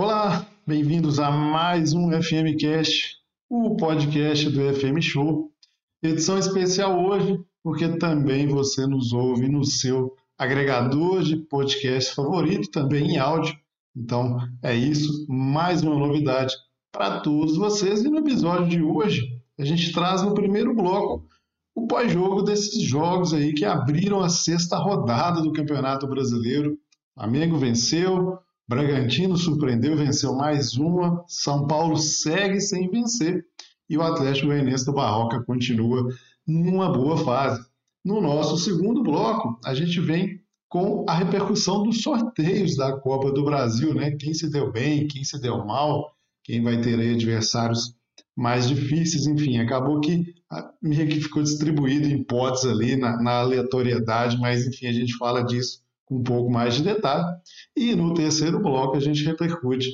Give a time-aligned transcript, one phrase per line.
[0.00, 3.16] Olá, bem-vindos a mais um FM Cast,
[3.50, 5.50] o podcast do FM Show.
[6.00, 13.14] Edição especial hoje, porque também você nos ouve no seu agregador de podcast favorito, também
[13.14, 13.58] em áudio.
[13.96, 16.54] Então é isso, mais uma novidade
[16.92, 18.04] para todos vocês.
[18.04, 19.26] E no episódio de hoje,
[19.58, 21.26] a gente traz no primeiro bloco
[21.74, 26.74] o pós-jogo desses jogos aí que abriram a sexta rodada do Campeonato Brasileiro.
[27.16, 31.24] O Flamengo venceu, Bragantino surpreendeu, venceu mais uma.
[31.26, 33.46] São Paulo segue sem vencer.
[33.88, 36.06] E o Atlético Goianiense do Barroca continua
[36.46, 37.66] numa boa fase.
[38.04, 43.42] No nosso segundo bloco, a gente vem com a repercussão dos sorteios da Copa do
[43.42, 44.10] Brasil, né?
[44.10, 46.12] Quem se deu bem, quem se deu mal,
[46.44, 47.94] quem vai ter adversários
[48.36, 50.34] mais difíceis, enfim, acabou que
[50.82, 55.42] meio que ficou distribuído em potes ali na, na aleatoriedade, mas enfim, a gente fala
[55.42, 57.24] disso com um pouco mais de detalhe.
[57.76, 59.88] E no terceiro bloco a gente repercute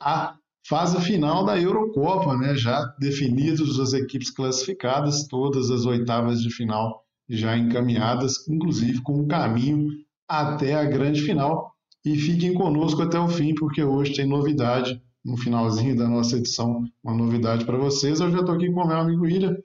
[0.00, 0.36] a
[0.68, 2.54] fase final da Eurocopa, né?
[2.54, 9.26] já definidas as equipes classificadas, todas as oitavas de final já encaminhadas, inclusive com o
[9.26, 9.88] caminho
[10.28, 11.72] até a grande final.
[12.04, 16.84] E fiquem conosco até o fim, porque hoje tem novidade no finalzinho da nossa edição,
[17.02, 18.20] uma novidade para vocês.
[18.20, 19.56] Eu já estou aqui com o meu amigo William.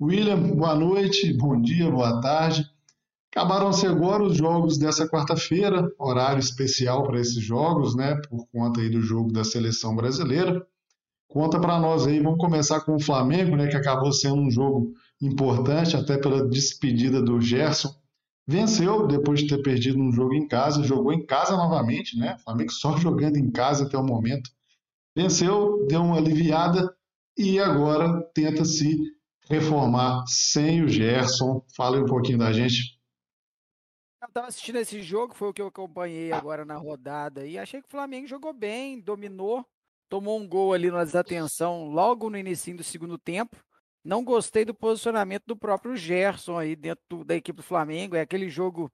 [0.00, 2.69] William, boa noite, bom dia, boa tarde.
[3.32, 8.20] Acabaram-se agora os jogos dessa quarta-feira, horário especial para esses jogos, né?
[8.28, 10.66] Por conta aí do jogo da seleção brasileira.
[11.28, 13.68] Conta para nós aí, vamos começar com o Flamengo, né?
[13.68, 14.92] Que acabou sendo um jogo
[15.22, 17.94] importante, até pela despedida do Gerson.
[18.48, 22.34] Venceu depois de ter perdido um jogo em casa, jogou em casa novamente, né?
[22.40, 24.50] O Flamengo só jogando em casa até o momento.
[25.16, 26.92] Venceu, deu uma aliviada
[27.38, 28.98] e agora tenta se
[29.48, 31.64] reformar sem o Gerson.
[31.76, 32.99] Fala um pouquinho da gente.
[34.32, 37.88] Tava assistindo esse jogo, foi o que eu acompanhei agora na rodada e achei que
[37.88, 39.66] o Flamengo jogou bem, dominou,
[40.08, 43.56] tomou um gol ali na desatenção logo no início do segundo tempo.
[44.04, 48.16] Não gostei do posicionamento do próprio Gerson aí dentro da equipe do Flamengo.
[48.16, 48.90] É aquele jogo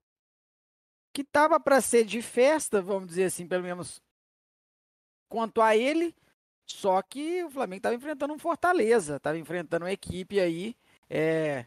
[1.13, 4.03] que tava para ser de festa, vamos dizer assim, pelo menos
[5.29, 6.15] quanto a ele.
[6.67, 10.77] Só que o Flamengo estava enfrentando um Fortaleza, estava enfrentando uma equipe aí
[11.09, 11.67] é,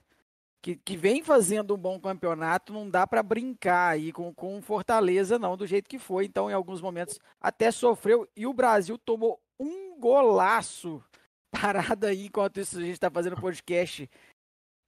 [0.62, 5.40] que, que vem fazendo um bom campeonato, não dá para brincar aí com, com Fortaleza,
[5.40, 6.26] não, do jeito que foi.
[6.26, 8.28] Então, em alguns momentos, até sofreu.
[8.36, 11.04] E o Brasil tomou um golaço
[11.52, 14.10] parado aí, enquanto isso a gente está fazendo podcast.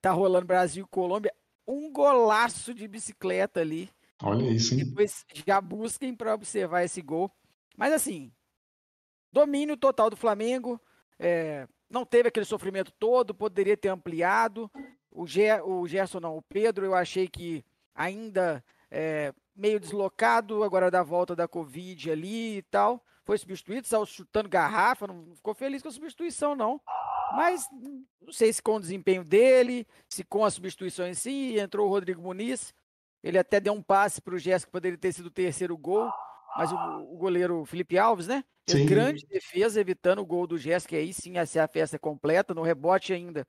[0.02, 1.34] Tá rolando Brasil e Colômbia.
[1.68, 3.90] Um golaço de bicicleta ali.
[4.24, 4.86] Olha isso, hein?
[4.86, 7.32] Depois já busquem para observar esse gol.
[7.78, 8.32] Mas assim,
[9.32, 10.82] domínio total do Flamengo.
[11.18, 14.72] É, não teve aquele sofrimento todo, poderia ter ampliado.
[15.12, 20.90] O, Ger, o Gerson não, o Pedro, eu achei que ainda é, meio deslocado, agora
[20.90, 23.04] da volta da Covid ali e tal.
[23.24, 26.82] Foi substituído, saiu chutando garrafa, não ficou feliz com a substituição, não.
[27.34, 27.68] Mas
[28.20, 31.90] não sei se com o desempenho dele, se com a substituição em si, entrou o
[31.90, 32.74] Rodrigo Muniz.
[33.24, 36.12] Ele até deu um passe para o Gerson que poderia ter sido o terceiro gol,
[36.58, 38.44] mas o, o goleiro Felipe Alves, né?
[38.86, 42.54] Grande defesa, evitando o gol do Gerson, que aí sim ia ser a festa completa.
[42.54, 43.46] No rebote ainda,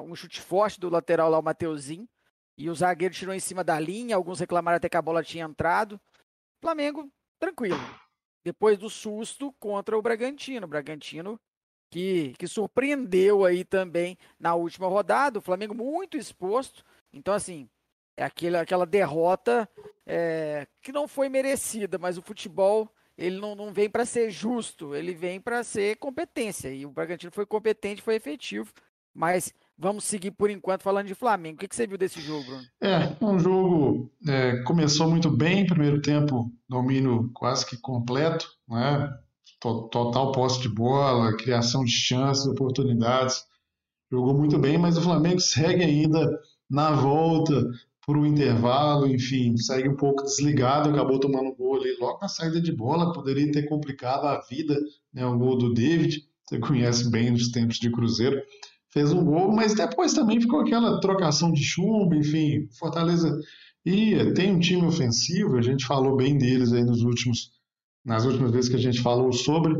[0.00, 2.08] um chute forte do lateral lá, o Mateuzinho.
[2.56, 4.16] E o zagueiro tirou em cima da linha.
[4.16, 6.00] Alguns reclamaram até que a bola tinha entrado.
[6.60, 7.78] Flamengo, tranquilo.
[8.44, 10.66] Depois do susto contra o Bragantino.
[10.66, 11.40] O Bragantino
[11.90, 15.38] que, que surpreendeu aí também na última rodada.
[15.38, 16.84] O Flamengo muito exposto.
[17.12, 17.68] Então, assim,
[18.16, 19.68] é aquele, aquela derrota
[20.06, 24.94] é, que não foi merecida, mas o futebol ele não, não vem para ser justo,
[24.94, 26.70] ele vem para ser competência.
[26.70, 28.72] E o Bragantino foi competente, foi efetivo.
[29.14, 31.56] Mas Vamos seguir por enquanto falando de Flamengo.
[31.56, 32.62] O que, você viu desse jogo, Bruno?
[32.80, 39.12] É, um jogo é, começou muito bem, primeiro tempo, domínio quase que completo, né?
[39.60, 43.44] total posse de bola, criação de chances, oportunidades.
[44.10, 46.28] Jogou muito bem, mas o Flamengo segue ainda
[46.68, 47.70] na volta
[48.04, 52.28] por um intervalo, enfim, segue um pouco desligado, acabou tomando um gol ali logo na
[52.28, 54.76] saída de bola, poderia ter complicado a vida,
[55.14, 58.42] né, o gol do David, você conhece bem os tempos de Cruzeiro,
[58.92, 63.40] fez um gol, mas depois também ficou aquela trocação de chumbo, enfim, Fortaleza
[63.84, 67.50] ia, tem um time ofensivo, a gente falou bem deles aí nos últimos,
[68.04, 69.74] nas últimas vezes que a gente falou sobre,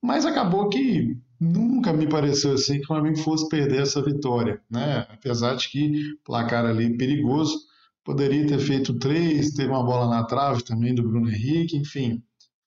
[0.00, 5.06] mas acabou que nunca me pareceu assim que o Flamengo fosse perder essa vitória, né?
[5.10, 7.58] Apesar de que placar ali perigoso,
[8.04, 12.22] poderia ter feito três, teve uma bola na trave também do Bruno Henrique, enfim,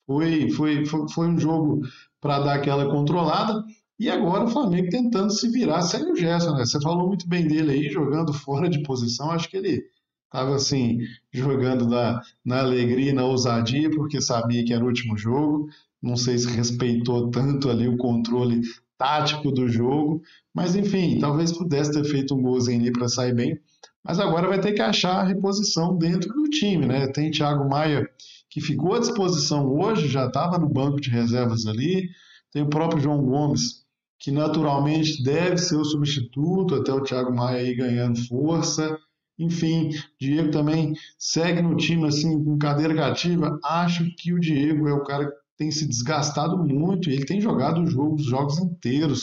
[0.06, 1.82] foi, foi, foi, foi um jogo
[2.22, 3.64] para dar aquela controlada.
[3.98, 6.66] E agora o Flamengo tentando se virar sem o Gerson, né?
[6.66, 9.32] Você falou muito bem dele aí, jogando fora de posição.
[9.32, 9.84] Acho que ele
[10.26, 11.00] estava assim,
[11.32, 15.70] jogando na, na alegria na ousadia, porque sabia que era o último jogo.
[16.02, 18.62] não sei se respeitou tanto ali o controle
[18.98, 20.22] tático do jogo,
[20.54, 23.60] mas enfim, talvez pudesse ter feito um golzinho ali para sair bem,
[24.04, 27.08] mas agora vai ter que achar a reposição dentro do time, né?
[27.08, 28.08] Tem Thiago Maia
[28.50, 32.10] que ficou à disposição hoje, já estava no banco de reservas ali,
[32.52, 33.85] tem o próprio João Gomes,
[34.20, 38.98] que naturalmente deve ser o substituto, até o Thiago Maia aí ganhando força.
[39.38, 39.90] Enfim,
[40.20, 43.60] Diego também segue no time assim com cadeira cativa.
[43.64, 47.82] Acho que o Diego é o cara que tem se desgastado muito, ele tem jogado
[47.82, 49.22] os jogos, os jogos inteiros.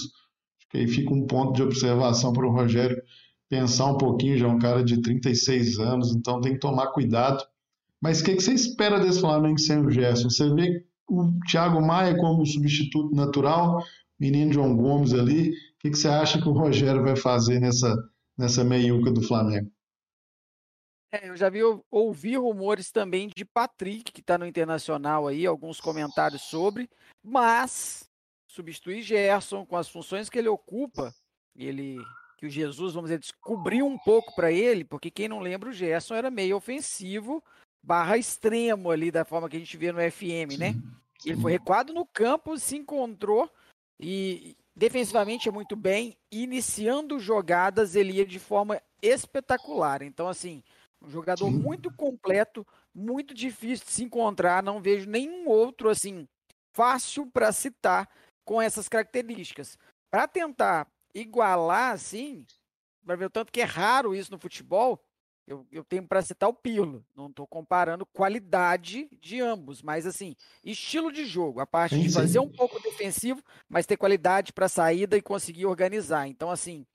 [0.58, 3.02] Acho que aí fica um ponto de observação para o Rogério
[3.48, 7.44] pensar um pouquinho, já é um cara de 36 anos, então tem que tomar cuidado.
[8.00, 10.30] Mas o que, que você espera desse Flamengo sem o Gerson?
[10.30, 13.84] Você vê o Thiago Maia como substituto natural,
[14.22, 15.50] menino João Gomes ali.
[15.50, 17.92] O que, que você acha que o Rogério vai fazer nessa,
[18.38, 19.68] nessa meiuca do Flamengo?
[21.10, 21.58] É, eu já vi
[21.90, 26.88] ouvi rumores também de Patrick, que está no Internacional aí, alguns comentários sobre,
[27.22, 28.08] mas
[28.46, 31.12] substituir Gerson com as funções que ele ocupa,
[31.56, 31.98] ele
[32.38, 35.72] que o Jesus, vamos dizer, descobriu um pouco para ele, porque quem não lembra, o
[35.72, 37.42] Gerson era meio ofensivo,
[37.82, 40.74] barra extremo ali, da forma que a gente vê no FM, né?
[41.24, 43.48] Ele foi recuado no campo, se encontrou
[44.00, 50.02] e defensivamente é muito bem, iniciando jogadas ele ia de forma espetacular.
[50.02, 50.62] Então, assim,
[51.02, 51.58] um jogador Sim.
[51.58, 54.62] muito completo, muito difícil de se encontrar.
[54.62, 56.26] Não vejo nenhum outro assim
[56.74, 58.08] fácil para citar
[58.44, 59.78] com essas características.
[60.10, 62.46] Para tentar igualar, assim,
[63.04, 65.00] para ver o tanto que é raro isso no futebol,
[65.46, 67.04] eu, eu tenho para citar o Pirlo.
[67.14, 72.38] Não estou comparando qualidade de ambos, mas assim, estilo de jogo, a parte de fazer
[72.38, 76.28] um pouco defensivo, mas ter qualidade para saída e conseguir organizar.
[76.28, 76.86] Então, assim,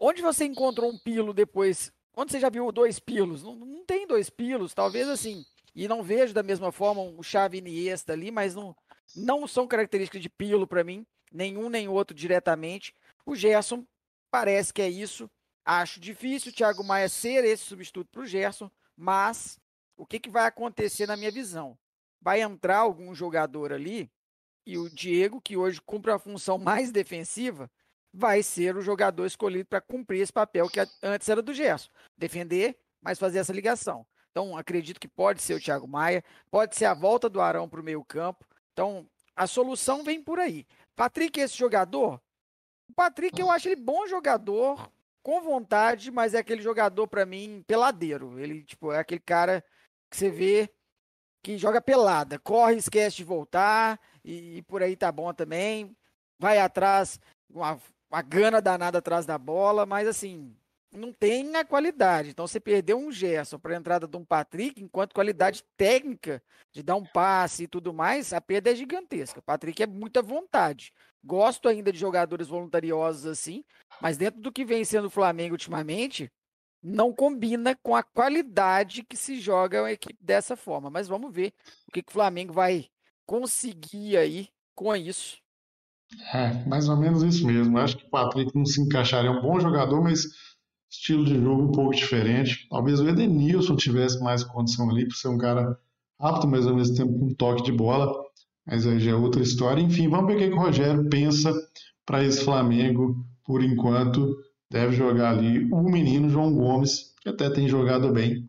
[0.00, 3.44] onde você encontrou um Pirlo depois Onde você já viu dois pilos?
[3.44, 5.46] Não, não tem dois pilos, talvez assim.
[5.72, 8.74] E não vejo da mesma forma um Xavi Iniesta ali, mas não,
[9.14, 12.92] não são características de pilo para mim, nenhum nem outro diretamente.
[13.24, 13.86] O Gerson
[14.32, 15.30] parece que é isso.
[15.70, 19.60] Acho difícil o Thiago Maia ser esse substituto para o Gerson, mas
[19.98, 21.76] o que, que vai acontecer na minha visão?
[22.22, 24.10] Vai entrar algum jogador ali
[24.64, 27.70] e o Diego, que hoje cumpre a função mais defensiva,
[28.10, 31.90] vai ser o jogador escolhido para cumprir esse papel que antes era do Gerson.
[32.16, 34.06] Defender, mas fazer essa ligação.
[34.30, 37.80] Então, acredito que pode ser o Thiago Maia, pode ser a volta do Arão para
[37.82, 38.46] o meio campo.
[38.72, 39.06] Então,
[39.36, 40.66] a solução vem por aí.
[40.96, 42.18] Patrick, esse jogador,
[42.88, 44.90] o Patrick eu acho ele bom jogador,
[45.28, 48.40] com vontade, mas é aquele jogador para mim peladeiro.
[48.40, 49.62] Ele tipo é aquele cara
[50.10, 50.70] que você vê
[51.42, 55.94] que joga pelada, corre, esquece de voltar e, e por aí tá bom também.
[56.38, 57.20] Vai atrás,
[57.50, 57.78] uma
[58.10, 60.56] uma gana danada atrás da bola, mas assim,
[60.92, 62.30] não tem a qualidade.
[62.30, 66.42] Então você perdeu um Gerson para a entrada de um Patrick, enquanto qualidade técnica
[66.72, 69.40] de dar um passe e tudo mais, a perda é gigantesca.
[69.40, 70.92] O Patrick é muita vontade.
[71.22, 73.64] Gosto ainda de jogadores voluntariosos assim,
[74.00, 76.30] mas dentro do que vem sendo o Flamengo ultimamente,
[76.82, 80.88] não combina com a qualidade que se joga a equipe dessa forma.
[80.88, 81.52] Mas vamos ver
[81.88, 82.88] o que, que o Flamengo vai
[83.26, 85.38] conseguir aí com isso
[86.32, 87.78] é, mais ou menos isso mesmo.
[87.78, 89.30] Acho que o Patrick não se encaixaria.
[89.30, 90.22] É um bom jogador, mas
[90.90, 92.66] estilo de jogo um pouco diferente.
[92.68, 95.78] Talvez o Edenilson tivesse mais condição ali, por ser um cara
[96.20, 98.12] rápido, mas ao mesmo tempo com um toque de bola.
[98.66, 99.80] Mas aí já é outra história.
[99.80, 101.52] Enfim, vamos ver o que o Rogério pensa
[102.04, 103.16] para esse Flamengo.
[103.44, 104.36] Por enquanto,
[104.70, 108.48] deve jogar ali o menino João Gomes, que até tem jogado bem,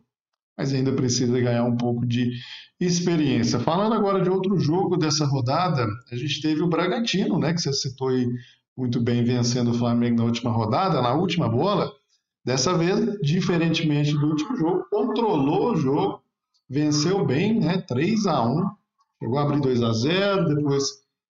[0.56, 2.32] mas ainda precisa ganhar um pouco de
[2.78, 3.58] experiência.
[3.58, 7.72] Falando agora de outro jogo dessa rodada, a gente teve o Bragantino, né, que você
[7.72, 8.28] citou aí
[8.76, 11.90] muito bem, vencendo o Flamengo na última rodada, na última bola.
[12.44, 16.22] Dessa vez, diferentemente do último jogo, controlou o jogo,
[16.68, 18.64] venceu bem, né, 3 a 1
[19.20, 20.84] chegou a abrir 2 a 0 depois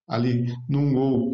[0.08, 1.32] ali num gol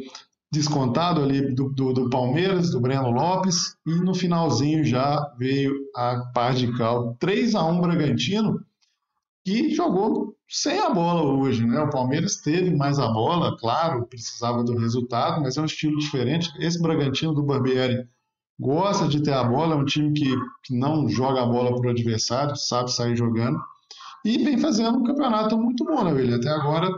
[0.50, 6.30] descontado ali do, do, do, Palmeiras, do Breno Lopes, e no finalzinho já veio a
[6.32, 7.14] par de cal.
[7.18, 8.60] 3 a 1 Bragantino,
[9.44, 11.80] que jogou sem a bola hoje, né?
[11.80, 16.50] O Palmeiras teve mais a bola, claro, precisava do resultado, mas é um estilo diferente.
[16.58, 18.08] Esse Bragantino do Barbieri
[18.58, 20.34] gosta de ter a bola, é um time que,
[20.64, 23.60] que não joga a bola para o adversário, sabe sair jogando,
[24.24, 26.34] e vem fazendo um campeonato muito bom, né, velho?
[26.34, 26.88] Até agora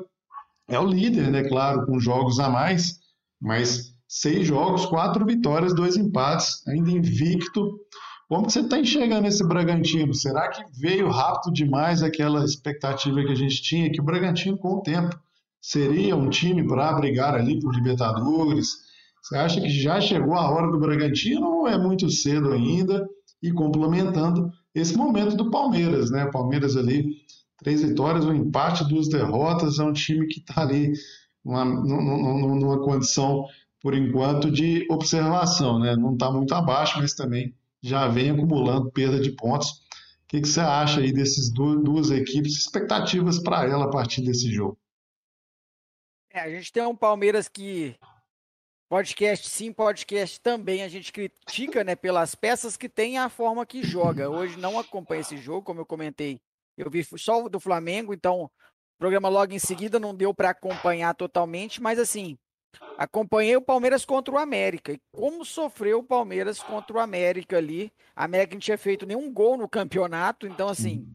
[0.69, 1.47] é o líder, né?
[1.49, 2.99] Claro, com jogos a mais,
[3.41, 7.79] mas seis jogos, quatro vitórias, dois empates, ainda invicto.
[8.29, 10.15] Como você está enxergando esse Bragantino?
[10.15, 14.77] Será que veio rápido demais aquela expectativa que a gente tinha que o Bragantino, com
[14.77, 15.19] o tempo,
[15.61, 18.88] seria um time para brigar ali por Libertadores?
[19.29, 23.07] Você acha que já chegou a hora do Bragantino ou é muito cedo ainda?
[23.43, 26.27] E complementando esse momento do Palmeiras, né?
[26.33, 27.19] Palmeiras ali
[27.59, 29.79] Três vitórias, um empate, duas derrotas.
[29.79, 30.93] É um time que está ali
[31.45, 33.45] numa, numa, numa, condição,
[33.81, 35.79] por enquanto, de observação.
[35.81, 35.97] Né?
[35.97, 39.71] Não está muito abaixo, mas também já vem acumulando perda de pontos.
[39.71, 42.57] O que, que você acha aí dessas duas, duas equipes?
[42.57, 44.79] Expectativas para ela a partir desse jogo?
[46.31, 47.97] É, a gente tem um Palmeiras que
[48.89, 53.83] podcast sim, podcast também a gente critica, né, pelas peças que tem a forma que
[53.83, 54.31] joga.
[54.31, 56.41] Hoje não acompanha esse jogo, como eu comentei.
[56.77, 58.51] Eu vi só do Flamengo, então o
[58.99, 62.39] programa logo em seguida não deu para acompanhar totalmente, mas assim,
[62.97, 64.93] acompanhei o Palmeiras contra o América.
[64.93, 67.93] E como sofreu o Palmeiras contra o América ali.
[68.17, 71.07] A América não tinha feito nenhum gol no campeonato, então assim,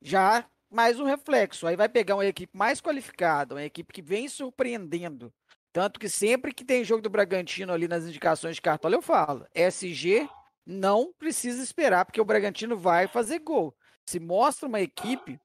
[0.00, 1.66] já mais um reflexo.
[1.66, 5.32] Aí vai pegar uma equipe mais qualificada, uma equipe que vem surpreendendo.
[5.72, 9.46] Tanto que sempre que tem jogo do Bragantino ali nas indicações de cartola, eu falo:
[9.54, 10.28] SG
[10.64, 13.74] não precisa esperar, porque o Bragantino vai fazer gol.
[14.06, 15.40] Se mostra uma equipe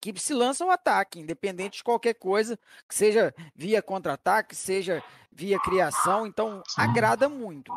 [0.00, 2.58] que se lança ao ataque, independente de qualquer coisa,
[2.88, 6.26] que seja via contra-ataque, seja via criação.
[6.26, 7.72] Então, agrada muito.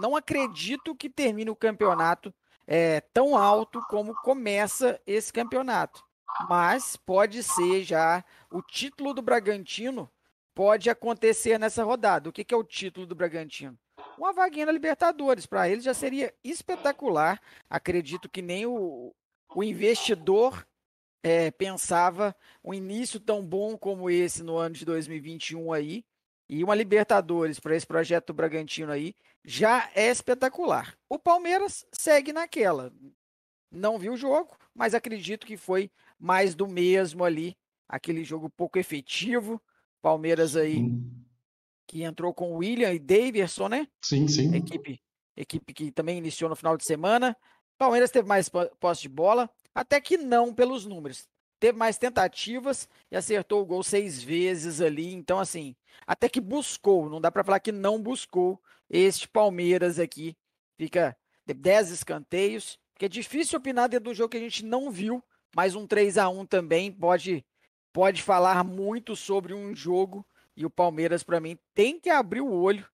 [0.00, 2.34] Não acredito que termine o campeonato
[2.66, 6.04] é, tão alto como começa esse campeonato.
[6.48, 10.10] Mas pode ser já o título do Bragantino
[10.54, 12.28] pode acontecer nessa rodada.
[12.28, 13.78] O que, que é o título do Bragantino?
[14.18, 15.46] Uma vaguinha na Libertadores.
[15.46, 17.40] Para ele já seria espetacular.
[17.68, 19.14] Acredito que nem o,
[19.54, 20.66] o investidor
[21.22, 26.04] é, pensava um início tão bom como esse no ano de 2021 aí.
[26.48, 29.14] E uma Libertadores para esse projeto Bragantino aí
[29.44, 30.96] já é espetacular.
[31.08, 32.92] O Palmeiras segue naquela.
[33.70, 37.56] Não viu o jogo, mas acredito que foi mais do mesmo ali.
[37.88, 39.62] Aquele jogo pouco efetivo.
[40.00, 40.90] Palmeiras aí
[41.86, 43.88] que entrou com William e Davidson, né?
[44.00, 44.54] Sim, sim.
[44.54, 45.00] Equipe,
[45.36, 47.36] equipe que também iniciou no final de semana.
[47.76, 51.26] Palmeiras teve mais posse de bola, até que não pelos números.
[51.58, 55.12] Teve mais tentativas e acertou o gol seis vezes ali.
[55.12, 55.74] Então, assim,
[56.06, 57.10] até que buscou.
[57.10, 60.36] Não dá para falar que não buscou este Palmeiras aqui.
[60.78, 61.16] Fica
[61.46, 62.78] 10 escanteios.
[62.96, 65.22] Que é difícil opinar dentro do jogo que a gente não viu.
[65.54, 67.44] Mas um 3 a 1 também pode,
[67.92, 70.26] pode falar muito sobre um jogo.
[70.56, 72.86] E o Palmeiras, para mim, tem que abrir o olho.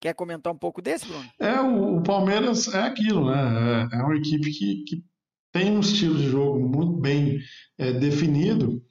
[0.00, 1.28] Quer comentar um pouco desse, Bruno?
[1.40, 3.88] É, o, o Palmeiras é aquilo, né?
[3.92, 5.04] É, é uma equipe que, que,
[5.52, 7.38] tem um estilo de jogo muito bem
[7.78, 8.82] é, definido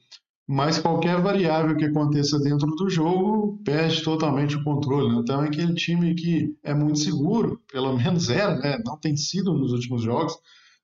[0.46, 5.12] mas qualquer variável que aconteça dentro do jogo perde totalmente o controle.
[5.12, 5.20] Né?
[5.20, 8.80] Então é aquele time que é muito seguro, pelo menos era, né?
[8.84, 10.34] não tem sido nos últimos jogos,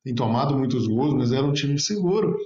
[0.02, 2.36] tem tomado muitos gols, mas era um time seguro,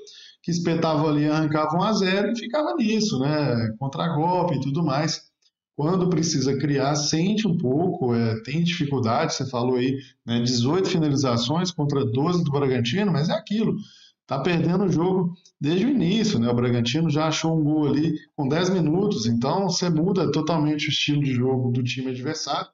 [0.47, 3.75] que espetava ali, arrancava 1 a 0 e ficava nisso, né?
[3.81, 5.25] contra-golpe e tudo mais.
[5.75, 10.41] Quando precisa criar, sente um pouco, é, tem dificuldade, você falou aí, né?
[10.41, 13.77] 18 finalizações contra 12 do Bragantino, mas é aquilo
[14.23, 16.49] está perdendo o jogo desde o início, né?
[16.49, 20.91] O Bragantino já achou um gol ali com 10 minutos, então você muda totalmente o
[20.91, 22.69] estilo de jogo do time adversário,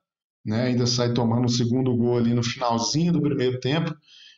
[0.44, 0.64] né?
[0.64, 3.96] Ainda sai tomando o segundo gol ali no finalzinho do primeiro tempo.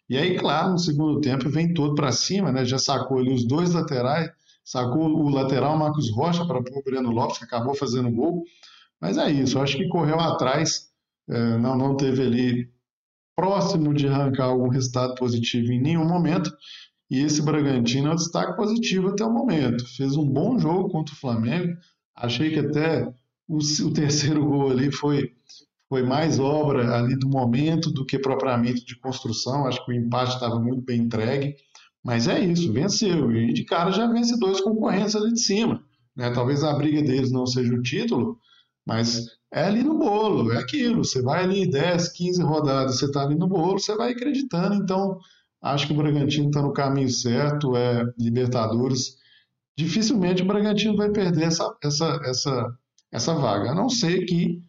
[0.08, 2.64] E aí, claro, no segundo tempo vem todo para cima, né?
[2.64, 4.30] Já sacou ali os dois laterais,
[4.64, 8.44] sacou o lateral Marcos Rocha para o Breno Lopes, que acabou fazendo gol.
[9.00, 10.90] Mas é isso, acho que correu atrás,
[11.28, 12.70] é, não, não teve ali
[13.36, 16.54] próximo de arrancar algum resultado positivo em nenhum momento.
[17.10, 19.86] E esse Bragantino é um destaque positivo até o momento.
[19.96, 21.76] Fez um bom jogo contra o Flamengo.
[22.14, 23.12] Achei que até
[23.48, 25.32] o, o terceiro gol ali foi,
[25.88, 29.66] foi mais obra ali do momento do que propriamente de construção.
[29.66, 31.56] Acho que o empate estava muito bem entregue.
[32.02, 33.32] Mas é isso, venceu.
[33.32, 35.82] E de cara já vence dois concorrentes ali de cima.
[36.16, 36.30] Né?
[36.30, 38.38] Talvez a briga deles não seja o título,
[38.86, 41.04] mas é ali no bolo, é aquilo.
[41.04, 44.74] Você vai ali 10, 15 rodadas, você está ali no bolo, você vai acreditando.
[44.74, 45.18] Então,
[45.64, 49.16] Acho que o Bragantino está no caminho certo, é Libertadores.
[49.74, 52.78] Dificilmente o Bragantino vai perder essa, essa, essa,
[53.10, 54.62] essa vaga, a não ser que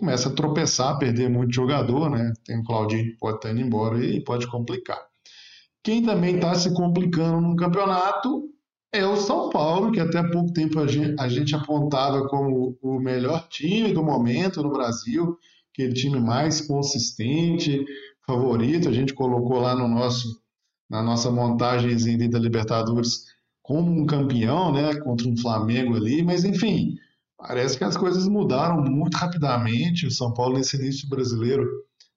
[0.00, 2.32] comece a tropeçar, perder muito jogador, né?
[2.44, 4.98] Tem o Claudinho que pode estar indo embora e pode complicar.
[5.82, 8.48] Quem também está se complicando no campeonato
[8.92, 12.98] é o São Paulo, que até pouco tempo a gente, a gente apontava como o
[12.98, 15.38] melhor time do momento no Brasil,
[15.72, 17.84] aquele time mais consistente,
[18.26, 20.40] favorito, a gente colocou lá no nosso,
[20.88, 21.96] na nossa montagem
[22.28, 23.26] da Libertadores
[23.62, 26.96] como um campeão, né, contra um Flamengo ali, mas enfim,
[27.40, 30.06] parece que as coisas mudaram muito rapidamente.
[30.06, 31.66] O São Paulo nesse início brasileiro,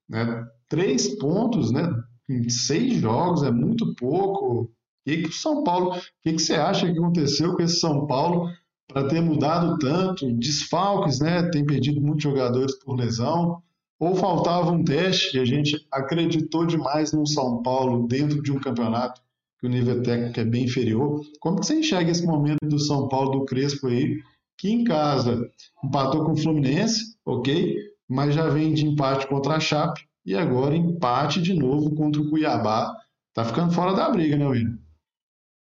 [0.08, 1.90] né, três pontos, né,
[2.28, 4.62] em seis jogos é muito pouco.
[4.62, 4.70] O
[5.04, 8.06] que, que o São Paulo, o que, que você acha que aconteceu com esse São
[8.06, 8.50] Paulo
[8.88, 10.30] para ter mudado tanto?
[10.32, 13.62] Desfalques, né, tem perdido muitos jogadores por lesão
[13.98, 18.58] ou faltava um teste e a gente acreditou demais no São Paulo dentro de um
[18.58, 19.20] campeonato
[19.58, 21.20] que o nível técnico é bem inferior.
[21.40, 24.20] Como que você enxerga esse momento do São Paulo, do Crespo aí,
[24.56, 25.50] que em casa
[25.82, 27.76] empatou com o Fluminense, ok,
[28.08, 32.30] mas já vem de empate contra a Chape e agora empate de novo contra o
[32.30, 32.96] Cuiabá.
[33.32, 34.78] Tá ficando fora da briga, né, William?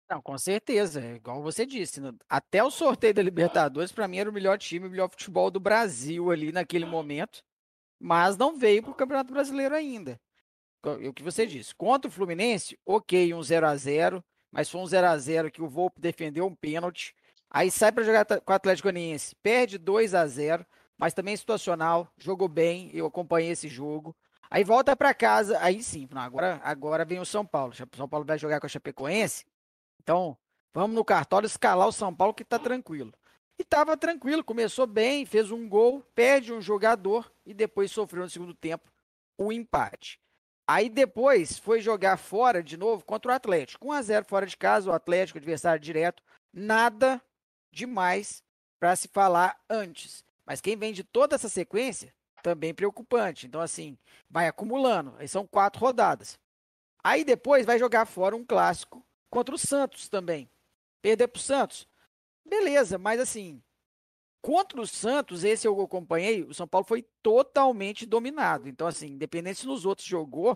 [0.09, 2.01] Não, com certeza, é igual você disse.
[2.27, 5.59] Até o sorteio da Libertadores, para mim, era o melhor time, o melhor futebol do
[5.59, 7.41] Brasil ali naquele momento,
[7.97, 10.19] mas não veio para o Campeonato Brasileiro ainda.
[10.83, 11.73] O que você disse.
[11.75, 15.61] Contra o Fluminense, ok, um 0 a 0 mas foi um 0 a 0 que
[15.61, 17.15] o Volpe defendeu um pênalti.
[17.53, 20.65] Aí sai para jogar com o Atlético Goianiense, perde 2 a 0
[20.98, 24.15] mas também situacional, jogou bem, eu acompanhei esse jogo.
[24.51, 27.74] Aí volta para casa, aí sim, agora, agora vem o São Paulo.
[27.74, 29.43] O São Paulo vai jogar com a Chapecoense.
[30.00, 30.38] Então,
[30.72, 33.12] vamos no cartório escalar o São Paulo que tá tranquilo.
[33.58, 38.29] E tava tranquilo, começou bem, fez um gol, perde um jogador e depois sofreu no
[38.29, 38.88] segundo tempo
[39.39, 40.20] o um empate.
[40.67, 43.88] Aí depois foi jogar fora de novo contra o Atlético.
[43.88, 46.22] 1 a 0 fora de casa, o Atlético adversário direto,
[46.53, 47.20] nada
[47.71, 48.43] demais
[48.79, 50.23] para se falar antes.
[50.45, 53.45] Mas quem vem de toda essa sequência, também preocupante.
[53.47, 53.97] Então, assim,
[54.29, 55.15] vai acumulando.
[55.17, 56.39] Aí são quatro rodadas.
[57.03, 60.49] Aí depois vai jogar fora um clássico contra o Santos também.
[61.01, 61.87] Perder para o Santos,
[62.45, 63.61] beleza, mas assim,
[64.41, 68.69] contra o Santos, esse eu acompanhei, o São Paulo foi totalmente dominado.
[68.69, 70.55] Então, assim, independente se nos outros jogou,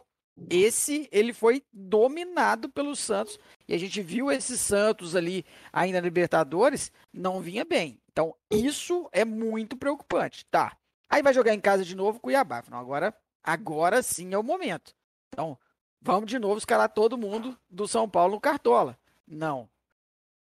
[0.50, 6.06] esse ele foi dominado pelo Santos e a gente viu esse Santos ali ainda na
[6.06, 8.00] Libertadores não vinha bem.
[8.12, 10.75] Então isso é muito preocupante, tá?
[11.10, 12.63] Aí vai jogar em casa de novo Cuiabá.
[12.70, 14.94] Não, agora, agora sim é o momento.
[15.34, 15.58] Então
[16.01, 18.98] vamos de novo escalar todo mundo do São Paulo no Cartola.
[19.27, 19.70] Não.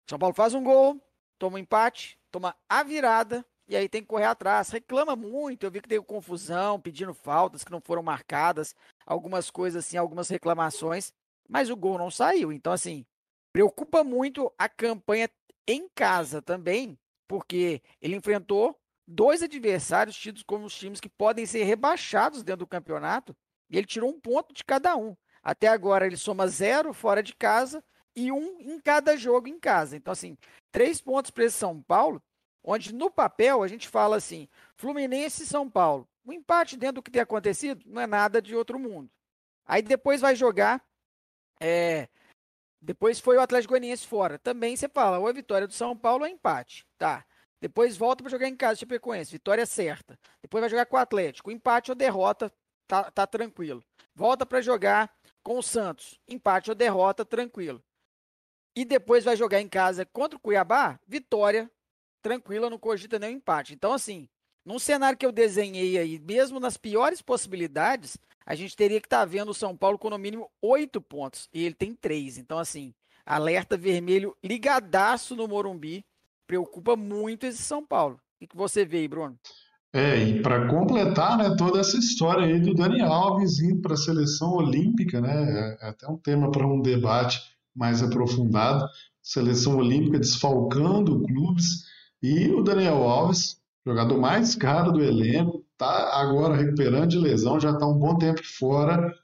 [0.08, 1.00] São Paulo faz um gol,
[1.38, 4.70] toma um empate, toma a virada e aí tem que correr atrás.
[4.70, 9.84] Reclama muito, eu vi que teve confusão, pedindo faltas que não foram marcadas, algumas coisas
[9.84, 11.12] assim, algumas reclamações,
[11.48, 12.52] mas o gol não saiu.
[12.52, 13.04] Então, assim,
[13.52, 15.28] preocupa muito a campanha
[15.66, 21.64] em casa também, porque ele enfrentou dois adversários tidos como os times que podem ser
[21.64, 23.36] rebaixados dentro do campeonato,
[23.68, 25.16] e ele tirou um ponto de cada um.
[25.42, 27.82] Até agora ele soma zero fora de casa
[28.14, 29.96] e um em cada jogo em casa.
[29.96, 30.36] Então, assim,
[30.72, 32.22] três pontos para esse São Paulo
[32.66, 36.06] onde no papel a gente fala assim: Fluminense e São Paulo.
[36.24, 39.08] O empate dentro do que tem acontecido não é nada de outro mundo.
[39.64, 40.84] Aí depois vai jogar.
[41.60, 42.08] É,
[42.82, 44.38] depois foi o Atlético Goianiense fora.
[44.38, 46.84] Também você fala, ou é vitória do São Paulo ou é empate.
[46.98, 47.24] Tá.
[47.60, 50.18] Depois volta para jogar em casa, Chapecoense, vitória certa.
[50.42, 52.52] Depois vai jogar com o Atlético, empate ou derrota,
[52.86, 53.82] tá, tá tranquilo.
[54.14, 55.10] Volta para jogar
[55.42, 57.82] com o Santos, empate ou derrota, tranquilo.
[58.74, 61.70] E depois vai jogar em casa contra o Cuiabá, vitória,
[62.22, 63.74] tranquila, não cogita nenhum empate.
[63.74, 64.28] Então, assim,
[64.64, 69.20] num cenário que eu desenhei aí, mesmo nas piores possibilidades, a gente teria que estar
[69.20, 71.48] tá vendo o São Paulo com no mínimo oito pontos.
[71.52, 72.38] E ele tem três.
[72.38, 72.92] Então, assim,
[73.24, 76.04] alerta vermelho ligadaço no Morumbi.
[76.46, 78.20] Preocupa muito esse São Paulo.
[78.40, 79.38] O que você vê aí, Bruno?
[79.92, 83.96] É, e para completar né, toda essa história aí do Dani Alves indo para a
[83.96, 85.78] seleção olímpica, né?
[85.80, 87.40] É até um tema para um debate
[87.74, 88.86] mais aprofundado.
[89.22, 91.84] Seleção olímpica desfalcando clubes
[92.26, 97.70] e o Daniel Alves, jogador mais caro do elenco, está agora recuperando de lesão, já
[97.70, 99.14] está um bom tempo fora,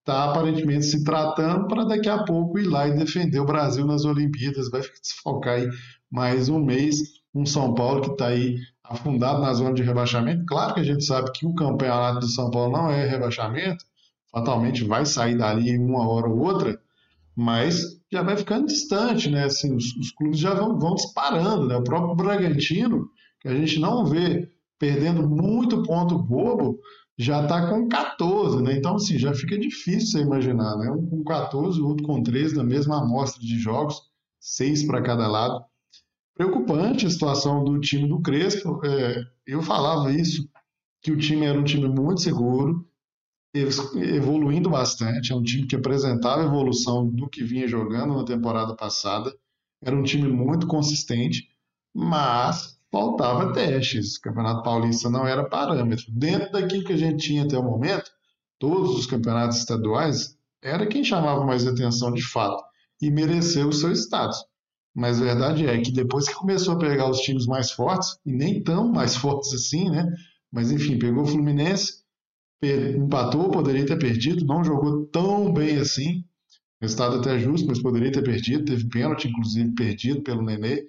[0.00, 4.04] está aparentemente se tratando para daqui a pouco ir lá e defender o Brasil nas
[4.04, 4.70] Olimpíadas.
[4.70, 5.68] Vai desfocar aí
[6.10, 7.18] mais um mês.
[7.32, 10.44] Um São Paulo que está aí afundado na zona de rebaixamento.
[10.46, 13.84] Claro que a gente sabe que o campeonato do São Paulo não é rebaixamento,
[14.32, 16.80] fatalmente vai sair dali em uma hora ou outra,
[17.36, 19.44] mas já vai ficando distante, né?
[19.44, 21.76] Assim, os, os clubes já vão, vão, disparando, né?
[21.76, 23.08] O próprio Bragantino,
[23.40, 26.78] que a gente não vê perdendo muito ponto bobo,
[27.18, 28.74] já está com 14, né?
[28.74, 30.90] Então, assim, já fica difícil você imaginar, né?
[30.90, 34.00] Um com 14, o outro com 13, na mesma amostra de jogos,
[34.40, 35.64] seis para cada lado.
[36.34, 38.80] Preocupante a situação do time do Crespo.
[38.86, 40.48] É, eu falava isso,
[41.02, 42.86] que o time era um time muito seguro,
[43.54, 45.32] evoluindo bastante.
[45.32, 49.34] É um time que apresentava evolução do que vinha jogando na temporada passada.
[49.82, 51.48] Era um time muito consistente,
[51.94, 54.16] mas faltava testes.
[54.16, 56.06] O Campeonato Paulista não era parâmetro.
[56.10, 58.10] Dentro daquilo que a gente tinha até o momento,
[58.58, 62.62] todos os campeonatos estaduais, era quem chamava mais atenção de fato
[63.00, 64.38] e mereceu o seu status.
[64.94, 68.32] Mas a verdade é que depois que começou a pegar os times mais fortes, e
[68.32, 70.06] nem tão mais fortes assim, né?
[70.50, 71.97] Mas enfim, pegou o Fluminense,
[72.62, 76.24] empatou, poderia ter perdido, não jogou tão bem assim.
[76.80, 78.64] Resultado até justo, mas poderia ter perdido.
[78.64, 80.86] Teve pênalti, inclusive, perdido pelo Nenê.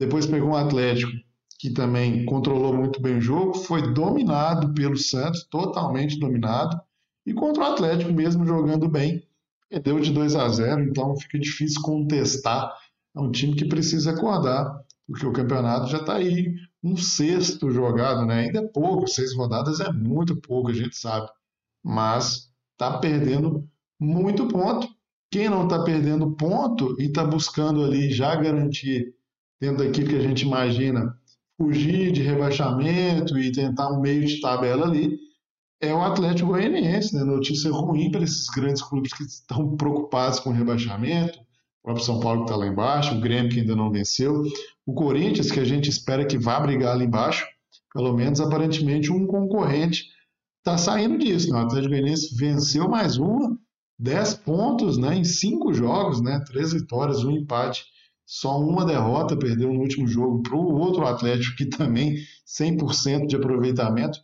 [0.00, 1.12] Depois pegou um Atlético
[1.58, 6.80] que também controlou muito bem o jogo, foi dominado pelo Santos, totalmente dominado.
[7.26, 9.22] E contra o Atlético, mesmo jogando bem,
[9.68, 12.72] perdeu de 2 a 0, então fica difícil contestar.
[13.14, 14.72] É um time que precisa acordar,
[15.06, 18.40] porque o campeonato já está aí um sexto jogado, né?
[18.40, 21.28] Ainda é pouco, seis rodadas é muito pouco, a gente sabe,
[21.82, 23.68] mas está perdendo
[24.00, 24.88] muito ponto.
[25.30, 29.14] Quem não está perdendo ponto e está buscando ali já garantir
[29.60, 31.14] dentro daquilo que a gente imagina
[31.58, 35.18] fugir de rebaixamento e tentar um meio de tabela ali,
[35.80, 37.24] é o Atlético Goianiense, né?
[37.24, 41.38] Notícia ruim para esses grandes clubes que estão preocupados com rebaixamento.
[41.38, 44.42] O próprio São Paulo que está lá embaixo, o Grêmio que ainda não venceu,
[44.88, 47.46] o Corinthians que a gente espera que vá brigar ali embaixo,
[47.92, 50.06] pelo menos aparentemente um concorrente
[50.60, 51.52] está saindo disso.
[51.52, 51.58] Né?
[51.58, 53.54] O Atlético Goianiense venceu mais uma,
[53.98, 57.84] 10 pontos né, em cinco jogos, né, três vitórias, um empate,
[58.24, 63.36] só uma derrota, perdeu no último jogo para o outro Atlético que também 100% de
[63.36, 64.18] aproveitamento.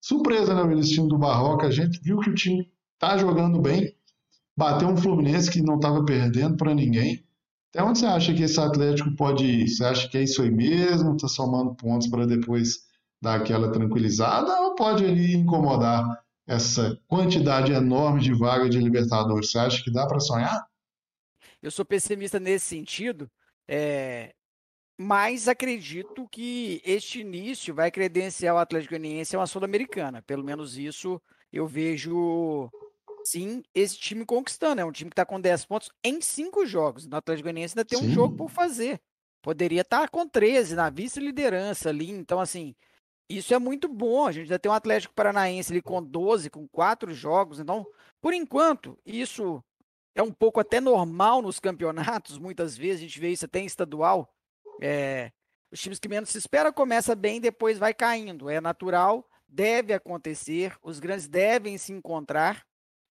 [0.00, 1.66] Surpresa, né, o time do Barroca.
[1.66, 2.66] A gente viu que o time
[2.98, 3.94] tá jogando bem.
[4.56, 7.25] Bateu um Fluminense que não estava perdendo para ninguém.
[7.76, 9.68] Até onde você acha que esse Atlético pode ir?
[9.68, 11.14] Você acha que é isso aí mesmo?
[11.14, 12.86] Está somando pontos para depois
[13.20, 14.62] dar aquela tranquilizada?
[14.62, 19.50] Ou pode ali incomodar essa quantidade enorme de vaga de Libertadores?
[19.50, 20.66] Você acha que dá para sonhar?
[21.62, 23.30] Eu sou pessimista nesse sentido.
[23.68, 24.34] É,
[24.98, 30.22] mas acredito que este início vai credenciar o Atlético Goianiense a uma Sul-Americana.
[30.22, 31.20] Pelo menos isso
[31.52, 32.70] eu vejo,
[33.28, 34.80] sim, esse time conquistando.
[34.80, 37.06] É um time que está com 10 pontos em 5 jogos.
[37.06, 38.06] O Atlético Goianiense ainda tem sim.
[38.06, 39.00] um jogo por fazer.
[39.42, 42.10] Poderia estar tá com 13 na vice-liderança ali.
[42.10, 42.74] Então, assim,
[43.28, 44.26] isso é muito bom.
[44.26, 47.60] A gente já tem um Atlético Paranaense ali com 12, com 4 jogos.
[47.60, 47.86] Então,
[48.20, 49.62] por enquanto, isso
[50.14, 52.38] é um pouco até normal nos campeonatos.
[52.38, 54.32] Muitas vezes a gente vê isso até em estadual
[54.80, 55.32] é,
[55.70, 58.48] os times que menos se espera começa bem, depois vai caindo.
[58.48, 62.64] É natural, deve acontecer, os grandes devem se encontrar,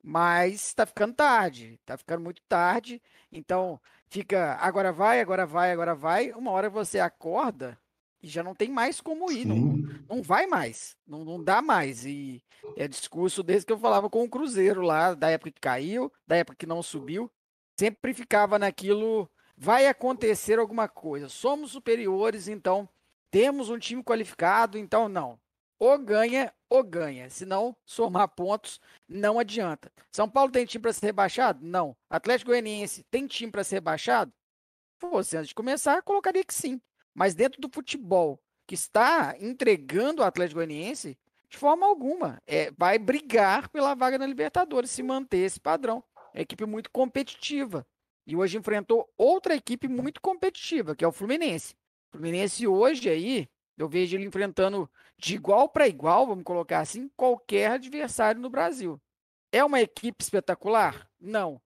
[0.07, 3.01] mas está ficando tarde, está ficando muito tarde.
[3.31, 6.31] Então fica, agora vai, agora vai, agora vai.
[6.31, 7.75] Uma hora você acorda
[8.21, 12.05] e já não tem mais como ir, não, não vai mais, não, não dá mais.
[12.05, 12.39] E
[12.77, 16.35] é discurso desde que eu falava com o Cruzeiro lá, da época que caiu, da
[16.35, 17.31] época que não subiu,
[17.75, 21.29] sempre ficava naquilo vai acontecer alguma coisa.
[21.29, 22.87] Somos superiores, então
[23.31, 25.39] temos um time qualificado, então não.
[25.79, 27.29] Ou ganha ou ganha.
[27.29, 29.91] Se não somar pontos, não adianta.
[30.11, 31.65] São Paulo tem time para ser rebaixado?
[31.65, 31.95] Não.
[32.09, 34.31] Atlético Goianiense tem time para ser rebaixado?
[35.01, 36.81] Você, antes de começar, colocaria que sim.
[37.13, 41.17] Mas dentro do futebol que está entregando o Atlético Goianiense,
[41.49, 46.03] de forma alguma, é, vai brigar pela vaga na Libertadores, se manter esse padrão.
[46.33, 47.85] É equipe muito competitiva.
[48.27, 51.75] E hoje enfrentou outra equipe muito competitiva, que é o Fluminense.
[52.09, 57.09] O Fluminense hoje aí, eu vejo ele enfrentando de igual para igual, vamos colocar assim,
[57.15, 58.99] qualquer adversário no Brasil.
[59.51, 61.09] É uma equipe espetacular?
[61.19, 61.61] Não.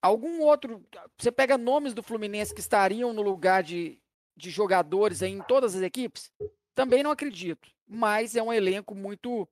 [0.00, 0.84] Algum outro.
[1.18, 4.00] Você pega nomes do Fluminense que estariam no lugar de,
[4.36, 6.30] de jogadores em todas as equipes?
[6.74, 7.68] Também não acredito.
[7.86, 9.48] Mas é um elenco muito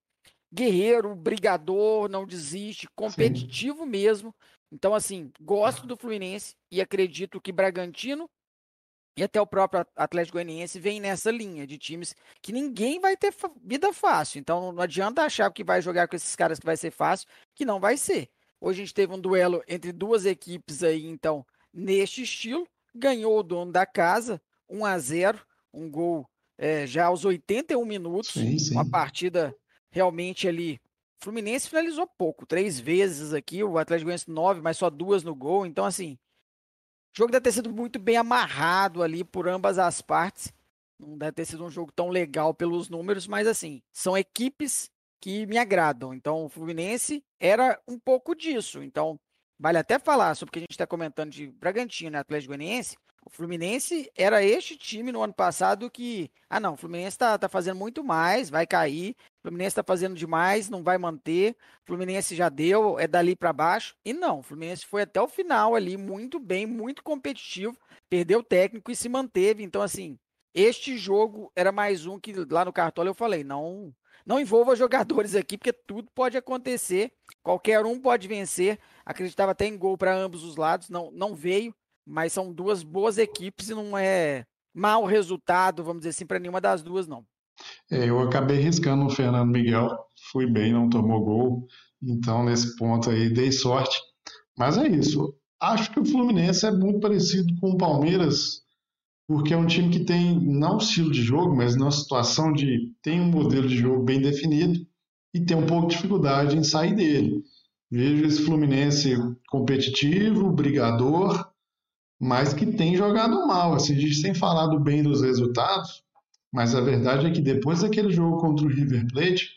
[0.53, 3.91] guerreiro, brigador, não desiste, competitivo Sim.
[3.91, 4.35] mesmo.
[4.71, 8.31] Então, assim, gosto do Fluminense e acredito que Bragantino
[9.17, 13.33] e até o próprio Atlético Goianiense vem nessa linha de times que ninguém vai ter
[13.63, 14.41] vida fácil.
[14.41, 17.65] Então, não adianta achar que vai jogar com esses caras que vai ser fácil, que
[17.65, 18.29] não vai ser.
[18.61, 22.67] Hoje a gente teve um duelo entre duas equipes aí, então, neste estilo.
[22.97, 25.41] Ganhou o dono da casa, 1 a 0
[25.73, 28.31] um gol é, já aos 81 minutos.
[28.31, 28.73] Sim, sim.
[28.73, 29.55] Uma partida
[29.91, 30.81] realmente ali
[31.25, 35.65] Fluminense finalizou pouco, três vezes aqui, o Atlético Goianiense nove, mas só duas no gol.
[35.65, 36.19] Então, assim,
[37.15, 40.53] o jogo deve ter sido muito bem amarrado ali por ambas as partes.
[40.99, 45.47] Não deve ter sido um jogo tão legal pelos números, mas assim, são equipes que
[45.47, 46.13] me agradam.
[46.13, 48.83] Então, o Fluminense era um pouco disso.
[48.83, 49.17] Então,
[49.57, 52.97] vale até falar sobre o que a gente está comentando de Bragantino e Atlético Goianiense.
[53.27, 57.49] O Fluminense era este time no ano passado que, ah não, o Fluminense está tá
[57.49, 59.17] fazendo muito mais, vai cair.
[59.39, 61.57] O Fluminense está fazendo demais, não vai manter.
[61.83, 63.97] O Fluminense já deu, é dali para baixo.
[64.05, 67.77] E não, o Fluminense foi até o final ali, muito bem, muito competitivo,
[68.11, 69.63] perdeu o técnico e se manteve.
[69.63, 70.19] Então, assim,
[70.55, 73.95] este jogo era mais um que lá no Cartola eu falei, não,
[74.27, 77.11] não envolva jogadores aqui, porque tudo pode acontecer,
[77.43, 78.79] qualquer um pode vencer.
[79.05, 81.75] Acreditava até em gol para ambos os lados, não, não veio,
[82.07, 86.61] mas são duas boas equipes e não é mau resultado, vamos dizer assim, para nenhuma
[86.61, 87.25] das duas, não.
[87.91, 89.89] É, eu acabei riscando o Fernando Miguel,
[90.33, 91.67] fui bem, não tomou gol,
[92.03, 93.99] então nesse ponto aí dei sorte.
[94.59, 95.35] Mas é isso.
[95.61, 98.63] Acho que o Fluminense é muito parecido com o Palmeiras,
[99.27, 103.21] porque é um time que tem não estilo de jogo, mas na situação de tem
[103.21, 104.87] um modelo de jogo bem definido
[105.33, 107.43] e tem um pouco de dificuldade em sair dele.
[107.91, 109.15] Vejo esse Fluminense
[109.49, 111.54] competitivo, brigador,
[112.21, 113.75] mas que tem jogado mal.
[113.75, 116.03] Assim, a gente tem falado bem dos resultados,
[116.53, 119.51] mas a verdade é que depois daquele jogo contra o River Plate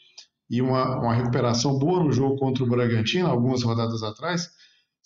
[0.49, 4.49] e uma, uma recuperação boa no jogo contra o Bragantino, algumas rodadas atrás,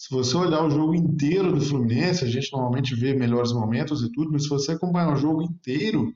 [0.01, 4.11] se você olhar o jogo inteiro do Fluminense, a gente normalmente vê melhores momentos e
[4.11, 6.11] tudo, mas se você acompanhar o jogo inteiro,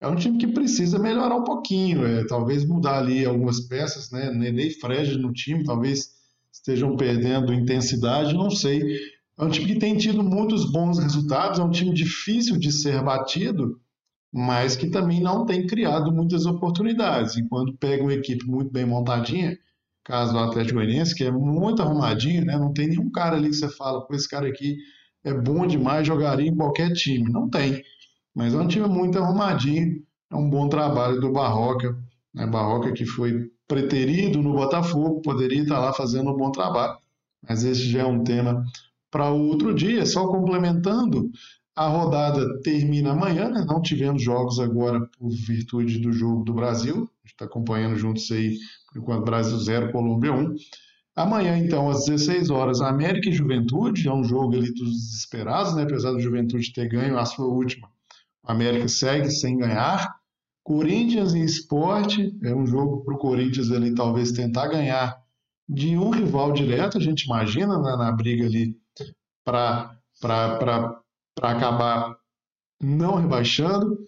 [0.00, 4.32] é um time que precisa melhorar um pouquinho, é, talvez mudar ali algumas peças, né?
[4.32, 6.10] Nenê e Fred no time, talvez
[6.52, 8.82] estejam perdendo intensidade, não sei.
[9.42, 13.02] É um time que tem tido muitos bons resultados, é um time difícil de ser
[13.02, 13.80] batido,
[14.32, 17.36] mas que também não tem criado muitas oportunidades.
[17.36, 19.58] E quando pega uma equipe muito bem montadinha,
[20.04, 22.56] caso do Atlético Goianiense, que é muito arrumadinho, né?
[22.56, 24.76] Não tem nenhum cara ali que você fala, pô, esse cara aqui
[25.24, 27.28] é bom demais, jogaria em qualquer time.
[27.28, 27.82] Não tem.
[28.32, 31.98] Mas é um time muito arrumadinho, é um bom trabalho do Barroca,
[32.32, 32.46] né?
[32.46, 36.96] Barroca que foi preterido no Botafogo, poderia estar lá fazendo um bom trabalho,
[37.48, 38.64] mas esse já é um tema
[39.12, 40.04] para outro dia.
[40.04, 41.30] Só complementando,
[41.76, 43.64] a rodada termina amanhã, né?
[43.64, 48.28] não tivemos jogos agora por virtude do jogo do Brasil, a gente está acompanhando juntos
[48.32, 48.58] aí,
[48.90, 50.56] por enquanto Brasil 0, Colômbia 1.
[51.14, 55.84] Amanhã, então, às 16 horas, América e Juventude, é um jogo ali dos desesperados, né?
[55.84, 57.92] apesar do Juventude ter ganho a sua última
[58.44, 60.16] a América segue sem ganhar.
[60.64, 65.20] Corinthians e Esporte é um jogo para o Corinthians ali talvez tentar ganhar
[65.68, 68.76] de um rival direto, a gente imagina né, na briga ali
[69.44, 69.98] para
[71.40, 72.16] acabar
[72.80, 73.98] não rebaixando.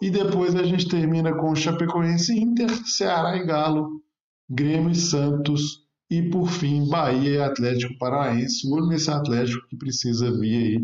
[0.00, 4.02] E depois a gente termina com Chapecoense Inter, Ceará e Galo,
[4.48, 8.66] Grêmio e Santos e por fim Bahia e Atlético Paranaense.
[8.66, 10.82] O nesse Atlético que precisa vir aí,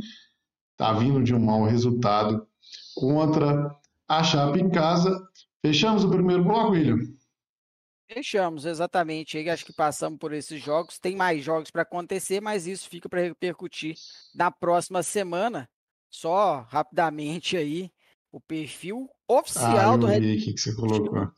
[0.77, 2.47] tá vindo de um mau resultado
[2.95, 3.75] contra
[4.07, 5.19] a Chape em casa.
[5.65, 6.99] Fechamos o primeiro bloco, William?
[8.09, 9.37] Fechamos, exatamente.
[9.37, 10.99] Aí acho que passamos por esses jogos.
[10.99, 13.97] Tem mais jogos para acontecer, mas isso fica para repercutir
[14.35, 15.69] na próxima semana.
[16.09, 17.91] Só rapidamente aí,
[18.31, 20.37] o perfil oficial ah, do Red Bull.
[20.39, 21.33] que, que você colocou.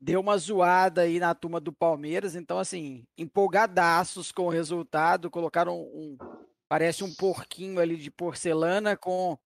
[0.00, 5.80] Deu uma zoada aí na turma do Palmeiras, então assim, empolgadaços com o resultado, colocaram
[5.80, 6.18] um,
[6.68, 9.38] parece um porquinho ali de porcelana com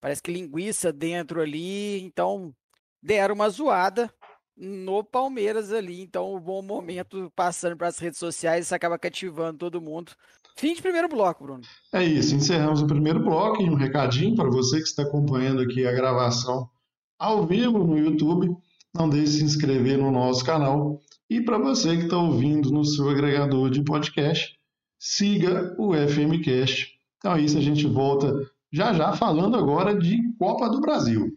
[0.00, 2.54] parece que linguiça dentro ali, então
[3.02, 4.12] deram uma zoada
[4.56, 8.98] no Palmeiras ali, então o um bom momento passando para as redes sociais, isso acaba
[8.98, 10.12] cativando todo mundo.
[10.56, 11.62] Fim de primeiro bloco, Bruno.
[11.92, 15.86] É isso, encerramos o primeiro bloco e um recadinho para você que está acompanhando aqui
[15.86, 16.68] a gravação
[17.18, 18.56] ao vivo no YouTube,
[18.94, 22.84] não deixe de se inscrever no nosso canal e para você que está ouvindo no
[22.84, 24.56] seu agregador de podcast,
[24.98, 26.98] siga o FMcast.
[27.18, 28.32] Então é isso, a gente volta
[28.72, 31.35] já já falando agora de Copa do Brasil.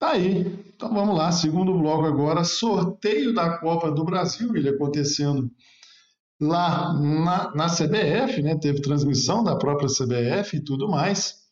[0.00, 0.66] Tá aí.
[0.74, 5.48] Então vamos lá, segundo bloco agora, sorteio da Copa do Brasil, ele acontecendo
[6.40, 8.56] lá na, na CBF, né?
[8.56, 11.45] Teve transmissão da própria CBF e tudo mais.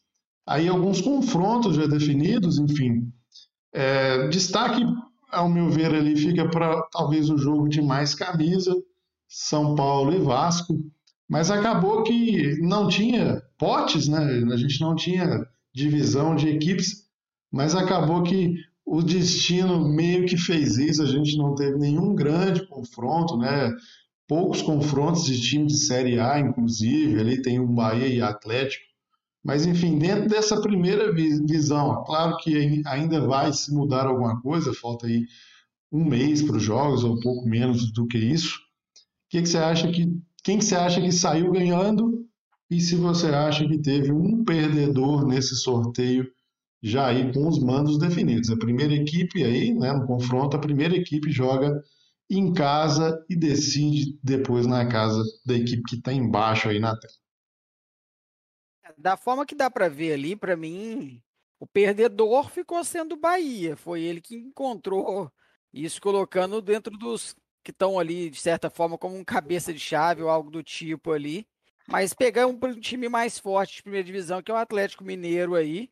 [0.47, 3.13] Aí alguns confrontos já definidos, enfim.
[3.73, 4.85] É, destaque,
[5.31, 8.75] ao meu ver, ali fica para talvez o jogo de mais camisa,
[9.29, 10.79] São Paulo e Vasco.
[11.29, 14.45] Mas acabou que não tinha potes, né?
[14.53, 17.09] A gente não tinha divisão de equipes,
[17.51, 21.03] mas acabou que o destino meio que fez isso.
[21.03, 23.73] A gente não teve nenhum grande confronto, né?
[24.27, 28.85] poucos confrontos de time de Série A, inclusive, ali tem o Bahia e Atlético.
[29.45, 35.07] Mas, enfim, dentro dessa primeira visão, claro que ainda vai se mudar alguma coisa, falta
[35.07, 35.27] aí
[35.93, 38.59] um mês para os jogos, ou um pouco menos do que isso.
[39.29, 42.27] Que que você acha que, quem que você acha que saiu ganhando
[42.71, 46.27] e se você acha que teve um perdedor nesse sorteio
[46.83, 48.51] já aí com os mandos definidos?
[48.51, 51.83] A primeira equipe aí, né, no confronto, a primeira equipe joga
[52.31, 57.24] em casa e decide depois na casa da equipe que está embaixo aí na tela.
[59.05, 61.23] Da forma que dá para ver ali, para mim,
[61.61, 63.77] o perdedor ficou sendo o Bahia.
[63.77, 65.31] Foi ele que encontrou
[65.71, 70.23] isso, colocando dentro dos que estão ali, de certa forma, como um cabeça de chave
[70.23, 71.47] ou algo do tipo ali.
[71.87, 75.91] Mas pegar um time mais forte de primeira divisão, que é o Atlético Mineiro aí,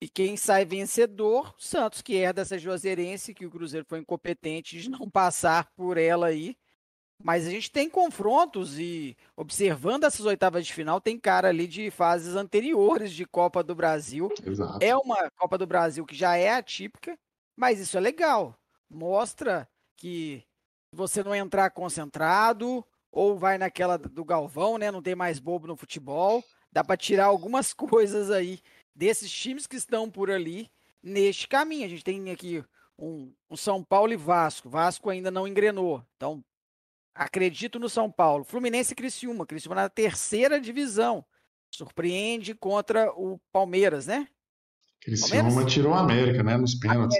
[0.00, 4.90] e quem sai vencedor, Santos, que herda essa Juazeirense, que o Cruzeiro foi incompetente de
[4.90, 6.56] não passar por ela aí.
[7.24, 11.90] Mas a gente tem confrontos e, observando essas oitavas de final, tem cara ali de
[11.90, 14.30] fases anteriores de Copa do Brasil.
[14.44, 14.78] Exato.
[14.84, 17.18] É uma Copa do Brasil que já é atípica,
[17.56, 18.54] mas isso é legal.
[18.90, 20.44] mostra que
[20.92, 24.90] você não entrar concentrado ou vai naquela do Galvão, né?
[24.90, 26.44] Não tem mais bobo no futebol.
[26.70, 28.60] Dá para tirar algumas coisas aí
[28.94, 30.70] desses times que estão por ali
[31.02, 31.86] neste caminho.
[31.86, 32.62] A gente tem aqui
[32.98, 34.68] um, um São Paulo e Vasco.
[34.68, 36.04] Vasco ainda não engrenou.
[36.16, 36.44] Então,
[37.14, 38.44] acredito no São Paulo.
[38.44, 39.46] Fluminense e Criciúma.
[39.46, 41.24] Criciúma na terceira divisão.
[41.70, 44.28] Surpreende contra o Palmeiras, né?
[45.00, 45.72] Criciúma Palmeiras?
[45.72, 46.56] tirou a América, né?
[46.56, 47.18] Nos pênaltis.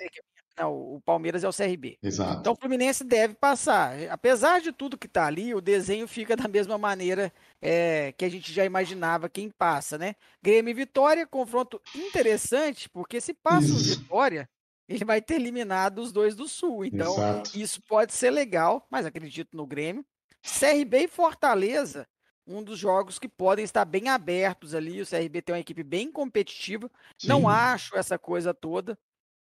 [0.57, 1.99] Não, o Palmeiras é o CRB.
[2.01, 2.41] Exato.
[2.41, 3.97] Então o Fluminense deve passar.
[4.09, 8.29] Apesar de tudo que está ali, o desenho fica da mesma maneira é, que a
[8.29, 10.15] gente já imaginava quem passa, né?
[10.41, 14.49] Grêmio e Vitória, confronto interessante, porque se passa o Vitória,
[14.89, 16.85] ele vai ter eliminado os dois do Sul.
[16.85, 17.59] Então, Exato.
[17.59, 20.05] isso pode ser legal, mas acredito no Grêmio.
[20.43, 22.07] CRB e Fortaleza,
[22.47, 25.01] um dos jogos que podem estar bem abertos ali.
[25.01, 26.91] O CRB tem uma equipe bem competitiva.
[27.19, 27.29] Sim.
[27.29, 28.99] Não acho essa coisa toda,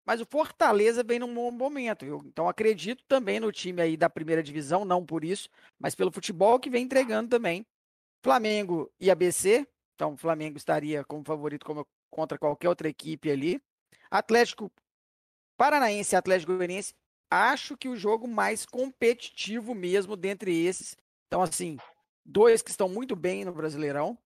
[0.06, 2.06] mas o Fortaleza vem num bom momento.
[2.06, 2.22] Viu?
[2.24, 6.58] Então acredito também no time aí da primeira divisão, não por isso, mas pelo futebol
[6.58, 7.66] que vem entregando também.
[8.24, 9.68] Flamengo e ABC.
[9.94, 13.60] Então o Flamengo estaria como favorito como, contra qualquer outra equipe ali.
[14.10, 14.72] Atlético
[15.58, 16.94] Paranaense e Atlético Goianiense,
[17.28, 20.96] acho que o jogo mais competitivo mesmo dentre esses.
[21.26, 21.76] Então, assim,
[22.24, 24.16] dois que estão muito bem no Brasileirão.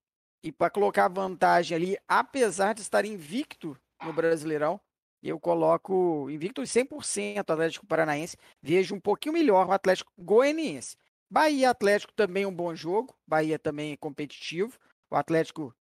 [0.45, 4.79] E para colocar vantagem ali, apesar de estar invicto no Brasileirão,
[5.23, 8.37] eu coloco invicto 100% Atlético Paranaense.
[8.61, 10.97] Vejo um pouquinho melhor o Atlético Goianiense.
[11.31, 13.17] Bahia Atlético também um bom jogo.
[13.27, 14.79] Bahia também é competitivo.
[15.09, 15.75] O Atlético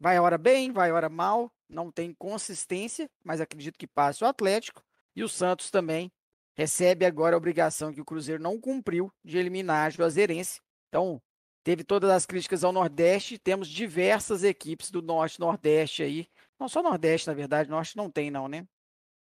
[0.00, 1.50] vai hora bem, vai hora mal.
[1.68, 4.82] Não tem consistência, mas acredito que passe o Atlético.
[5.14, 6.10] E o Santos também
[6.56, 10.60] recebe agora a obrigação que o Cruzeiro não cumpriu de eliminar a Juazeirense.
[10.88, 11.20] Então,
[11.62, 16.26] teve todas as críticas ao Nordeste, temos diversas equipes do Norte Nordeste aí.
[16.58, 18.66] Não só Nordeste, na verdade, Norte não tem não, né?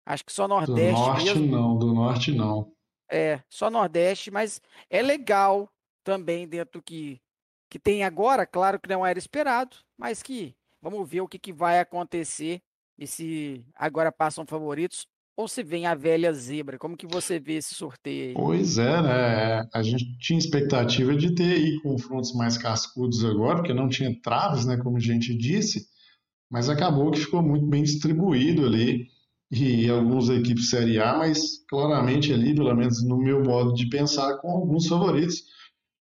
[0.05, 1.45] Acho que só Nordeste Do Norte mesmo.
[1.45, 2.73] não, do Norte não.
[3.11, 5.69] É, só Nordeste, mas é legal
[6.03, 7.21] também dentro que
[7.69, 11.53] que tem agora, claro que não era esperado, mas que vamos ver o que, que
[11.53, 12.61] vai acontecer
[12.97, 15.05] e se agora passam favoritos
[15.37, 16.77] ou se vem a velha zebra?
[16.77, 18.33] Como que você vê esse sorteio aí?
[18.33, 19.69] Pois é, né?
[19.73, 24.65] A gente tinha expectativa de ter aí confrontos mais cascudos agora, porque não tinha traves,
[24.65, 24.75] né?
[24.75, 25.87] Como a gente disse,
[26.51, 29.07] mas acabou que ficou muito bem distribuído ali
[29.51, 34.37] e algumas equipes Série A, mas claramente ali, pelo menos no meu modo de pensar,
[34.37, 35.43] com alguns favoritos.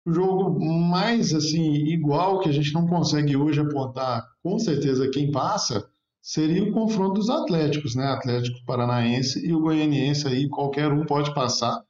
[0.09, 5.29] O jogo mais assim igual que a gente não consegue hoje apontar com certeza quem
[5.29, 5.87] passa
[6.19, 8.05] seria o confronto dos Atléticos, né?
[8.05, 11.83] Atlético Paranaense e o Goianiense aí, qualquer um pode passar.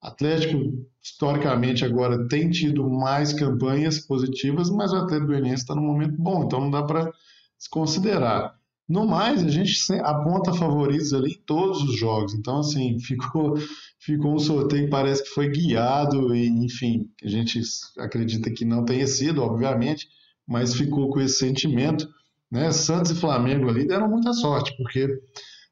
[0.00, 0.56] Atlético,
[1.02, 6.44] historicamente, agora tem tido mais campanhas positivas, mas o Atlético Goianiense está num momento bom,
[6.44, 7.10] então não dá para
[7.58, 8.54] desconsiderar.
[8.88, 12.34] No mais, a gente aponta favoritos ali em todos os jogos.
[12.34, 13.54] Então, assim, ficou,
[13.98, 17.60] ficou um sorteio que parece que foi guiado, e, enfim, a gente
[17.98, 20.06] acredita que não tenha sido, obviamente,
[20.46, 22.08] mas ficou com esse sentimento.
[22.50, 22.70] Né?
[22.70, 25.08] Santos e Flamengo ali deram muita sorte, porque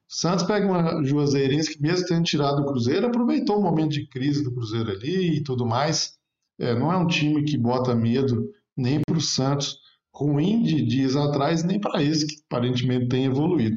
[0.09, 4.43] Santos pega uma Juazeirense que, mesmo tendo tirado o Cruzeiro, aproveitou o momento de crise
[4.43, 6.15] do Cruzeiro ali e tudo mais.
[6.59, 9.79] É, não é um time que bota medo nem para o Santos,
[10.15, 13.77] ruim de dias atrás, nem para esse que aparentemente tem evoluído.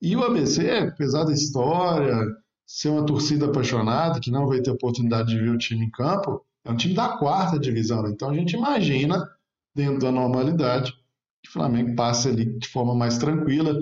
[0.00, 2.16] E o ABC, apesar da história,
[2.66, 6.44] ser uma torcida apaixonada, que não vai ter oportunidade de ver o time em campo,
[6.64, 8.06] é um time da quarta divisão.
[8.08, 9.26] Então a gente imagina,
[9.74, 10.92] dentro da normalidade,
[11.42, 13.74] que o Flamengo passe ali de forma mais tranquila.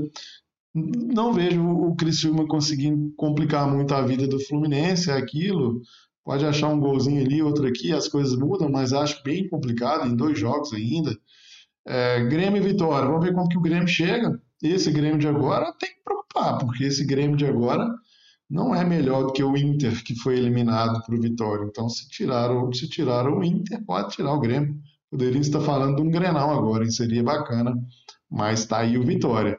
[0.75, 5.83] Não vejo o Criciúma conseguindo complicar muito a vida do Fluminense, é aquilo.
[6.25, 10.15] Pode achar um golzinho ali, outro aqui, as coisas mudam, mas acho bem complicado em
[10.15, 11.17] dois jogos ainda.
[11.91, 14.39] É, Grêmio e Vitória, vamos ver como que o Grêmio chega.
[14.63, 17.89] Esse Grêmio de agora tem que preocupar, porque esse Grêmio de agora
[18.51, 21.65] não é melhor do que o Inter, que foi eliminado para o Vitória.
[21.65, 24.77] Então, se tiraram, se tiraram o Inter, pode tirar o Grêmio.
[25.11, 26.91] Poderia estar falando de um Grenal agora, hein?
[26.91, 27.75] seria bacana,
[28.31, 29.59] mas está aí o Vitória.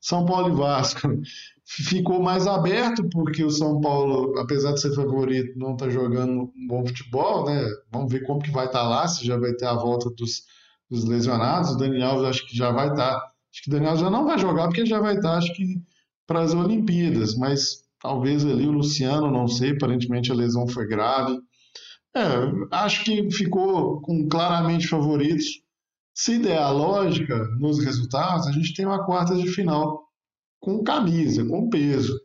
[0.00, 1.06] São Paulo e Vasco
[1.62, 6.66] ficou mais aberto, porque o São Paulo, apesar de ser favorito, não está jogando um
[6.66, 7.62] bom futebol, né?
[7.92, 10.55] Vamos ver como que vai estar tá lá, se já vai ter a volta dos,
[10.90, 11.70] dos lesionados.
[11.70, 13.14] O Daniel acho que já vai estar.
[13.14, 15.54] Tá, acho que o Daniel já não vai jogar, porque já vai estar, tá, acho
[15.54, 15.80] que,
[16.26, 21.38] para as Olimpíadas, mas talvez ali o Luciano, não sei, aparentemente a lesão foi grave.
[22.14, 22.22] É,
[22.70, 25.44] acho que ficou com claramente favoritos.
[26.14, 30.06] Se der a lógica nos resultados, a gente tem uma quarta de final
[30.58, 32.18] com camisa, com peso.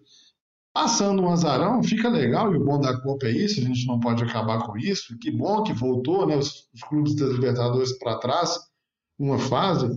[0.74, 4.00] Passando um azarão, fica legal, e o bom da Copa é isso, a gente não
[4.00, 5.18] pode acabar com isso.
[5.20, 8.58] Que bom que voltou né, os, os clubes da Libertadores para trás,
[9.20, 9.88] uma fase.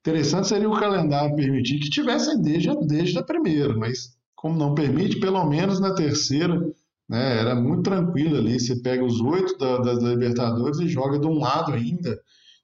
[0.00, 5.20] Interessante seria o calendário permitir que tivessem desde, desde a primeira, mas como não permite,
[5.20, 6.72] pelo menos na terceira
[7.10, 7.40] né?
[7.40, 8.58] Era muito tranquilo ali.
[8.58, 12.20] Você pega os oito da, da, da Libertadores e joga de um lado ainda.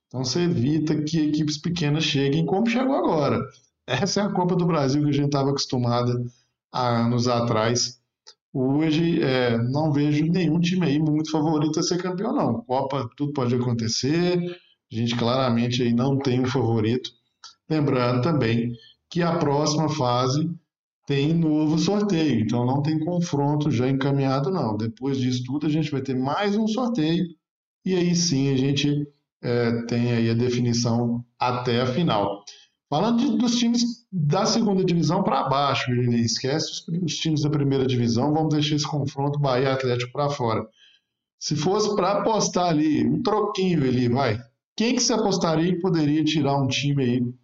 [0.07, 3.41] Então você evita que equipes pequenas cheguem como chegou agora.
[3.85, 6.25] Essa é a Copa do Brasil que a gente estava acostumada
[6.77, 7.99] há anos atrás.
[8.53, 12.63] Hoje é, não vejo nenhum time aí muito favorito a ser campeão, não.
[12.65, 14.39] Copa, tudo pode acontecer.
[14.93, 17.11] A gente claramente aí não tem um favorito.
[17.69, 18.73] Lembrando também
[19.11, 20.51] que a próxima fase
[21.07, 24.77] tem novo sorteio, então não tem confronto já encaminhado, não.
[24.77, 27.25] Depois disso tudo, a gente vai ter mais um sorteio
[27.85, 29.07] e aí sim a gente
[29.43, 32.43] é, tem aí a definição até a final.
[32.89, 37.51] Falando de, dos times da segunda divisão para baixo, ele esquece os, os, times da
[37.51, 40.67] primeira divisão, vamos deixar esse confronto Bahia Atlético para fora.
[41.39, 44.39] Se fosse para apostar ali, um troquinho ali, vai.
[44.77, 47.35] Quem que você apostaria que poderia tirar um time aí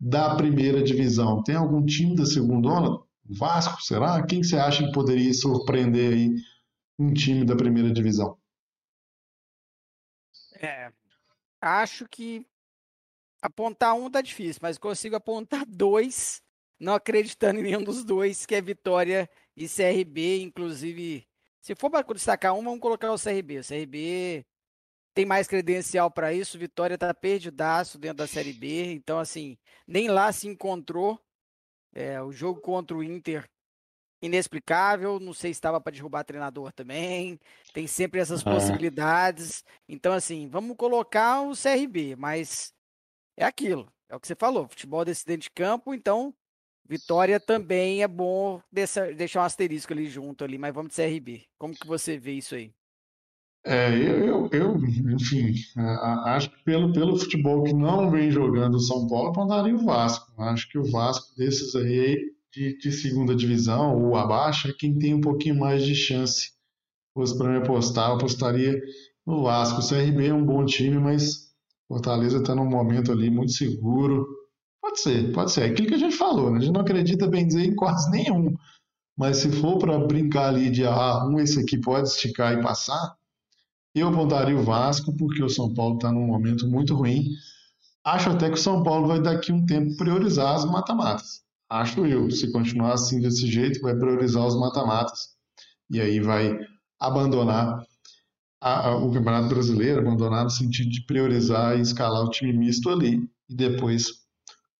[0.00, 1.42] da primeira divisão?
[1.42, 3.02] Tem algum time da segunda onda?
[3.24, 4.24] Vasco, será?
[4.24, 6.34] Quem você acha que poderia surpreender aí
[6.98, 8.38] um time da primeira divisão?
[10.60, 10.90] É,
[11.60, 12.46] acho que
[13.40, 16.42] apontar um tá difícil, mas consigo apontar dois,
[16.78, 21.26] não acreditando em nenhum dos dois, que é Vitória e CRB, inclusive,
[21.60, 23.60] se for para destacar um, vamos colocar o CRB.
[23.60, 24.46] O CRB
[25.14, 29.56] tem mais credencial para isso, Vitória tá perdidaço dentro da Série B, então assim,
[29.86, 31.18] nem lá se encontrou
[31.94, 33.48] é, o jogo contra o Inter,
[34.20, 35.18] inexplicável.
[35.18, 37.40] Não sei se estava para derrubar treinador também.
[37.72, 38.44] Tem sempre essas é.
[38.44, 39.64] possibilidades.
[39.88, 42.74] Então, assim, vamos colocar o CRB, mas
[43.36, 43.92] é aquilo.
[44.08, 44.68] É o que você falou.
[44.68, 46.34] Futebol dentro de campo, então
[46.88, 51.42] vitória também é bom deixar um asterisco ali junto ali, mas vamos de CRB.
[51.58, 52.72] Como que você vê isso aí?
[53.64, 54.76] É, eu, eu,
[55.12, 55.52] enfim,
[56.24, 60.40] acho que pelo, pelo futebol que não vem jogando o São Paulo, apontaria o Vasco.
[60.40, 62.16] Acho que o Vasco desses aí
[62.52, 66.52] de, de segunda divisão ou abaixo é quem tem um pouquinho mais de chance.
[67.12, 68.80] Fosse para me apostar, eu apostaria
[69.26, 69.80] no Vasco.
[69.80, 71.45] O CRB é um bom time, mas
[71.88, 74.26] Fortaleza está num momento ali muito seguro.
[74.80, 75.62] Pode ser, pode ser.
[75.62, 76.58] É aquilo que a gente falou, né?
[76.58, 78.54] A gente não acredita bem dizer em quase nenhum.
[79.16, 83.16] Mas se for para brincar ali de ah, um esse aqui pode esticar e passar,
[83.94, 87.30] eu apontaria o Vasco, porque o São Paulo está num momento muito ruim.
[88.04, 91.42] Acho até que o São Paulo vai daqui um tempo priorizar as mata-matas.
[91.68, 92.30] Acho eu.
[92.30, 95.18] Se continuar assim desse jeito, vai priorizar os mata-matas.
[95.90, 96.58] E aí vai
[97.00, 97.82] abandonar
[98.66, 102.90] a, a, o Campeonato Brasileiro, abandonar no sentido de priorizar e escalar o time misto
[102.90, 104.06] ali e depois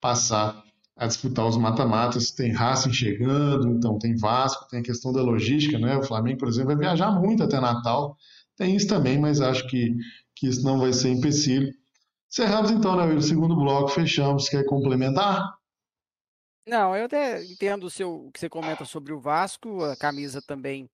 [0.01, 0.63] passar
[0.97, 2.31] a disputar os mata-matas.
[2.31, 5.97] Tem Racing chegando, então tem Vasco, tem a questão da logística, né?
[5.97, 8.17] O Flamengo, por exemplo, vai viajar muito até Natal
[8.57, 9.95] tem isso também, mas acho que,
[10.35, 11.73] que isso não vai ser empecilho.
[12.29, 14.49] Cerramos então, né, o segundo bloco, fechamos.
[14.49, 15.55] Quer complementar?
[16.67, 20.43] Não, eu até entendo o, seu, o que você comenta sobre o Vasco, a camisa
[20.43, 20.89] também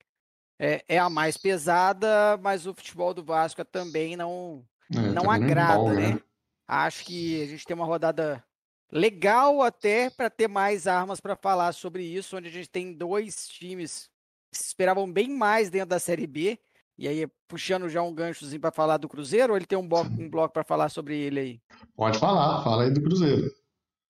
[0.63, 5.93] é, é a mais pesada, mas o futebol do Vasco também não, é, não agrada,
[5.93, 6.09] né?
[6.13, 6.21] né?
[6.69, 8.43] Acho que a gente tem uma rodada
[8.91, 13.49] legal até para ter mais armas para falar sobre isso, onde a gente tem dois
[13.49, 14.09] times
[14.53, 16.59] que se esperavam bem mais dentro da Série B
[16.99, 20.11] e aí, puxando já um ganchozinho para falar do Cruzeiro, ou ele tem um bloco,
[20.11, 21.61] um bloco para falar sobre ele aí?
[21.97, 23.51] Pode falar, fala aí do Cruzeiro.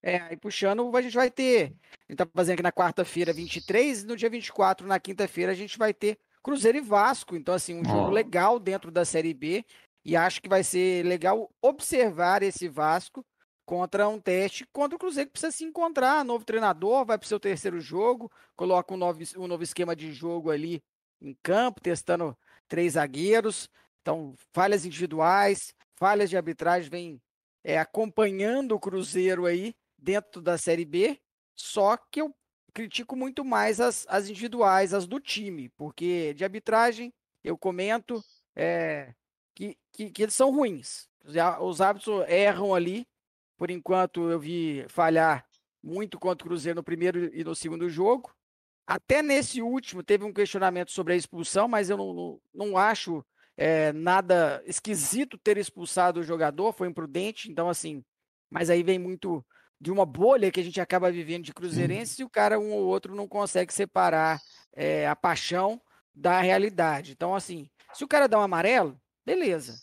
[0.01, 1.73] É, aí puxando, a gente vai ter.
[2.07, 5.55] A gente tá fazendo aqui na quarta-feira 23, e no dia 24, na quinta-feira, a
[5.55, 7.35] gente vai ter Cruzeiro e Vasco.
[7.35, 8.11] Então, assim, um jogo oh.
[8.11, 9.65] legal dentro da Série B.
[10.05, 13.25] E acho que vai ser legal observar esse Vasco
[13.65, 16.25] contra um teste contra o Cruzeiro que precisa se encontrar.
[16.25, 20.11] Novo treinador, vai para o seu terceiro jogo, coloca um novo, um novo esquema de
[20.11, 20.83] jogo ali
[21.21, 22.37] em campo, testando
[22.67, 23.69] três zagueiros.
[24.01, 27.21] Então, falhas individuais, falhas de arbitragem vem
[27.63, 31.17] é, acompanhando o Cruzeiro aí dentro da Série B.
[31.55, 32.35] Só que eu
[32.73, 37.13] critico muito mais as, as individuais, as do time, porque de arbitragem
[37.43, 38.23] eu comento
[38.55, 39.13] é,
[39.53, 41.07] que, que, que, eles são ruins.
[41.61, 43.07] Os árbitros erram ali.
[43.57, 45.45] Por enquanto eu vi falhar
[45.81, 48.33] muito contra o Cruzeiro no primeiro e no segundo jogo.
[48.85, 53.23] Até nesse último teve um questionamento sobre a expulsão, mas eu não, não, acho
[53.55, 58.03] é, nada esquisito ter expulsado o jogador, foi imprudente, então assim,
[58.49, 59.45] mas aí vem muito
[59.83, 62.85] de uma bolha que a gente acaba vivendo de cruzeirense e o cara, um ou
[62.85, 65.79] outro, não consegue separar é, a paixão
[66.15, 67.11] da realidade.
[67.11, 69.77] Então, assim, se o cara dá um amarelo, beleza.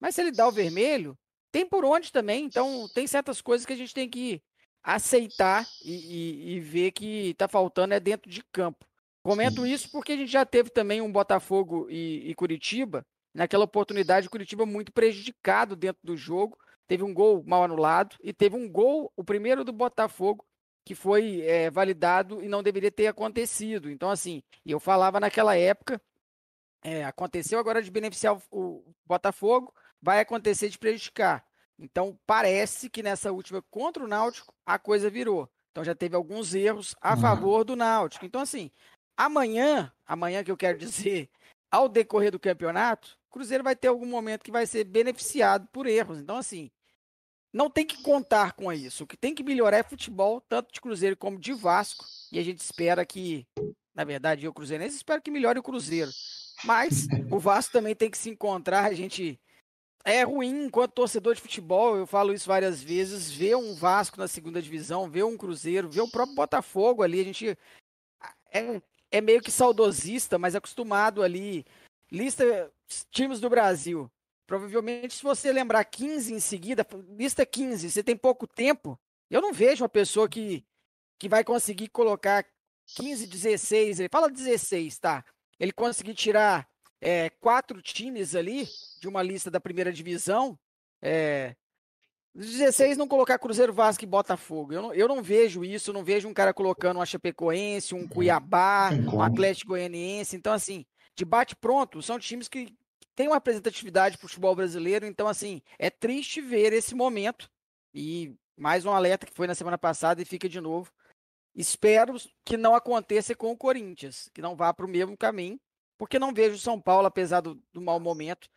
[0.00, 1.16] Mas se ele dá o vermelho,
[1.52, 2.44] tem por onde também.
[2.44, 4.42] Então, tem certas coisas que a gente tem que
[4.82, 8.84] aceitar e, e, e ver que está faltando é dentro de campo.
[9.22, 14.26] Comento isso porque a gente já teve também um Botafogo e, e Curitiba, naquela oportunidade,
[14.26, 18.68] o Curitiba muito prejudicado dentro do jogo, teve um gol mal anulado e teve um
[18.68, 20.44] gol, o primeiro do Botafogo,
[20.84, 23.90] que foi é, validado e não deveria ter acontecido.
[23.90, 26.00] Então, assim, eu falava naquela época
[26.86, 31.44] é, aconteceu agora de beneficiar o, Botafogo, vai acontecer de prejudicar.
[31.76, 35.50] Então parece que nessa última contra o Náutico a coisa virou.
[35.72, 37.20] Então já teve alguns erros a uhum.
[37.20, 38.24] favor do Náutico.
[38.24, 38.70] Então assim,
[39.16, 41.28] amanhã, amanhã que eu quero dizer,
[41.72, 45.88] ao decorrer do campeonato, o Cruzeiro vai ter algum momento que vai ser beneficiado por
[45.88, 46.20] erros.
[46.20, 46.70] Então assim,
[47.52, 49.04] não tem que contar com isso.
[49.04, 52.04] O que tem que melhorar é futebol, tanto de Cruzeiro como de Vasco.
[52.30, 53.46] E a gente espera que,
[53.94, 56.10] na verdade, eu Cruzeirense espero que melhore o Cruzeiro.
[56.64, 58.84] Mas o Vasco também tem que se encontrar.
[58.84, 59.40] A gente
[60.04, 64.28] é ruim enquanto torcedor de futebol, eu falo isso várias vezes, ver um Vasco na
[64.28, 67.58] segunda divisão, ver um Cruzeiro, ver o próprio Botafogo ali, a gente
[68.52, 68.80] é,
[69.10, 71.64] é meio que saudosista, mas acostumado ali.
[72.10, 72.70] Lista
[73.10, 74.08] times do Brasil.
[74.46, 76.86] Provavelmente, se você lembrar 15 em seguida,
[77.18, 80.64] lista 15, você tem pouco tempo, eu não vejo uma pessoa que,
[81.18, 82.46] que vai conseguir colocar
[82.94, 85.24] 15, 16, ele fala 16, tá?
[85.58, 86.68] Ele conseguir tirar
[87.00, 88.68] é, quatro times ali
[89.00, 90.56] de uma lista da primeira divisão,
[91.02, 91.56] é,
[92.36, 94.72] 16 não colocar Cruzeiro, Vasco e Botafogo.
[94.72, 98.90] Eu não, eu não vejo isso, não vejo um cara colocando um Chapecoense, um Cuiabá,
[99.12, 100.36] um Atlético Goianiense.
[100.36, 100.84] Então, assim,
[101.16, 102.76] de bate pronto, são times que
[103.16, 105.06] têm uma representatividade para o futebol brasileiro.
[105.06, 107.50] Então, assim, é triste ver esse momento.
[107.92, 110.92] E mais um alerta que foi na semana passada e fica de novo.
[111.54, 115.58] Espero que não aconteça com o Corinthians, que não vá para o mesmo caminho
[115.98, 118.48] porque não vejo o São Paulo, apesar do, do mau momento,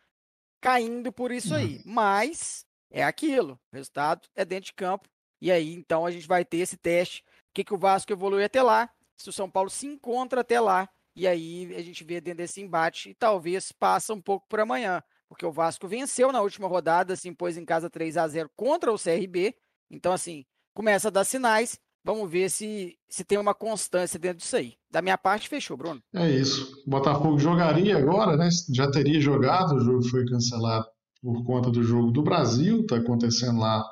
[0.60, 1.76] caindo por isso aí.
[1.76, 1.82] Uhum.
[1.86, 5.08] Mas é aquilo, o resultado é dentro de campo.
[5.40, 7.22] E aí, então, a gente vai ter esse teste.
[7.22, 10.60] O que, que o Vasco evolui até lá, se o São Paulo se encontra até
[10.60, 10.88] lá.
[11.20, 15.02] E aí a gente vê dentro desse embate e talvez passa um pouco por amanhã.
[15.28, 18.90] Porque o Vasco venceu na última rodada, se impôs em casa 3 a 0 contra
[18.90, 19.54] o CRB.
[19.90, 21.78] Então, assim, começa a dar sinais.
[22.02, 24.72] Vamos ver se, se tem uma constância dentro disso aí.
[24.90, 26.02] Da minha parte, fechou, Bruno.
[26.14, 26.82] É isso.
[26.86, 28.48] O Botafogo jogaria agora, né?
[28.72, 30.86] Já teria jogado, o jogo foi cancelado
[31.20, 33.84] por conta do jogo do Brasil, está acontecendo lá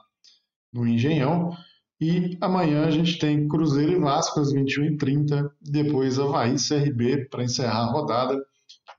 [0.73, 1.55] no Engenhão.
[2.01, 7.43] E amanhã a gente tem Cruzeiro e Vasco às 21h30, depois Havaí e CRB para
[7.43, 8.39] encerrar a rodada.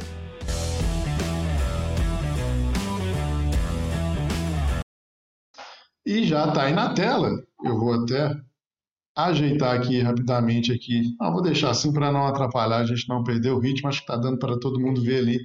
[6.07, 7.29] E já está aí na tela.
[7.65, 8.37] Eu vou até
[9.17, 11.17] ajeitar aqui rapidamente aqui.
[11.19, 13.89] Vou deixar assim para não atrapalhar, a gente não perder o ritmo.
[13.89, 15.41] Acho que está dando para todo mundo ver ali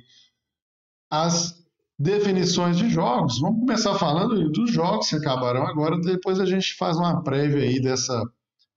[1.09, 1.66] as
[1.97, 3.39] definições de jogos.
[3.39, 5.99] Vamos começar falando dos jogos que acabaram agora.
[5.99, 8.21] Depois a gente faz uma prévia aí dessa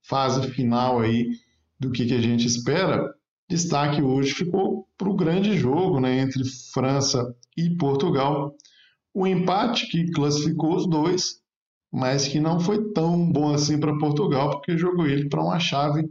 [0.02, 1.28] fase final aí
[1.78, 3.14] do que, que a gente espera,
[3.48, 6.42] destaque hoje ficou para o grande jogo né, entre
[6.72, 8.54] França e Portugal.
[9.14, 11.40] O empate que classificou os dois,
[11.92, 16.08] mas que não foi tão bom assim para Portugal, porque jogou ele para uma chave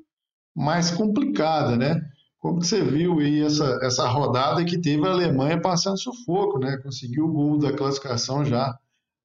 [0.55, 2.01] mais complicada, né?
[2.39, 6.77] Como você viu aí essa, essa rodada que teve a Alemanha passando sufoco, né?
[6.77, 8.77] Conseguiu o gol da classificação já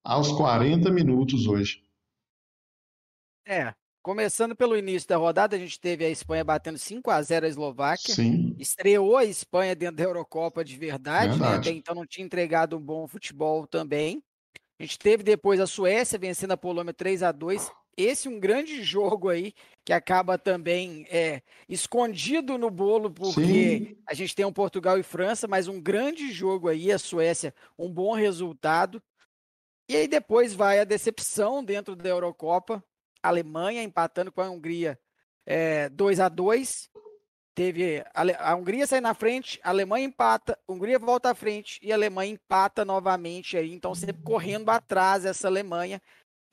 [0.05, 1.83] aos 40 minutos hoje.
[3.47, 3.73] É,
[4.05, 7.49] Começando pelo início da rodada, a gente teve a Espanha batendo 5 a 0 a
[7.49, 8.15] Eslováquia.
[8.15, 8.55] Sim.
[8.59, 11.53] Estreou a Espanha dentro da Eurocopa de verdade, verdade.
[11.53, 11.57] né?
[11.57, 14.23] Até então não tinha entregado um bom futebol também.
[14.79, 18.83] A gente teve depois a Suécia vencendo a Polônia 3 a 2 Esse um grande
[18.83, 23.97] jogo aí, que acaba também é, escondido no bolo, porque Sim.
[24.07, 27.91] a gente tem um Portugal e França, mas um grande jogo aí, a Suécia, um
[27.91, 29.03] bom resultado.
[29.89, 32.83] E aí depois vai a decepção dentro da Eurocopa,
[33.23, 34.99] Alemanha empatando com a Hungria
[35.47, 36.91] é, 2 a 2
[37.55, 41.79] Teve a, a Hungria sai na frente, a Alemanha empata, a Hungria volta à frente
[41.81, 43.73] e a Alemanha empata novamente aí.
[43.73, 46.03] Então, sempre correndo atrás essa Alemanha.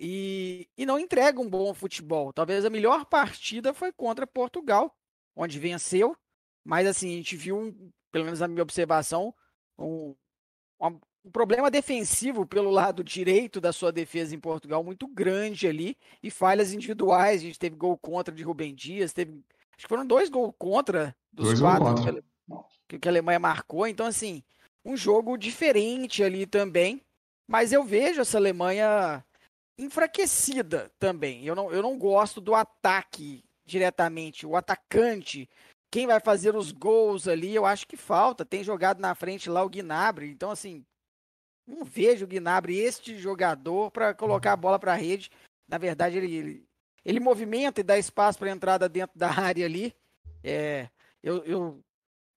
[0.04, 2.34] E, e não entrega um bom futebol.
[2.34, 4.98] Talvez a melhor partida foi contra Portugal,
[5.36, 6.18] onde venceu,
[6.66, 9.32] mas assim, a gente viu, um, pelo menos na minha observação,
[9.78, 10.16] um,
[10.84, 16.32] um problema defensivo pelo lado direito da sua defesa em Portugal muito grande ali e
[16.32, 17.42] falhas individuais.
[17.42, 19.34] A gente teve gol contra de Rubem Dias, teve
[19.78, 22.24] acho que foram dois gols contra dos dois quatro contra.
[22.88, 23.86] Que, que, a Alemanha marcou.
[23.86, 24.42] Então assim,
[24.84, 27.04] um jogo diferente ali também.
[27.48, 29.24] Mas eu vejo essa Alemanha
[29.78, 31.46] enfraquecida também.
[31.46, 35.50] Eu não, eu não gosto do ataque diretamente, o atacante.
[35.90, 38.46] Quem vai fazer os gols ali, eu acho que falta.
[38.46, 40.30] Tem jogado na frente lá o Gnabry.
[40.32, 40.86] Então, assim,
[41.68, 45.30] não vejo o Gnabry, este jogador, para colocar a bola para a rede.
[45.68, 46.68] Na verdade, ele, ele,
[47.06, 49.96] ele, movimenta e dá espaço para entrada dentro da área ali.
[50.44, 50.90] É,
[51.24, 51.84] eu, eu,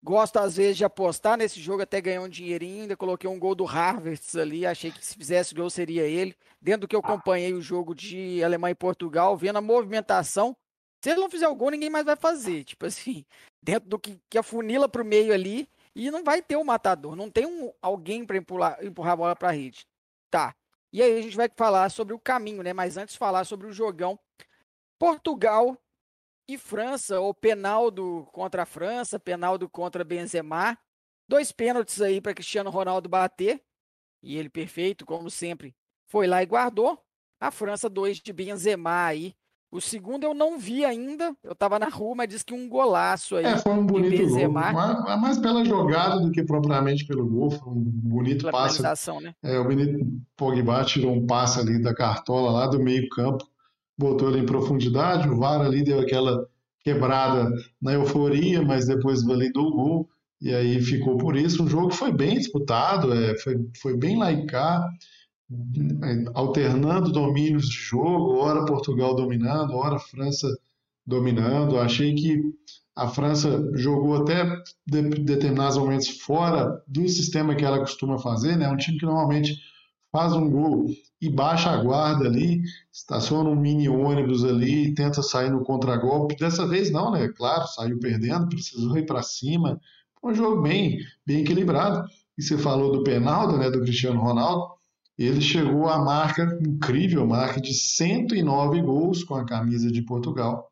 [0.04, 2.82] gosto, às vezes, de apostar nesse jogo, até ganhar um dinheirinho.
[2.82, 4.66] Ainda coloquei um gol do Harvard ali.
[4.66, 6.36] Achei que se fizesse gol seria ele.
[6.60, 10.54] Dentro do que eu acompanhei o jogo de Alemanha e Portugal, vendo a movimentação.
[11.02, 12.64] Se ele não fizer o gol, ninguém mais vai fazer.
[12.64, 13.24] Tipo assim,
[13.62, 17.14] dentro do que, que afunila para o meio ali e não vai ter um matador,
[17.14, 19.86] não tem um, alguém para empurrar, empurrar a bola para a rede.
[20.30, 20.54] Tá.
[20.92, 22.72] E aí a gente vai falar sobre o caminho, né?
[22.72, 24.18] Mas antes falar sobre o jogão
[24.98, 25.76] Portugal
[26.48, 30.78] e França, ou Penaldo contra a França, Penaldo contra Benzema.
[31.28, 33.62] Dois pênaltis aí para Cristiano Ronaldo bater.
[34.22, 35.74] E ele perfeito, como sempre,
[36.06, 36.98] foi lá e guardou.
[37.40, 39.34] A França, dois de Benzema aí,
[39.74, 41.36] o segundo eu não vi ainda.
[41.42, 43.44] Eu tava na rua, mas disse que um golaço aí.
[43.44, 44.72] É, foi um bonito Benzema.
[44.72, 45.10] gol.
[45.10, 47.50] É mais pela jogada do que propriamente pelo gol.
[47.50, 48.80] Foi um bonito passe.
[49.20, 49.34] Né?
[49.42, 53.44] É, o Benito Pogba tirou um passe ali da cartola lá do meio campo,
[53.96, 55.28] botou ele em profundidade.
[55.28, 56.46] O VAR ali deu aquela
[56.82, 60.08] quebrada na euforia, mas depois validou o gol.
[60.40, 61.64] E aí ficou por isso.
[61.64, 64.86] O jogo foi bem disputado, é, foi, foi bem laicar
[66.34, 70.48] alternando domínios de jogo, ora Portugal dominando, ora França
[71.06, 71.78] dominando.
[71.78, 72.42] Achei que
[72.96, 74.44] a França jogou até
[74.86, 78.68] de, determinados momentos fora do sistema que ela costuma fazer, né?
[78.68, 79.56] Um time que normalmente
[80.14, 80.86] faz um gol
[81.20, 82.62] e baixa a guarda ali,
[82.92, 86.36] estaciona um mini ônibus ali e tenta sair no contragolpe.
[86.36, 87.28] Dessa vez não, né?
[87.28, 89.80] Claro, saiu perdendo, precisou ir para cima.
[90.22, 92.08] Um jogo bem, bem equilibrado.
[92.38, 94.74] E você falou do Penaldo, né, do Cristiano Ronaldo
[95.16, 100.68] ele chegou à marca, incrível marca, de 109 gols com a camisa de Portugal.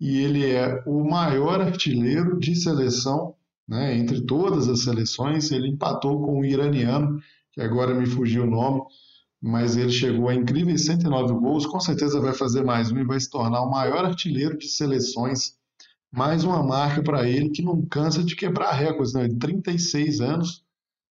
[0.00, 3.34] E ele é o maior artilheiro de seleção,
[3.68, 5.50] né, entre todas as seleções.
[5.50, 7.20] Ele empatou com o iraniano,
[7.56, 8.82] que agora me fugiu o nome,
[9.42, 11.64] mas ele chegou a incríveis 109 gols.
[11.64, 15.54] Com certeza vai fazer mais um e vai se tornar o maior artilheiro de seleções.
[16.12, 19.28] Mais uma marca para ele que não cansa de quebrar recordes, né?
[19.40, 20.62] 36 anos,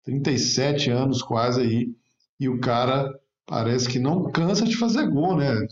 [0.05, 1.95] 37 anos quase aí
[2.40, 3.16] e o cara
[3.47, 5.55] parece que não cansa de fazer gol, né?
[5.55, 5.66] O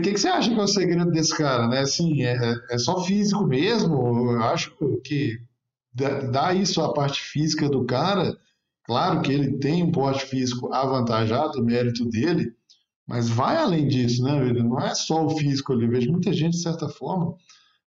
[0.00, 1.80] que, você acha que é o segredo desse cara, né?
[1.80, 2.34] Assim, é,
[2.70, 4.32] é só físico mesmo?
[4.32, 4.74] Eu acho
[5.04, 5.38] que
[5.92, 8.38] dá isso à parte física do cara.
[8.86, 12.54] Claro que ele tem um porte físico avantajado, mérito dele,
[13.04, 14.52] mas vai além disso, né?
[14.52, 15.86] Não é só o físico ali.
[15.86, 17.36] Eu vejo muita gente, de certa forma,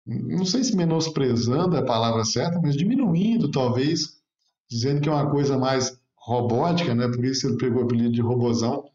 [0.06, 4.20] não sei se menosprezando é a palavra certa, mas diminuindo, talvez,
[4.68, 7.08] dizendo que é uma coisa mais robótica, né?
[7.08, 8.90] Por isso ele pegou o apelido de robozão.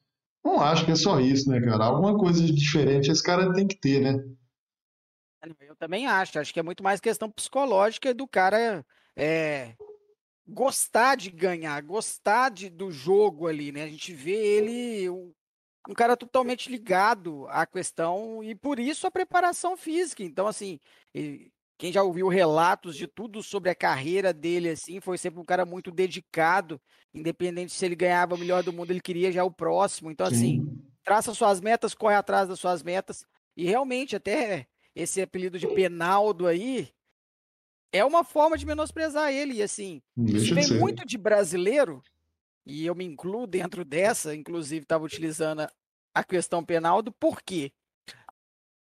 [0.44, 1.84] Não acho que é só isso, né, cara?
[1.84, 4.20] Alguma coisa de diferente esse cara tem que ter, né?
[5.60, 6.38] Eu também acho.
[6.40, 8.84] Acho que é muito mais questão psicológica do cara
[9.16, 9.74] é,
[10.46, 13.84] gostar de ganhar, gostar de, do jogo ali, né?
[13.84, 15.32] A gente vê ele um,
[15.88, 20.22] um cara totalmente ligado à questão e por isso a preparação física.
[20.22, 20.78] Então, assim,
[21.12, 25.44] ele, quem já ouviu relatos de tudo sobre a carreira dele, assim, foi sempre um
[25.44, 26.80] cara muito dedicado,
[27.12, 30.10] independente se ele ganhava o melhor do mundo, ele queria já o próximo.
[30.10, 30.60] Então, assim, Sim.
[30.60, 33.24] assim, traça suas metas, corre atrás das suas metas.
[33.56, 36.88] E realmente, até esse apelido de Penaldo aí
[37.94, 39.54] é uma forma de menosprezar ele.
[39.54, 42.02] E assim, Deixa isso vem muito de brasileiro,
[42.66, 45.68] e eu me incluo dentro dessa, inclusive estava utilizando
[46.12, 47.72] a questão Penaldo, por quê?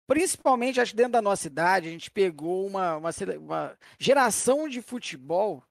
[0.08, 4.82] Principalmente, acho que dentro da nossa cidade, a gente pegou uma, uma, uma geração de
[4.82, 5.64] futebol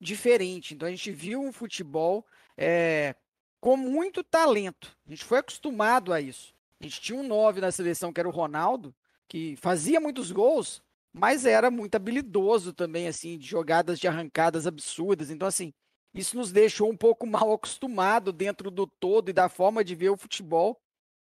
[0.00, 0.74] diferente.
[0.74, 2.24] Então, a gente viu um futebol
[2.56, 3.14] é,
[3.60, 4.96] com muito talento.
[5.06, 6.54] A gente foi acostumado a isso.
[6.80, 8.94] A gente tinha um 9 na seleção, que era o Ronaldo,
[9.28, 10.82] que fazia muitos gols,
[11.12, 15.30] mas era muito habilidoso também, assim, de jogadas de arrancadas absurdas.
[15.30, 15.72] Então, assim,
[16.14, 20.10] isso nos deixou um pouco mal acostumado dentro do todo e da forma de ver
[20.10, 20.78] o futebol.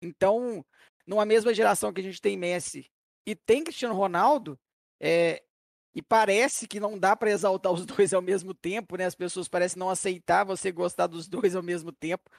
[0.01, 0.65] Então,
[1.05, 2.89] numa mesma geração que a gente tem Messi
[3.25, 4.57] e tem Cristiano Ronaldo,
[4.99, 5.43] é,
[5.93, 9.05] e parece que não dá para exaltar os dois ao mesmo tempo, né?
[9.05, 12.29] As pessoas parecem não aceitar você gostar dos dois ao mesmo tempo.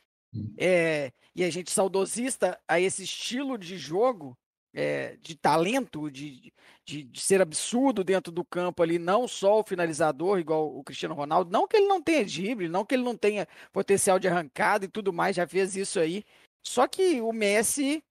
[0.59, 4.37] é, e a gente saudosista a esse estilo de jogo,
[4.75, 6.53] é, de talento, de,
[6.85, 11.15] de, de, ser absurdo dentro do campo ali, não só o finalizador, igual o Cristiano
[11.15, 14.85] Ronaldo, não que ele não tenha drible, não que ele não tenha potencial de arrancada
[14.85, 16.25] e tudo mais, já fez isso aí.
[16.65, 18.03] Só que o Messi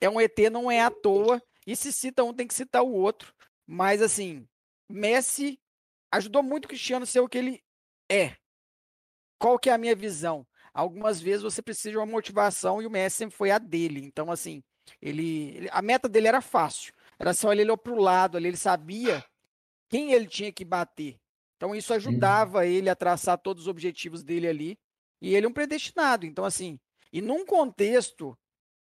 [0.00, 2.92] é um ET, não é à toa, e se cita um, tem que citar o
[2.92, 3.32] outro.
[3.66, 4.46] Mas assim,
[4.88, 5.58] Messi
[6.10, 7.62] ajudou muito o Cristiano a ser o que ele
[8.10, 8.36] é.
[9.38, 10.46] Qual que é a minha visão?
[10.74, 14.04] Algumas vezes você precisa de uma motivação e o Messi sempre foi a dele.
[14.04, 14.62] Então, assim,
[15.00, 16.92] ele, a meta dele era fácil.
[17.18, 19.24] Era só ele olhou para o lado ali, ele sabia
[19.88, 21.18] quem ele tinha que bater.
[21.56, 24.78] Então, isso ajudava ele a traçar todos os objetivos dele ali.
[25.20, 26.26] E ele é um predestinado.
[26.26, 26.80] Então, assim,
[27.12, 28.36] e num contexto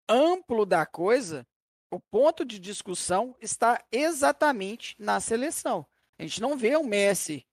[0.07, 1.47] amplo da coisa,
[1.89, 5.85] o ponto de discussão está exatamente na seleção.
[6.17, 7.45] A gente não vê o Messi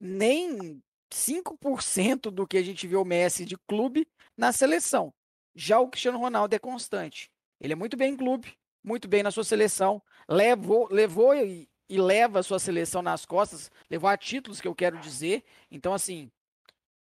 [0.00, 0.82] nem
[1.12, 5.14] 5% do que a gente vê o Messi de clube na seleção.
[5.54, 7.30] Já o Cristiano Ronaldo é constante.
[7.60, 11.98] Ele é muito bem em clube, muito bem na sua seleção, levou, levou e, e
[11.98, 15.44] leva a sua seleção nas costas, levou a títulos que eu quero dizer.
[15.70, 16.30] Então, assim,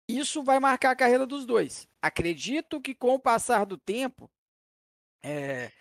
[0.08, 1.88] isso vai marcar a carreira dos dois.
[2.02, 4.30] Acredito que com o passar do tempo,
[5.24, 5.72] é,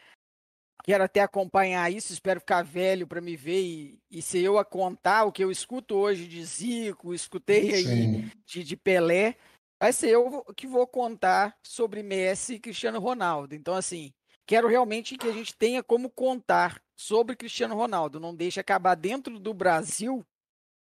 [0.85, 4.65] Quero até acompanhar isso, espero ficar velho para me ver e, e ser eu a
[4.67, 9.35] contar o que eu escuto hoje de Zico, escutei aí de, de, Pelé.
[9.81, 13.55] Vai ser eu que vou contar sobre Messi e Cristiano Ronaldo.
[13.55, 14.13] Então, assim,
[14.47, 18.21] quero realmente que a gente tenha como contar sobre Cristiano Ronaldo.
[18.21, 20.25] Não deixe acabar dentro do Brasil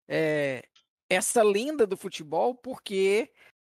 [0.08, 0.64] é,
[1.08, 3.30] essa lenda do futebol, porque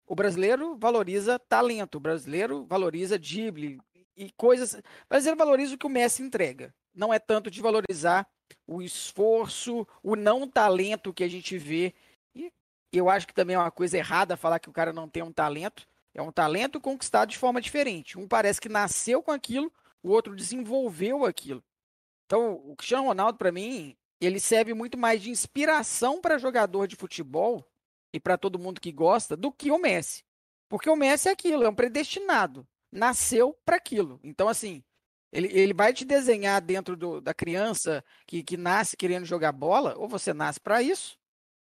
[0.06, 3.80] o brasileiro valoriza talento, o brasileiro valoriza drible,
[4.18, 4.82] e coisas.
[5.08, 6.74] Mas ele valoriza o que o Messi entrega.
[6.94, 8.28] Não é tanto de valorizar
[8.66, 11.94] o esforço, o não talento que a gente vê.
[12.34, 12.50] E
[12.92, 15.32] eu acho que também é uma coisa errada falar que o cara não tem um
[15.32, 15.86] talento.
[16.14, 18.18] É um talento conquistado de forma diferente.
[18.18, 21.62] Um parece que nasceu com aquilo, o outro desenvolveu aquilo.
[22.26, 26.96] Então, o Cristiano Ronaldo, para mim, ele serve muito mais de inspiração para jogador de
[26.96, 27.64] futebol
[28.12, 30.24] e para todo mundo que gosta do que o Messi.
[30.68, 34.18] Porque o Messi é aquilo, é um predestinado nasceu para aquilo.
[34.22, 34.82] Então, assim,
[35.32, 39.96] ele, ele vai te desenhar dentro do, da criança que, que nasce querendo jogar bola,
[39.96, 41.18] ou você nasce para isso,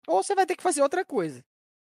[0.07, 1.45] ou você vai ter que fazer outra coisa.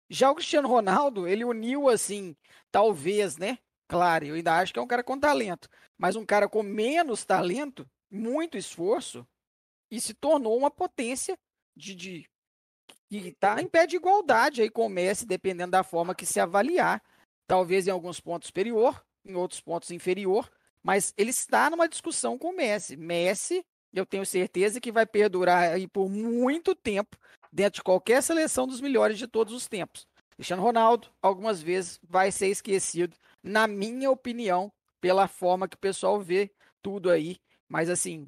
[0.09, 2.35] Já o Cristiano Ronaldo, ele uniu assim,
[2.71, 3.57] talvez, né?
[3.87, 7.23] Claro, eu ainda acho que é um cara com talento, mas um cara com menos
[7.23, 9.27] talento, muito esforço,
[9.91, 11.37] e se tornou uma potência
[11.75, 12.29] de, de
[13.09, 16.39] que está em pé de igualdade aí com o Messi, dependendo da forma que se
[16.39, 17.01] avaliar.
[17.47, 20.51] Talvez em alguns pontos superior, em outros pontos inferior,
[20.81, 22.97] mas ele está numa discussão com o Messi.
[22.97, 27.17] Messi, eu tenho certeza que vai perdurar aí por muito tempo
[27.55, 30.05] dentro de qualquer seleção dos melhores de todos os tempos.
[30.35, 36.19] Cristiano Ronaldo, algumas vezes, vai ser esquecido, na minha opinião, pela forma que o pessoal
[36.19, 36.51] vê
[36.81, 37.37] tudo aí.
[37.69, 38.27] Mas assim,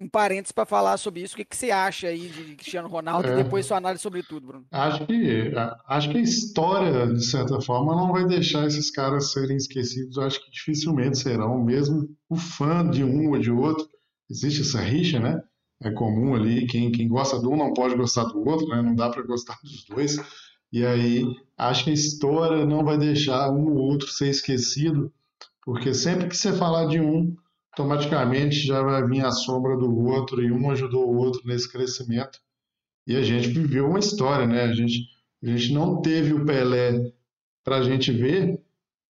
[0.00, 1.34] um parênteses para falar sobre isso.
[1.34, 3.32] O que, que você acha aí de Cristiano Ronaldo é.
[3.32, 4.66] e depois sua análise sobre tudo, Bruno?
[4.72, 5.52] Acho que,
[5.86, 10.18] acho que a história, de certa forma, não vai deixar esses caras serem esquecidos.
[10.18, 13.88] Acho que dificilmente serão, mesmo o fã de um ou de outro.
[14.28, 15.40] Existe essa rixa, né?
[15.82, 18.80] É comum ali, quem, quem gosta de um não pode gostar do outro, né?
[18.80, 20.16] Não dá para gostar dos dois.
[20.72, 21.24] E aí,
[21.56, 25.12] acho que a história não vai deixar um ou outro ser esquecido,
[25.64, 27.36] porque sempre que você falar de um,
[27.72, 32.38] automaticamente já vai vir a sombra do outro e um ajudou o outro nesse crescimento.
[33.06, 34.62] E a gente viveu uma história, né?
[34.62, 35.08] A gente,
[35.42, 37.12] a gente não teve o Pelé
[37.64, 38.60] para a gente ver,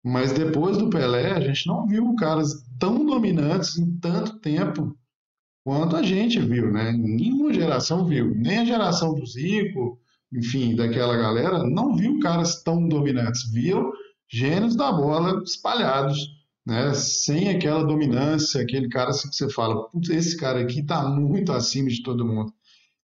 [0.02, 4.97] mas depois do Pelé a gente não viu caras tão dominantes em tanto tempo
[5.68, 6.92] quanto a gente viu, né?
[6.92, 10.00] Nenhuma geração viu, nem a geração do Zico,
[10.32, 13.92] enfim, daquela galera, não viu caras tão dominantes, viu
[14.32, 16.26] gênios da bola espalhados
[16.66, 21.52] né, sem aquela dominância, aquele cara assim que você fala, esse cara aqui está muito
[21.52, 22.50] acima de todo mundo.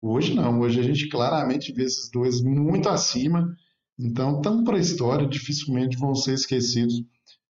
[0.00, 3.54] Hoje não, hoje a gente claramente vê esses dois muito acima,
[3.98, 7.04] então estão para a história, dificilmente vão ser esquecidos.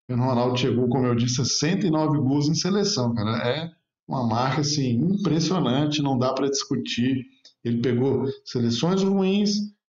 [0.09, 3.78] O Ronaldo chegou, como eu disse, a 109 gols em seleção, cara, é
[4.09, 7.23] uma marca assim impressionante, não dá para discutir.
[7.63, 9.51] Ele pegou seleções ruins,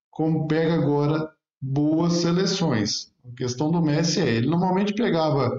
[0.10, 1.30] como pega agora
[1.62, 3.14] boas seleções.
[3.24, 5.52] A questão do Messi é, ele normalmente pegava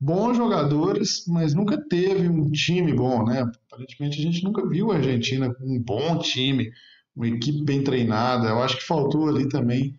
[0.00, 3.48] bons jogadores, mas nunca teve um time bom, né?
[3.70, 6.68] Aparentemente a gente nunca viu a Argentina com um bom time,
[7.14, 8.48] uma equipe bem treinada.
[8.48, 9.96] Eu acho que faltou ali também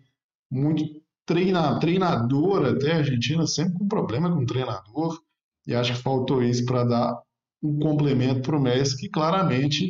[0.51, 0.83] muito
[1.25, 5.17] treina, treinador até a Argentina sempre com problema com treinador
[5.65, 7.21] e acho que faltou isso para dar
[7.61, 9.89] um complemento para o Messi que claramente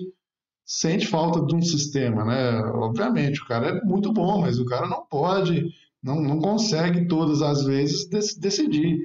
[0.65, 2.59] sente falta de um sistema, né?
[2.73, 5.65] Obviamente o cara é muito bom, mas o cara não pode
[6.03, 8.07] Não, não consegue todas as vezes
[8.37, 8.99] decidir.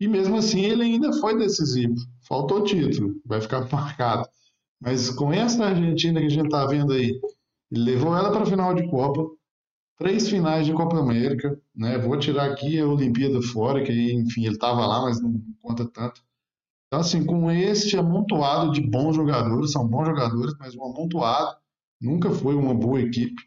[0.00, 1.94] E mesmo assim ele ainda foi decisivo.
[2.28, 4.28] Faltou título, vai ficar marcado.
[4.80, 7.10] Mas com essa Argentina que a gente está vendo aí,
[7.70, 9.26] ele levou ela para a final de Copa,
[9.98, 11.98] três finais de Copa América, né?
[11.98, 16.22] Vou tirar aqui a Olimpíada fora, que enfim, ele estava lá, mas não conta tanto.
[16.90, 21.56] Então, assim, com este amontoado de bons jogadores, são bons jogadores, mas um amontoado,
[22.00, 23.40] nunca foi uma boa equipe.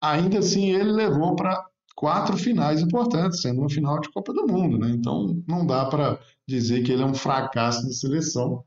[0.00, 1.62] Ainda assim, ele levou para
[1.94, 4.88] quatro finais importantes, sendo uma final de Copa do Mundo, né?
[4.92, 6.18] Então, não dá para
[6.48, 8.64] dizer que ele é um fracasso de seleção.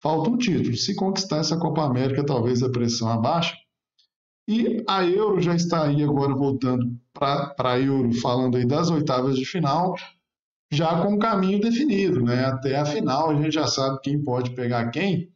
[0.00, 0.76] Falta um título.
[0.76, 3.56] Se conquistar essa Copa América, talvez a pressão abaixe.
[4.46, 9.36] E a Euro já está aí agora voltando para a Euro, falando aí das oitavas
[9.36, 9.96] de final,
[10.70, 12.44] já com o caminho definido, né?
[12.44, 15.30] Até a final a gente já sabe quem pode pegar quem.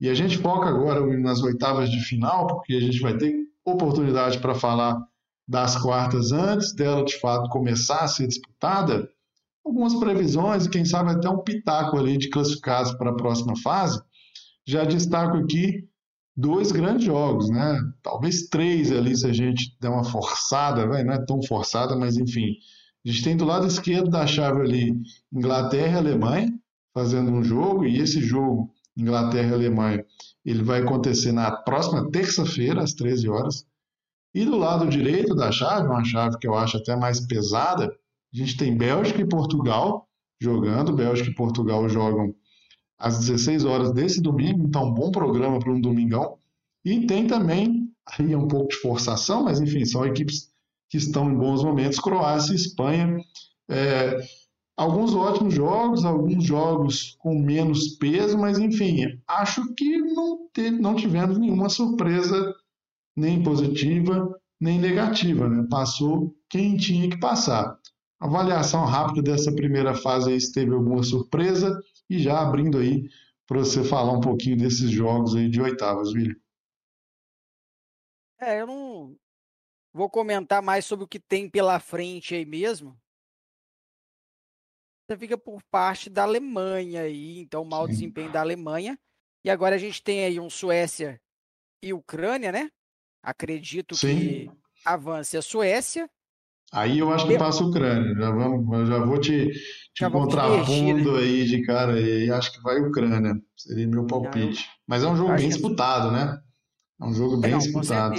[0.00, 4.38] E a gente foca agora nas oitavas de final, porque a gente vai ter oportunidade
[4.38, 5.00] para falar
[5.48, 9.08] das quartas antes dela de fato começar a ser disputada
[9.64, 14.00] algumas previsões e quem sabe até um pitaco ali de classificados para a próxima fase.
[14.64, 15.88] Já destaco aqui
[16.36, 17.80] dois grandes jogos, né?
[18.02, 22.16] Talvez três ali se a gente der uma forçada, vai, não é tão forçada, mas
[22.16, 22.54] enfim.
[23.06, 25.00] A gente tem do lado esquerdo da chave ali
[25.32, 26.52] Inglaterra e Alemanha
[26.92, 30.04] fazendo um jogo e esse jogo Inglaterra e Alemanha
[30.44, 33.64] ele vai acontecer na próxima terça-feira às 13 horas.
[34.34, 38.36] E do lado direito da chave, uma chave que eu acho até mais pesada, a
[38.36, 40.08] gente tem Bélgica e Portugal
[40.40, 40.92] jogando.
[40.92, 42.34] Bélgica e Portugal jogam
[42.98, 46.38] às 16 horas desse domingo, então bom programa para um domingão.
[46.84, 50.50] E tem também, aí é um pouco de forçação, mas enfim, são equipes
[50.88, 53.18] que estão em bons momentos, Croácia e Espanha.
[53.68, 54.18] É,
[54.76, 60.48] alguns ótimos jogos, alguns jogos com menos peso, mas enfim, acho que não,
[60.80, 62.54] não tivemos nenhuma surpresa
[63.16, 64.28] nem positiva,
[64.60, 65.48] nem negativa.
[65.48, 65.66] Né?
[65.70, 67.78] Passou quem tinha que passar.
[68.20, 71.78] Avaliação rápida dessa primeira fase aí, se teve alguma surpresa
[72.08, 73.08] e já abrindo aí
[73.46, 76.36] para você falar um pouquinho desses jogos aí de oitavas, William.
[78.38, 78.85] É, eu não
[79.96, 82.96] vou comentar mais sobre o que tem pela frente aí mesmo.
[85.08, 88.98] Você fica por parte da Alemanha aí, então mau desempenho da Alemanha.
[89.44, 91.20] E agora a gente tem aí um Suécia
[91.82, 92.70] e Ucrânia, né?
[93.22, 94.18] Acredito Sim.
[94.18, 94.50] que
[94.84, 96.10] avance a Suécia
[96.72, 98.14] Aí eu acho que passa a Ucrânia.
[98.14, 99.50] Já, vamos, já vou te,
[99.94, 101.18] te contrapondo né?
[101.20, 103.40] aí de cara e acho que vai Ucrânia.
[103.56, 104.68] Seria meu palpite.
[104.86, 106.40] Mas é um jogo bem disputado, né?
[107.00, 108.16] É um jogo bem Não, disputado.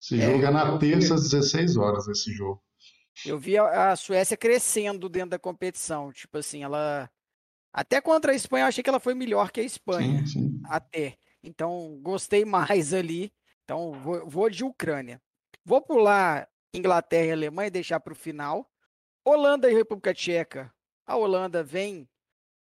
[0.00, 2.62] Esse é, jogo é na terça às 16 horas, esse jogo.
[3.24, 6.12] Eu vi a, a Suécia crescendo dentro da competição.
[6.12, 7.10] Tipo assim, ela.
[7.72, 10.26] Até contra a Espanha, eu achei que ela foi melhor que a Espanha.
[10.26, 10.60] Sim, sim.
[10.64, 11.18] Até.
[11.42, 13.32] Então, gostei mais ali.
[13.64, 15.20] Então, vou, vou de Ucrânia.
[15.64, 18.68] Vou pular Inglaterra e Alemanha e deixar para o final.
[19.24, 20.72] Holanda e República Tcheca.
[21.06, 22.08] A Holanda vem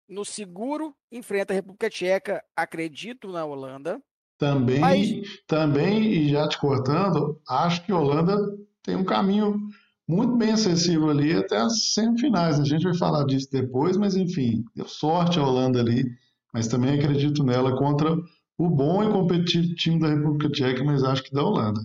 [0.08, 4.02] no seguro, enfrenta a República Tcheca, acredito na Holanda.
[4.38, 5.22] Também, Mas...
[5.46, 8.36] também, e já te cortando, acho que a Holanda
[8.82, 9.58] tem um caminho
[10.06, 12.60] muito bem acessível ali até as semifinais.
[12.60, 16.04] A gente vai falar disso depois, mas enfim, deu sorte a Holanda ali,
[16.52, 18.14] mas também acredito nela contra
[18.58, 21.80] o bom e competitivo time da República Tcheca, mas acho que da Holanda.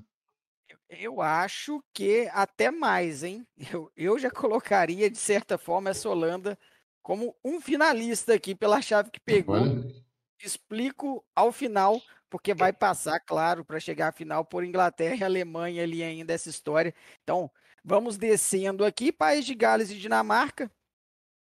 [0.90, 3.48] Eu acho que até mais, hein?
[3.72, 6.58] Eu, eu já colocaria, de certa forma, essa Holanda
[7.02, 9.66] como um finalista aqui pela chave que pegou.
[10.44, 12.02] Explico ao final,
[12.32, 16.50] porque vai passar, claro, para chegar à final por Inglaterra e Alemanha ali ainda essa
[16.50, 16.96] história.
[17.22, 17.52] Então,
[17.84, 19.12] vamos descendo aqui.
[19.12, 20.72] País de Gales e Dinamarca.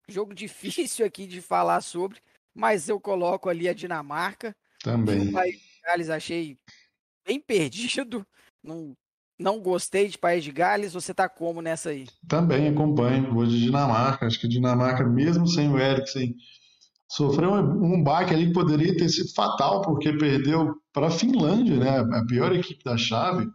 [0.09, 2.19] Jogo difícil aqui de falar sobre,
[2.53, 4.55] mas eu coloco ali a Dinamarca.
[4.83, 5.29] Também.
[5.29, 6.57] O País de Gales achei
[7.23, 8.25] bem perdido.
[8.63, 8.97] Não
[9.39, 12.07] não gostei de País de Gales, você tá como nessa aí?
[12.27, 14.27] Também acompanho, vou de Dinamarca.
[14.27, 16.35] Acho que Dinamarca, mesmo sem o Eriksen,
[17.11, 21.99] sofreu um baque ali que poderia ter sido fatal, porque perdeu para a Finlândia, né?
[21.99, 23.47] a pior equipe da chave,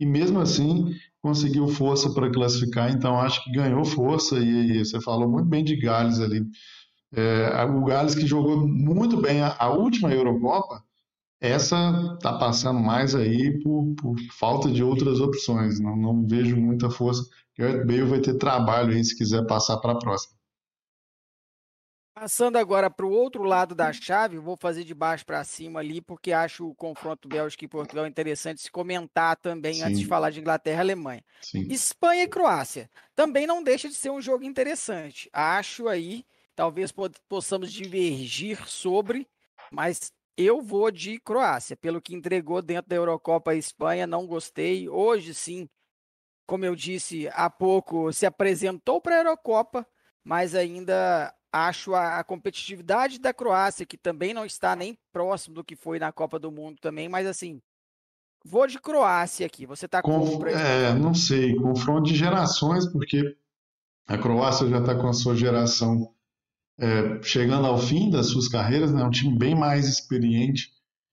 [0.00, 5.28] e mesmo assim conseguiu força para classificar, então acho que ganhou força, e, você falou
[5.28, 6.44] muito bem de Gales ali.
[7.14, 10.82] É, o Gales que jogou muito bem a, a última Eurocopa,
[11.40, 15.80] essa está passando mais aí por, por, falta de outras opções.
[15.80, 17.22] Não, não vejo muita força.
[17.58, 20.39] Gareth Bale vai ter trabalho aí se quiser passar para a próxima.
[22.12, 26.00] Passando agora para o outro lado da chave, vou fazer de baixo para cima ali,
[26.02, 29.84] porque acho o confronto Bélgica e Portugal interessante se comentar também Sim.
[29.84, 31.24] antes de falar de Inglaterra e Alemanha.
[31.40, 31.66] Sim.
[31.70, 32.90] Espanha e Croácia.
[33.14, 35.30] Também não deixa de ser um jogo interessante.
[35.32, 36.92] Acho aí, talvez
[37.28, 39.26] possamos divergir sobre,
[39.70, 44.88] mas eu vou de Croácia, pelo que entregou dentro da Eurocopa a Espanha, não gostei.
[44.88, 45.68] Hoje sim,
[46.46, 49.86] como eu disse há pouco, se apresentou para a Eurocopa,
[50.24, 55.64] mas ainda acho a, a, competitividade da Croácia, que também não está nem próximo do
[55.64, 57.60] que foi na Copa do Mundo também, mas assim,
[58.44, 59.66] vou de Croácia aqui.
[59.66, 60.46] Você está com.
[60.46, 63.36] É, não sei, confronto de gerações, porque
[64.06, 66.12] a Croácia já está com a sua geração
[66.80, 69.04] é, chegando ao fim das suas carreiras, né?
[69.04, 70.72] um time bem mais experiente,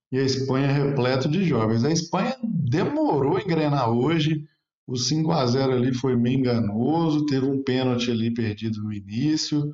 [0.10, 1.84] e a Espanha é repleto de jovens.
[1.84, 4.48] A Espanha demorou a engrenar hoje,
[4.88, 9.70] o 5 a 0 ali foi meio enganoso, teve um pênalti ali perdido no início.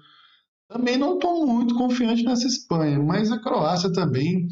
[0.74, 4.48] Também não estou muito confiante nessa Espanha, mas a Croácia também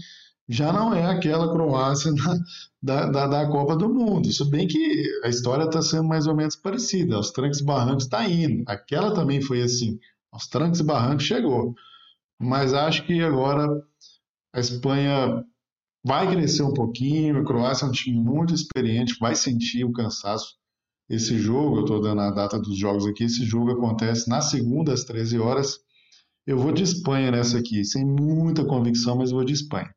[0.48, 2.12] já não é aquela Croácia
[2.80, 4.32] da, da, da Copa do Mundo.
[4.32, 7.16] Se bem que a história está sendo mais ou menos parecida.
[7.16, 8.64] Aos trancos e barrancos está indo.
[8.68, 9.98] Aquela também foi assim.
[10.32, 11.74] Aos trancos e barrancos chegou.
[12.40, 13.68] Mas acho que agora
[14.54, 15.44] a Espanha
[16.06, 17.40] vai crescer um pouquinho.
[17.40, 20.56] A Croácia é um time muito experiente, vai sentir o cansaço.
[21.10, 24.94] Esse jogo, eu estou dando a data dos jogos aqui, esse jogo acontece na segunda
[24.94, 25.80] às 13 horas
[26.46, 29.94] eu vou de Espanha nessa aqui, sem muita convicção, mas vou de Espanha.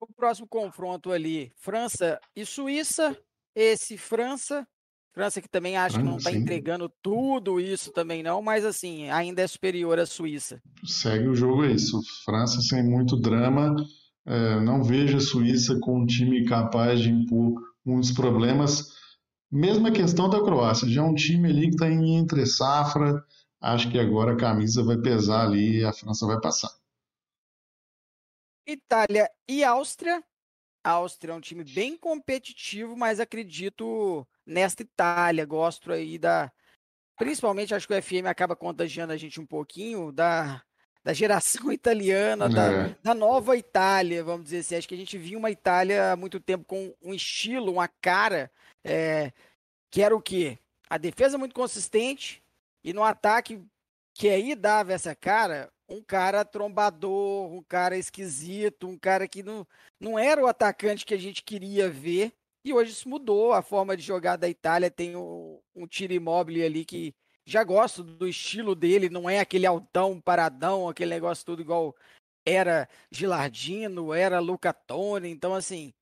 [0.00, 3.16] O próximo confronto ali, França e Suíça.
[3.54, 4.66] Esse França,
[5.12, 9.42] França que também acho que não está entregando tudo isso também não, mas assim, ainda
[9.42, 10.60] é superior à Suíça.
[10.84, 12.00] Segue o jogo é isso.
[12.24, 13.76] França sem muito drama.
[14.26, 18.88] É, não vejo a Suíça com um time capaz de impor muitos problemas.
[19.50, 23.22] Mesma questão da Croácia, já é um time ali que está em entre safra,
[23.62, 26.70] acho que agora a camisa vai pesar ali e a França vai passar.
[28.66, 30.22] Itália e Áustria.
[30.84, 35.44] A Áustria é um time bem competitivo, mas acredito nesta Itália.
[35.46, 36.50] Gosto aí da.
[37.16, 40.60] Principalmente, acho que o FM acaba contagiando a gente um pouquinho da,
[41.04, 42.48] da geração italiana, é.
[42.48, 44.76] da, da nova Itália, vamos dizer assim.
[44.76, 48.50] Acho que a gente viu uma Itália há muito tempo com um estilo, uma cara,
[48.82, 49.32] é,
[49.90, 50.58] que era o quê?
[50.90, 52.41] A defesa muito consistente,
[52.84, 53.62] e no ataque,
[54.14, 59.66] que aí dava essa cara, um cara trombador, um cara esquisito, um cara que não,
[60.00, 62.32] não era o atacante que a gente queria ver.
[62.64, 63.52] E hoje isso mudou.
[63.52, 67.14] A forma de jogar da Itália tem um, um tiro imóvel ali que
[67.44, 71.94] já gosto do estilo dele, não é aquele altão, paradão, aquele negócio tudo igual
[72.46, 75.30] era Gilardino, era Luca Toni.
[75.30, 75.92] Então, assim,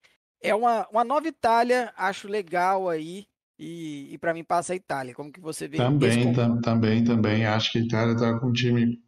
[0.40, 3.26] é uma, uma nova Itália, acho legal aí
[3.60, 5.14] e, e para mim passa a Itália.
[5.14, 7.44] Como que você vê Também, tam, também, também.
[7.44, 8.98] Acho que a Itália está com um time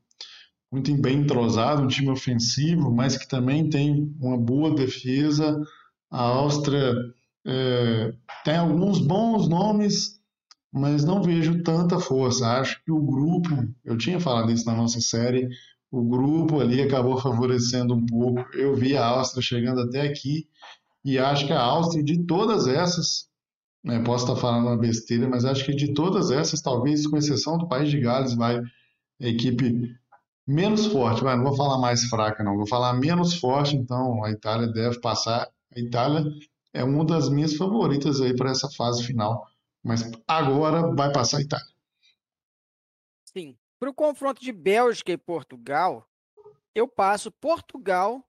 [0.71, 5.59] muito bem entrosado, um time ofensivo, mas que também tem uma boa defesa.
[6.11, 6.95] A Áustria
[7.47, 8.13] é,
[8.45, 10.21] tem alguns bons nomes,
[10.71, 12.47] mas não vejo tanta força.
[12.61, 13.49] Acho que o grupo,
[13.83, 15.49] eu tinha falado isso na nossa série,
[15.91, 18.45] o grupo ali acabou favorecendo um pouco.
[18.55, 20.47] Eu vi a Áustria chegando até aqui
[21.03, 23.32] e acho que a Áustria, de todas essas,
[23.83, 27.59] né, posso estar falando uma besteira, mas acho que de todas essas, talvez com exceção
[27.59, 29.97] do País de Gales, vai a equipe
[30.47, 34.67] menos forte, não vou falar mais fraca, não, vou falar menos forte, então a Itália
[34.69, 35.51] deve passar.
[35.75, 36.25] A Itália
[36.73, 39.47] é uma das minhas favoritas aí para essa fase final,
[39.83, 41.73] mas agora vai passar a Itália.
[43.27, 43.57] Sim.
[43.79, 46.07] Para o confronto de Bélgica e Portugal,
[46.75, 48.25] eu passo Portugal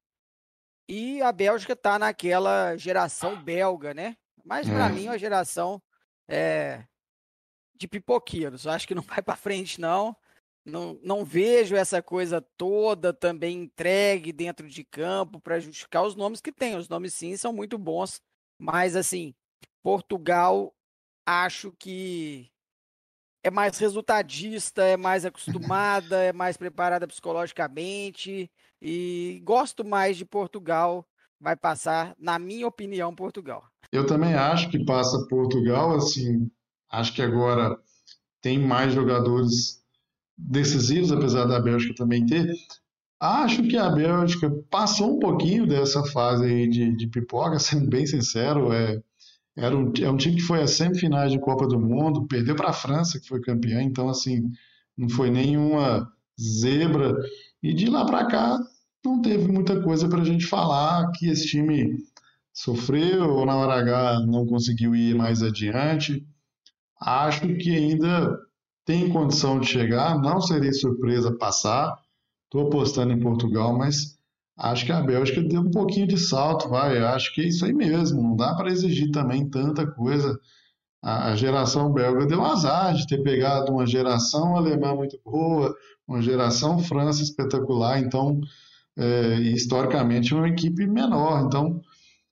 [0.89, 4.15] e a Bélgica está naquela geração belga, né?
[4.43, 4.93] Mas para hum.
[4.93, 5.81] mim, a geração
[6.27, 6.85] é,
[7.75, 8.67] de pipoqueiros.
[8.67, 10.15] Acho que não vai para frente, não.
[10.65, 10.99] não.
[11.03, 16.51] Não vejo essa coisa toda também entregue dentro de campo para justificar os nomes que
[16.51, 16.75] tem.
[16.75, 18.21] Os nomes, sim, são muito bons.
[18.59, 19.33] Mas, assim,
[19.81, 20.73] Portugal,
[21.25, 22.51] acho que
[23.43, 28.49] é mais resultadista, é mais acostumada, é mais preparada psicologicamente.
[28.81, 31.05] E gosto mais de Portugal.
[31.43, 33.65] Vai passar, na minha opinião, Portugal.
[33.91, 36.49] Eu também acho que passa Portugal, assim,
[36.89, 37.77] acho que agora
[38.41, 39.83] tem mais jogadores
[40.37, 42.49] decisivos, apesar da Bélgica também ter.
[43.19, 48.05] Acho que a Bélgica passou um pouquinho dessa fase aí de, de pipoca, sendo bem
[48.05, 48.71] sincero.
[48.71, 49.03] É,
[49.57, 52.69] era um, é um time que foi a semifinais de Copa do Mundo, perdeu para
[52.69, 54.49] a França, que foi campeã, então, assim,
[54.97, 56.09] não foi nenhuma
[56.41, 57.13] zebra.
[57.61, 58.59] E de lá para cá,
[59.03, 61.97] não teve muita coisa para a gente falar que esse time
[62.53, 66.25] sofreu ou na hora H não conseguiu ir mais adiante.
[66.99, 68.39] Acho que ainda
[68.85, 71.97] tem condição de chegar, não seria surpresa passar.
[72.45, 74.17] Estou apostando em Portugal, mas
[74.57, 76.99] acho que a Bélgica deu um pouquinho de salto, vai.
[76.99, 78.21] Acho que é isso aí mesmo.
[78.21, 80.39] Não dá para exigir também tanta coisa.
[81.01, 85.75] A geração belga deu azar de ter pegado uma geração alemã muito boa,
[86.07, 87.99] uma geração França espetacular.
[87.99, 88.39] Então,
[88.97, 91.45] é, historicamente, é uma equipe menor.
[91.45, 91.81] Então,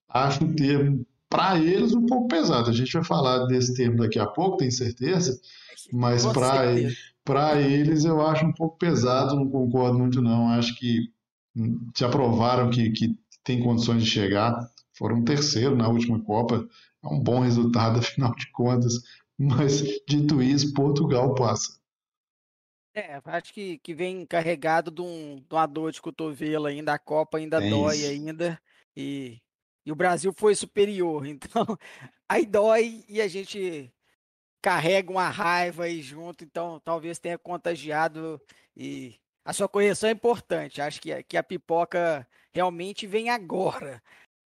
[0.09, 0.99] acho ter
[1.29, 2.69] para eles um pouco pesado.
[2.69, 5.39] A gente vai falar desse termo daqui a pouco, tenho certeza,
[5.93, 6.25] mas
[7.23, 10.49] para eles eu acho um pouco pesado, não concordo muito não.
[10.49, 11.09] Acho que
[11.95, 16.67] se aprovaram que, que tem condições de chegar, foram um terceiro na última Copa,
[17.03, 19.01] é um bom resultado, afinal de contas,
[19.37, 21.80] mas dito isso, Portugal passa.
[22.93, 26.99] É, acho que, que vem carregado de, um, de uma dor de cotovelo ainda, a
[26.99, 28.09] Copa ainda é dói isso.
[28.09, 28.61] ainda,
[28.95, 29.39] e,
[29.85, 31.65] e o Brasil foi superior, então
[32.27, 33.91] aí dói e a gente
[34.61, 38.39] carrega uma raiva aí junto, então talvez tenha contagiado
[38.75, 40.81] e a sua correção é importante.
[40.81, 44.01] Acho que, que a pipoca realmente vem agora.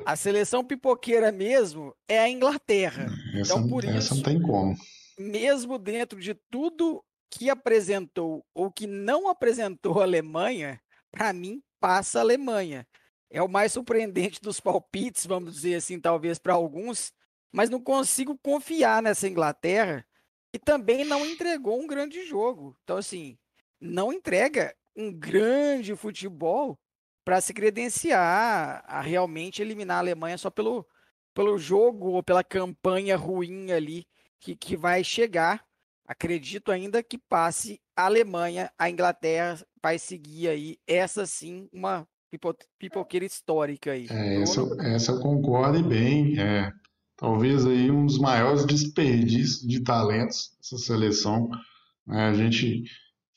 [0.06, 3.08] A seleção pipoqueira mesmo é a Inglaterra.
[3.34, 4.76] Essa, então, por essa isso, não tem como.
[5.18, 7.04] Mesmo dentro de tudo
[7.36, 10.80] que apresentou ou que não apresentou a Alemanha,
[11.12, 12.88] para mim passa a Alemanha.
[13.30, 17.12] É o mais surpreendente dos palpites, vamos dizer assim, talvez para alguns,
[17.52, 20.06] mas não consigo confiar nessa Inglaterra
[20.54, 22.78] e também não entregou um grande jogo.
[22.84, 23.38] Então, assim,
[23.80, 26.80] não entrega um grande futebol
[27.26, 30.88] para se credenciar a realmente eliminar a Alemanha só pelo,
[31.34, 34.08] pelo jogo ou pela campanha ruim ali
[34.40, 35.66] que, que vai chegar.
[36.08, 42.08] Acredito ainda que passe a Alemanha, a Inglaterra vai seguir aí, essa sim, uma
[42.78, 44.08] pipoqueira histórica aí.
[44.10, 46.40] É, essa, essa eu concordo bem.
[46.40, 46.72] É,
[47.18, 51.50] talvez aí um dos maiores desperdícios de talentos essa seleção.
[52.10, 52.84] É, a gente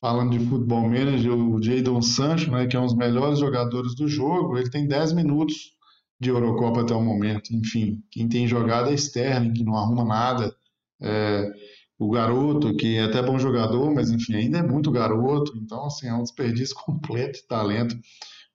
[0.00, 4.06] falando de futebol manager, o Jadon Sancho, né, que é um dos melhores jogadores do
[4.06, 5.72] jogo, ele tem 10 minutos
[6.20, 7.54] de Eurocopa até o momento.
[7.54, 10.54] Enfim, quem tem jogado é Sterling, que não arruma nada.
[11.00, 11.50] É,
[11.98, 15.52] o garoto, que é até bom jogador, mas enfim, ainda é muito garoto.
[15.56, 17.96] Então, assim, é um desperdício completo de talento.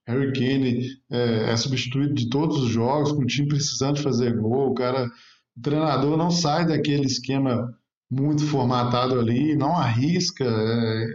[0.06, 4.36] Harry Kane é, é substituído de todos os jogos, com o time precisando de fazer
[4.36, 4.70] gol.
[4.70, 5.10] O cara,
[5.56, 7.74] o treinador não sai daquele esquema
[8.10, 10.44] muito formatado ali, não arrisca.
[10.44, 11.06] É,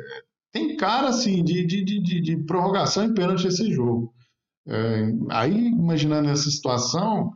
[0.52, 4.14] tem cara assim de, de, de, de, prorrogação e pênalti esse jogo.
[4.68, 7.32] É, aí, imaginando essa situação,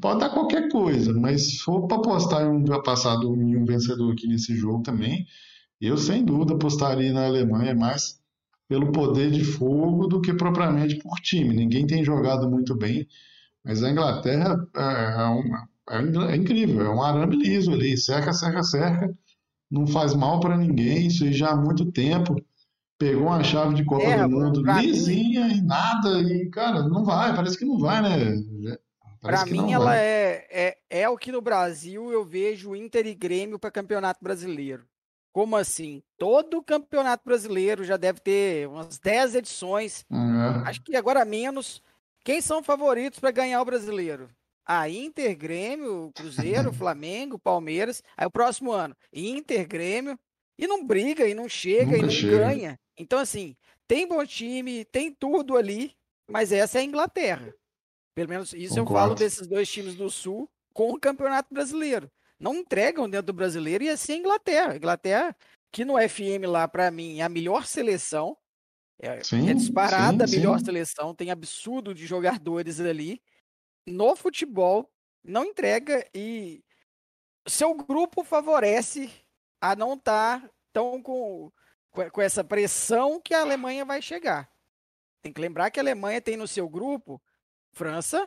[0.00, 4.12] pode dar qualquer coisa, mas se for para apostar em um passado em um vencedor
[4.12, 5.26] aqui nesse jogo também,
[5.80, 8.20] eu sem dúvida apostaria na Alemanha mais
[8.68, 11.54] pelo poder de fogo do que propriamente por time.
[11.54, 13.06] Ninguém tem jogado muito bem,
[13.64, 18.32] mas a Inglaterra é, é uma é, é incrível, é um arame liso ali, cerca,
[18.32, 19.16] cerca, cerca,
[19.70, 22.34] não faz mal para ninguém, isso aí já há muito tempo.
[22.98, 25.58] Pegou uma chave de Copa é, do Mundo lisinha mim...
[25.58, 28.36] e nada, e cara, não vai, parece que não vai, né?
[29.20, 33.58] Para mim, ela é, é, é o que no Brasil eu vejo Inter e Grêmio
[33.58, 34.86] para Campeonato Brasileiro.
[35.32, 36.02] Como assim?
[36.16, 40.04] Todo campeonato brasileiro já deve ter umas 10 edições.
[40.10, 40.62] Uhum.
[40.64, 41.82] Acho que agora menos.
[42.24, 44.30] Quem são favoritos para ganhar o brasileiro?
[44.66, 48.02] a Inter, Grêmio, Cruzeiro, Flamengo, Palmeiras.
[48.16, 50.18] Aí o próximo ano, Inter, Grêmio,
[50.58, 52.38] e não briga, e não chega, Nunca e não chega.
[52.38, 52.80] ganha.
[52.98, 53.54] Então, assim,
[53.86, 55.94] tem bom time, tem tudo ali,
[56.28, 57.54] mas essa é a Inglaterra.
[58.16, 58.90] Pelo menos isso Concordo.
[58.90, 62.10] eu falo desses dois times do Sul com o Campeonato Brasileiro.
[62.40, 64.76] Não entregam dentro do brasileiro e assim a Inglaterra.
[64.76, 65.36] Inglaterra,
[65.70, 68.36] que no FM lá, para mim, é a melhor seleção.
[68.98, 70.64] É, sim, é disparada sim, a melhor sim.
[70.64, 73.20] seleção, tem absurdo de jogadores ali
[73.86, 74.90] no futebol
[75.22, 76.64] não entrega e
[77.46, 79.10] seu grupo favorece
[79.60, 81.52] a não estar tá tão com,
[81.90, 84.50] com essa pressão que a Alemanha vai chegar.
[85.22, 87.20] Tem que lembrar que a Alemanha tem no seu grupo
[87.76, 88.26] França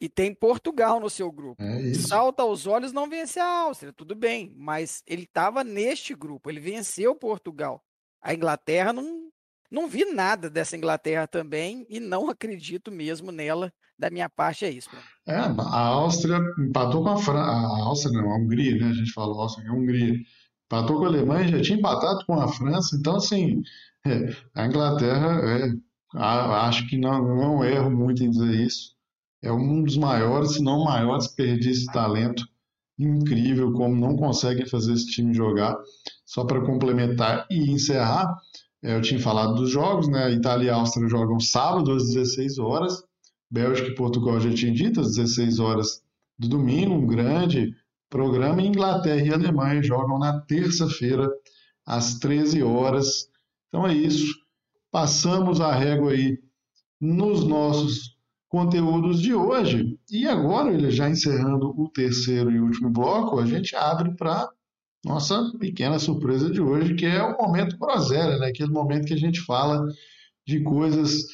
[0.00, 1.62] e tem Portugal no seu grupo.
[1.62, 6.50] É Salta aos olhos não vencer a Áustria, tudo bem, mas ele estava neste grupo,
[6.50, 7.82] ele venceu Portugal.
[8.20, 9.30] A Inglaterra não,
[9.70, 14.70] não vi nada dessa Inglaterra também e não acredito mesmo nela da minha parte é
[14.70, 14.90] isso.
[15.26, 18.90] É, a Áustria empatou com a França, a Áustria não, a Hungria, né?
[18.90, 20.20] A gente fala Áustria, é a Hungria.
[20.66, 23.62] Empatou com a Alemanha, já tinha empatado com a França, então assim,
[24.06, 25.72] é, a Inglaterra, é,
[26.14, 28.94] acho que não, não erro muito em dizer isso,
[29.42, 32.46] é um dos maiores, se não maior desperdício de talento
[32.98, 35.76] incrível, como não conseguem fazer esse time jogar.
[36.24, 38.26] Só para complementar e encerrar,
[38.82, 40.30] é, eu tinha falado dos jogos, né?
[40.32, 43.02] Itália e Áustria jogam sábado às 16 horas.
[43.50, 46.02] Bélgica e Portugal já tinha dito, às 16 horas
[46.38, 47.74] do domingo, um grande
[48.10, 48.62] programa.
[48.62, 51.28] Inglaterra e Alemanha jogam na terça-feira,
[51.86, 53.28] às 13 horas.
[53.68, 54.43] Então é isso.
[54.94, 56.38] Passamos a régua aí
[57.00, 58.16] nos nossos
[58.48, 59.98] conteúdos de hoje.
[60.08, 64.48] E agora, ele já encerrando o terceiro e último bloco, a gente abre para
[65.04, 68.46] nossa pequena surpresa de hoje, que é o momento groselha, né?
[68.46, 69.84] Aquele momento que a gente fala
[70.46, 71.24] de coisas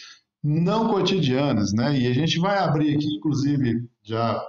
[0.42, 2.00] não cotidianas, né?
[2.00, 4.42] E a gente vai abrir aqui, inclusive, já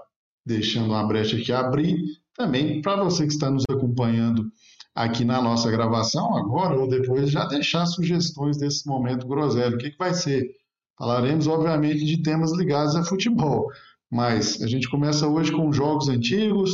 [0.45, 1.97] deixando uma brecha aqui abrir.
[2.33, 4.49] Também para você que está nos acompanhando
[4.93, 9.75] aqui na nossa gravação agora ou depois, já deixar sugestões desse momento groselho.
[9.75, 10.49] O que, que vai ser?
[10.97, 13.67] Falaremos, obviamente, de temas ligados a futebol,
[14.11, 16.71] mas a gente começa hoje com jogos antigos,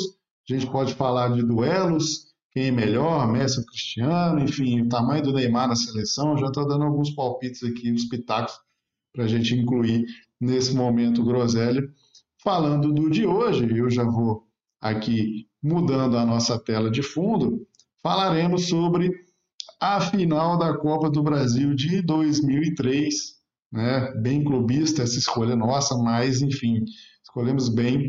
[0.49, 5.21] a gente pode falar de duelos, quem é melhor, Messi ou Cristiano, enfim, o tamanho
[5.21, 6.35] do Neymar na seleção.
[6.37, 8.55] Já estou dando alguns palpites aqui, os pitacos,
[9.13, 10.05] para a gente incluir
[10.41, 11.87] nesse momento groselha.
[12.43, 14.47] Falando do de hoje, eu já vou
[14.81, 17.66] aqui mudando a nossa tela de fundo,
[18.07, 19.11] falaremos sobre
[19.81, 23.13] a final da Copa do Brasil de 2003,
[23.69, 24.13] né?
[24.21, 26.85] Bem clubista essa escolha nossa, mas enfim,
[27.21, 28.07] escolhemos bem.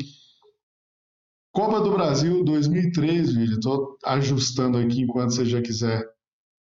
[1.52, 6.08] Copa do Brasil 2003, William, estou ajustando aqui enquanto você já quiser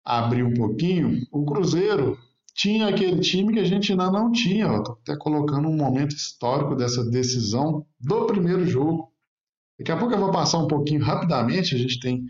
[0.03, 1.21] abrir um pouquinho.
[1.31, 2.19] O Cruzeiro
[2.55, 4.79] tinha aquele time que a gente ainda não tinha.
[4.79, 9.13] Estou até colocando um momento histórico dessa decisão do primeiro jogo.
[9.79, 12.25] Daqui a pouco eu vou passar um pouquinho rapidamente, a gente tem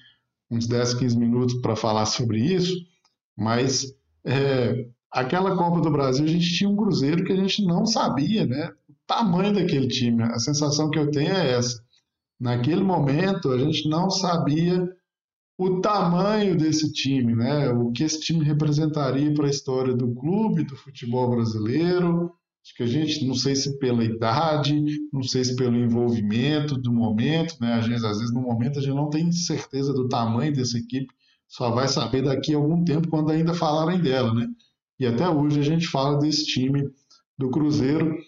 [0.50, 2.74] uns 10, 15 minutos para falar sobre isso,
[3.36, 3.86] mas
[4.24, 8.46] é, aquela Copa do Brasil a gente tinha um Cruzeiro que a gente não sabia
[8.46, 10.22] né, o tamanho daquele time.
[10.22, 11.82] A sensação que eu tenho é essa.
[12.38, 14.86] Naquele momento a gente não sabia
[15.58, 17.70] o tamanho desse time, né?
[17.70, 22.30] O que esse time representaria para a história do clube, do futebol brasileiro.
[22.66, 24.82] Acho que a gente, não sei se pela idade,
[25.12, 27.74] não sei se pelo envolvimento do momento, né?
[27.74, 31.06] Às vezes, às vezes no momento a gente não tem certeza do tamanho dessa equipe,
[31.46, 34.48] só vai saber daqui a algum tempo quando ainda falarem dela, né?
[34.98, 36.90] E até hoje a gente fala desse time
[37.38, 38.18] do Cruzeiro.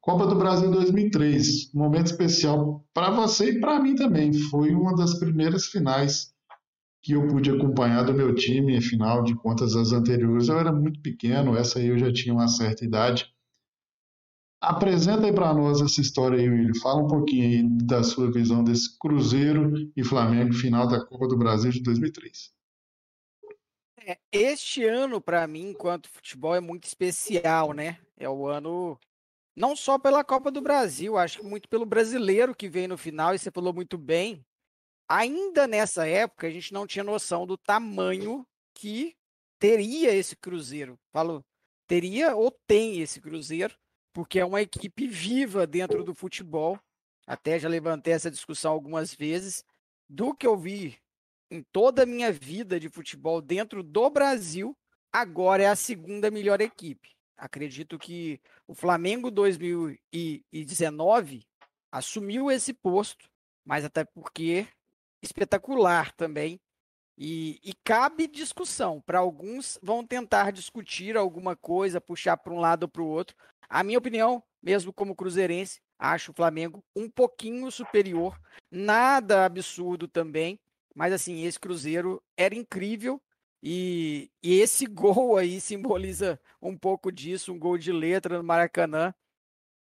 [0.00, 4.32] Copa do Brasil 2003, um momento especial para você e para mim também.
[4.32, 6.32] Foi uma das primeiras finais
[7.02, 11.00] que eu pude acompanhar do meu time, afinal de contas, as anteriores eu era muito
[11.00, 13.26] pequeno, essa aí eu já tinha uma certa idade.
[14.60, 16.72] Apresenta aí para nós essa história aí, William.
[16.82, 21.36] Fala um pouquinho aí da sua visão desse Cruzeiro e Flamengo final da Copa do
[21.36, 22.52] Brasil de 2003.
[24.00, 27.98] É, este ano, para mim, enquanto futebol, é muito especial, né?
[28.16, 28.98] É o ano,
[29.54, 33.34] não só pela Copa do Brasil, acho que muito pelo brasileiro que veio no final,
[33.34, 34.44] e você falou muito bem,
[35.08, 39.16] Ainda nessa época, a gente não tinha noção do tamanho que
[39.58, 40.98] teria esse Cruzeiro.
[41.10, 41.42] Falou,
[41.86, 43.74] teria ou tem esse Cruzeiro,
[44.12, 46.78] porque é uma equipe viva dentro do futebol.
[47.26, 49.64] Até já levantei essa discussão algumas vezes.
[50.08, 50.98] Do que eu vi
[51.50, 54.76] em toda a minha vida de futebol dentro do Brasil,
[55.12, 57.16] agora é a segunda melhor equipe.
[57.36, 61.46] Acredito que o Flamengo 2019
[61.90, 63.30] assumiu esse posto,
[63.64, 64.66] mas até porque
[65.22, 66.60] espetacular também.
[67.18, 69.00] E, e cabe discussão.
[69.00, 73.36] Para alguns, vão tentar discutir alguma coisa, puxar para um lado ou para o outro.
[73.68, 78.40] A minha opinião, mesmo como cruzeirense, acho o Flamengo um pouquinho superior.
[78.70, 80.60] Nada absurdo também.
[80.94, 83.20] Mas assim, esse Cruzeiro era incrível.
[83.60, 89.12] E, e esse gol aí simboliza um pouco disso, um gol de letra no Maracanã.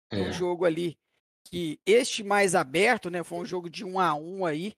[0.09, 0.21] É.
[0.21, 0.97] Um jogo ali
[1.43, 3.23] que este mais aberto, né?
[3.23, 4.73] Foi um jogo de um a um aí.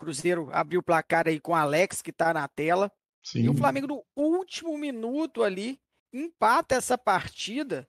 [0.00, 2.90] Cruzeiro abriu o placar aí com o Alex, que está na tela.
[3.22, 3.42] Sim.
[3.42, 5.78] E o Flamengo, no último minuto ali,
[6.10, 7.86] empata essa partida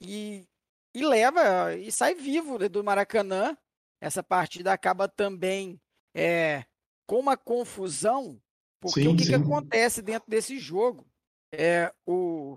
[0.00, 0.46] e,
[0.94, 3.56] e leva e sai vivo do Maracanã.
[4.00, 5.80] Essa partida acaba também
[6.14, 6.64] é,
[7.06, 8.40] com uma confusão,
[8.80, 11.04] porque sim, o que, que, acontece dentro desse jogo?
[11.52, 12.56] É, o,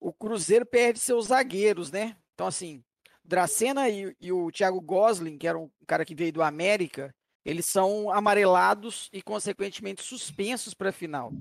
[0.00, 2.16] o Cruzeiro perde seus zagueiros, né?
[2.34, 2.82] Então, assim,
[3.22, 7.14] Dracena e, e o Thiago Gosling, que era um cara que veio do América,
[7.44, 11.32] eles são amarelados e, consequentemente, suspensos para a final.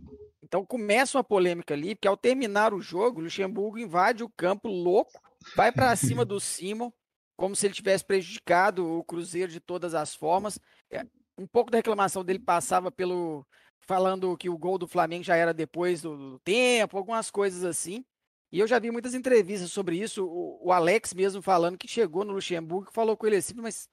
[0.43, 4.67] Então começa uma polêmica ali, porque ao terminar o jogo, o Luxemburgo invade o campo
[4.67, 5.21] louco,
[5.55, 6.91] vai para cima do Simon,
[7.37, 10.59] como se ele tivesse prejudicado o Cruzeiro de todas as formas.
[10.91, 11.05] É,
[11.37, 13.45] um pouco da reclamação dele passava pelo
[13.79, 18.05] falando que o gol do Flamengo já era depois do, tempo, algumas coisas assim.
[18.51, 20.25] E eu já vi muitas entrevistas sobre isso.
[20.25, 23.87] O, o Alex mesmo falando que chegou no Luxemburgo e falou com ele assim, mas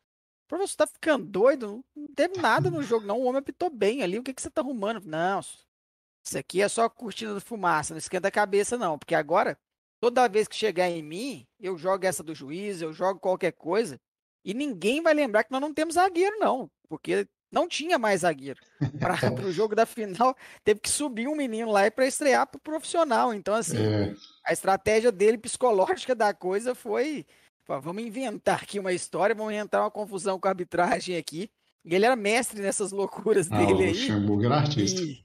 [0.48, 1.84] Professor, tá ficando doido?
[1.94, 3.20] Não teve nada no jogo, não.
[3.20, 4.18] O homem apitou bem ali.
[4.18, 5.04] O que, que você tá arrumando?
[5.04, 5.40] Não,
[6.28, 8.98] isso aqui é só cortina de fumaça, não esquenta a cabeça, não.
[8.98, 9.58] Porque agora,
[10.00, 13.98] toda vez que chegar em mim, eu jogo essa do juiz, eu jogo qualquer coisa,
[14.44, 16.70] e ninguém vai lembrar que nós não temos zagueiro, não.
[16.88, 18.60] Porque não tinha mais zagueiro.
[19.00, 22.60] Para o jogo da final, teve que subir um menino lá para estrear para o
[22.60, 23.32] profissional.
[23.32, 24.14] Então, assim, é.
[24.44, 27.24] a estratégia dele psicológica da coisa foi
[27.76, 31.50] vamos inventar aqui uma história, vamos entrar uma confusão com a arbitragem aqui.
[31.84, 33.92] E ele era mestre nessas loucuras ah, dele aí.
[33.92, 35.00] Luxemburgo era artista.
[35.02, 35.24] E,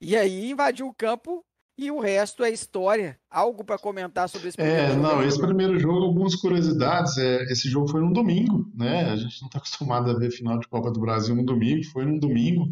[0.00, 1.44] e aí invadiu o campo
[1.76, 3.18] E o resto é história.
[3.30, 5.02] Algo para comentar sobre esse primeiro é, jogo?
[5.02, 7.16] Não, esse primeiro jogo, algumas curiosidades.
[7.16, 9.10] É, esse jogo foi num domingo, né?
[9.10, 11.82] A gente não está acostumado a ver final de Copa do Brasil no domingo.
[11.84, 12.70] Foi num domingo,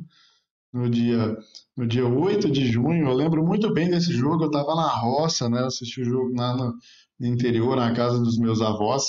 [0.72, 1.36] no dia,
[1.76, 3.08] no dia 8 de junho.
[3.08, 4.44] Eu lembro muito bem desse jogo.
[4.44, 5.60] Eu estava na roça, né?
[5.60, 6.74] Eu assisti o jogo lá no,
[7.18, 9.04] no interior, na casa dos meus avós.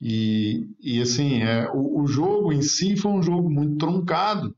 [0.00, 4.54] E, e assim, é, o, o jogo em si foi um jogo muito truncado,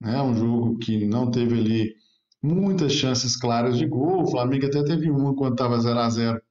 [0.00, 0.20] né?
[0.22, 1.94] Um jogo que não teve ali
[2.42, 4.22] muitas chances claras de gol.
[4.22, 6.42] O Flamengo até teve uma quando estava 0 a 0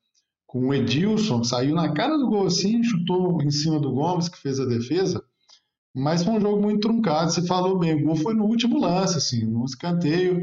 [0.45, 4.29] com o Edilson, que saiu na cara do gol assim, chutou em cima do Gomes,
[4.29, 5.21] que fez a defesa.
[5.93, 7.31] Mas foi um jogo muito truncado.
[7.31, 10.41] Você falou bem, o gol foi no último lance, assim, no escanteio,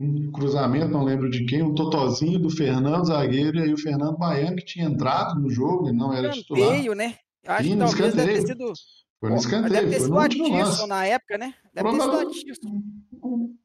[0.00, 4.16] um cruzamento, não lembro de quem, um totozinho do Fernando zagueiro e aí o Fernando
[4.16, 6.62] Baiano que tinha entrado no jogo e não era titular.
[6.62, 7.16] Escanteio, né?
[7.46, 8.72] Acho Sim, que talvez deve ter sido
[9.20, 9.72] foi no escanteio.
[9.72, 11.54] Deve ter sido o Adilson na época, né?
[11.74, 12.28] Deve Provável...
[12.28, 12.82] ter sido Adilson.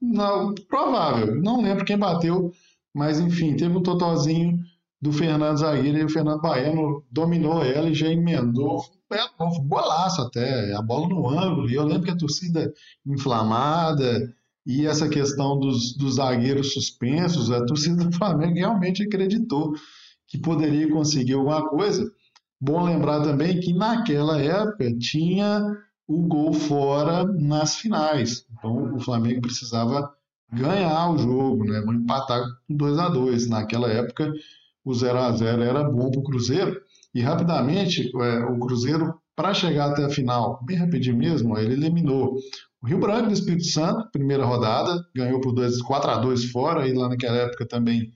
[0.01, 1.35] Não, provável.
[1.35, 2.51] Não lembro quem bateu,
[2.93, 4.60] mas enfim, teve um totozinho
[4.99, 8.81] do Fernando Zagueiro e o Fernando Baiano dominou ela e já emendou.
[9.39, 11.69] Um golaço até, a bola no ângulo.
[11.69, 12.73] E eu lembro que a torcida
[13.05, 14.34] inflamada
[14.65, 19.73] e essa questão dos, dos zagueiros suspensos, a torcida do Flamengo realmente acreditou
[20.27, 22.10] que poderia conseguir alguma coisa.
[22.60, 25.61] Bom lembrar também que naquela época tinha
[26.07, 28.45] o gol fora nas finais.
[28.52, 30.10] Então o Flamengo precisava
[30.52, 31.81] ganhar o jogo, né?
[31.81, 34.31] Não empatar com 2 a 2 Naquela época
[34.85, 36.80] o 0 a 0 era bom para o Cruzeiro.
[37.14, 42.38] E rapidamente é, o Cruzeiro, para chegar até a final, bem rapidinho mesmo, ele eliminou
[42.84, 46.88] o Rio Branco do Espírito Santo, primeira rodada, ganhou por 2, 4 a 2 fora,
[46.88, 48.14] e lá naquela época também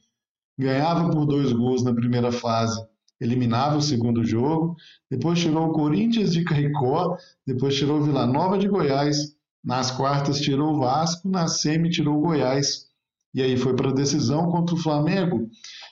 [0.59, 2.77] ganhava por dois gols na primeira fase
[3.19, 4.75] eliminava o segundo jogo,
[5.09, 10.39] depois tirou o Corinthians de Caicó, depois tirou o Vila Nova de Goiás, nas quartas
[10.39, 12.87] tirou o Vasco, na semi tirou o Goiás.
[13.33, 15.49] E aí foi para a decisão contra o Flamengo,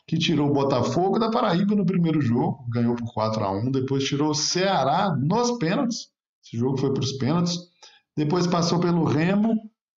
[0.07, 4.03] que tirou o Botafogo da Paraíba no primeiro jogo, ganhou por 4 a 1 depois
[4.03, 6.09] tirou o Ceará nos pênaltis,
[6.43, 7.57] esse jogo foi para os pênaltis,
[8.15, 9.55] depois passou pelo Remo,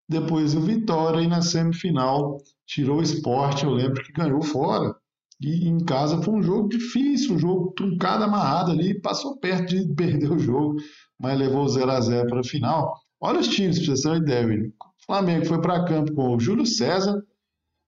[0.10, 4.96] depois o Vitória e na semifinal tirou o Esporte, eu lembro que ganhou fora.
[5.40, 9.94] E em casa foi um jogo difícil, um jogo truncado, amarrado ali, passou perto de
[9.94, 10.78] perder o jogo,
[11.20, 12.94] mas levou o 0 a 0 para a final.
[13.22, 14.68] Olha os times, para você ter uma ideia.
[14.68, 17.22] O Flamengo foi para campo com o Júlio César,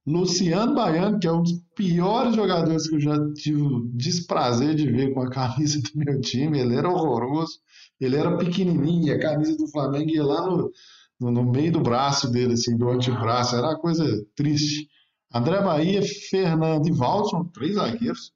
[0.10, 4.90] Luciano Baiano, que é um dos piores jogadores que eu já tive o desprazer de
[4.90, 6.60] ver com a camisa do meu time.
[6.60, 7.60] Ele era horroroso,
[8.02, 10.72] ele era pequenininho, a camisa do Flamengo ia lá no,
[11.20, 13.56] no, no meio do braço dele, assim, do antebraço.
[13.56, 14.04] Era uma coisa
[14.36, 14.90] triste.
[15.32, 18.34] André Bahia, Fernando e Valson, três zagueiros.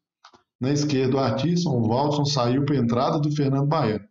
[0.61, 4.05] Na esquerda, o Artisson, o Valson saiu para a entrada do Fernando Baiano.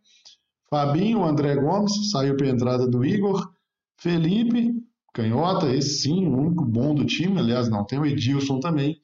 [0.69, 3.53] Fabinho, André Gomes, saiu para a entrada do Igor.
[3.97, 4.82] Felipe,
[5.13, 7.39] canhota, esse sim, o único bom do time.
[7.39, 9.01] Aliás, não, tem o Edilson também.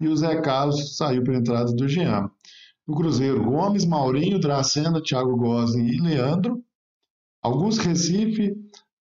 [0.00, 2.30] E o Zé Carlos saiu para a entrada do Jean.
[2.86, 6.62] No Cruzeiro, Gomes, Maurinho, Dracena, Thiago Gosling e Leandro.
[7.42, 8.54] Augusto Recife,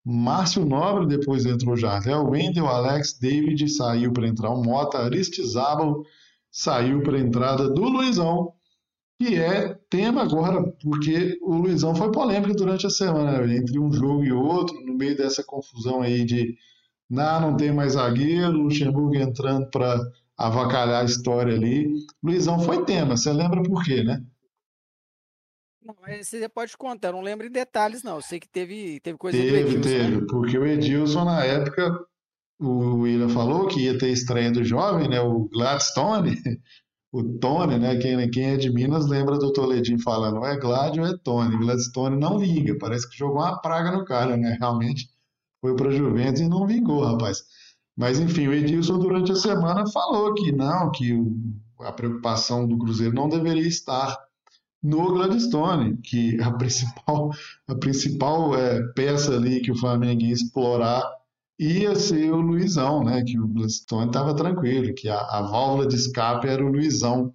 [0.03, 6.03] Márcio Nobre, depois entrou o Jardel, Wendel, Alex, David, saiu para entrar o Mota, Aristizábal,
[6.51, 8.53] saiu para a entrada do Luizão,
[9.19, 13.57] que é tema agora, porque o Luizão foi polêmico durante a semana, né?
[13.57, 16.55] entre um jogo e outro, no meio dessa confusão aí de
[17.09, 19.97] não, não tem mais zagueiro, Luxemburgo entrando para
[20.37, 21.89] avacalhar a história ali.
[22.23, 24.23] Luizão foi tema, você lembra por quê, né?
[25.81, 28.17] Não, mas você pode contar, eu não lembro em detalhes, não.
[28.17, 29.81] Eu sei que teve, teve coisa teve, Edilson.
[29.81, 30.27] Teve, né?
[30.29, 32.05] porque o Edilson, na época,
[32.59, 35.21] o William falou que ia ter estreia do jovem, né?
[35.21, 36.35] O Gladstone,
[37.11, 37.97] o Tony, né?
[37.97, 41.57] Quem, quem é de Minas lembra do Toledinho falando, é Glad ou é Tony.
[41.57, 44.57] Gladstone não vinga, parece que jogou uma praga no cara, né?
[44.59, 45.09] Realmente
[45.61, 47.43] foi para Juventus e não vingou, rapaz.
[47.95, 51.35] Mas enfim, o Edilson durante a semana falou que não, que o,
[51.79, 54.15] a preocupação do Cruzeiro não deveria estar
[54.83, 57.31] no Gladstone, que a principal,
[57.67, 61.03] a principal é, peça ali que o Flamengo ia explorar
[61.59, 63.23] ia ser o Luizão, né?
[63.23, 67.33] Que o Gladstone estava tranquilo, que a, a, válvula de escape era o Luizão.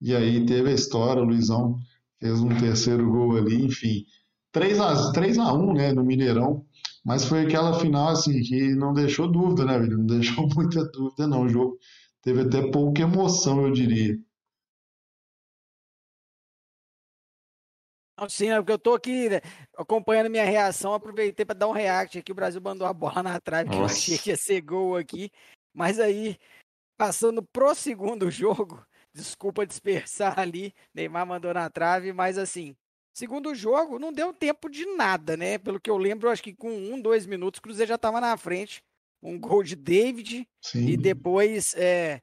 [0.00, 1.78] E aí teve a história, o Luizão
[2.20, 4.04] fez um terceiro gol ali, enfim.
[4.52, 6.64] 3 a, 3 a 1 né, no Mineirão,
[7.04, 9.98] mas foi aquela final assim que não deixou dúvida, né, velho?
[9.98, 11.42] Não deixou muita dúvida, não.
[11.42, 11.78] O jogo
[12.22, 14.16] teve até pouca emoção, eu diria.
[18.28, 19.40] Sim, é porque eu tô aqui né,
[19.76, 22.32] acompanhando minha reação, aproveitei para dar um react aqui.
[22.32, 25.30] O Brasil mandou a bola na trave, que eu achei que ia ser gol aqui.
[25.72, 26.36] Mas aí,
[26.96, 32.76] passando pro segundo jogo, desculpa dispersar ali, Neymar mandou na trave, mas assim,
[33.14, 35.58] segundo jogo, não deu tempo de nada, né?
[35.58, 38.36] Pelo que eu lembro, acho que com um, dois minutos, o Cruzeiro já estava na
[38.36, 38.82] frente.
[39.22, 40.86] um gol de David Sim.
[40.86, 42.22] e depois é,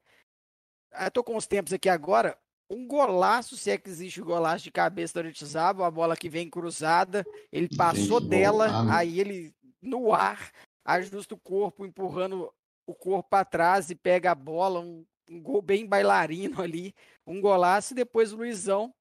[0.99, 2.38] eu tô com os tempos aqui agora,
[2.69, 6.29] um golaço, se é que existe um golaço de cabeça do Aritizaba, a bola que
[6.29, 10.51] vem cruzada, ele passou Gente, dela, aí ele no ar
[10.83, 12.51] ajusta o corpo, empurrando
[12.87, 16.93] o corpo para trás e pega a bola, um, um, gol bem bailarino ali,
[17.25, 18.93] um golaço, e depois o Luizão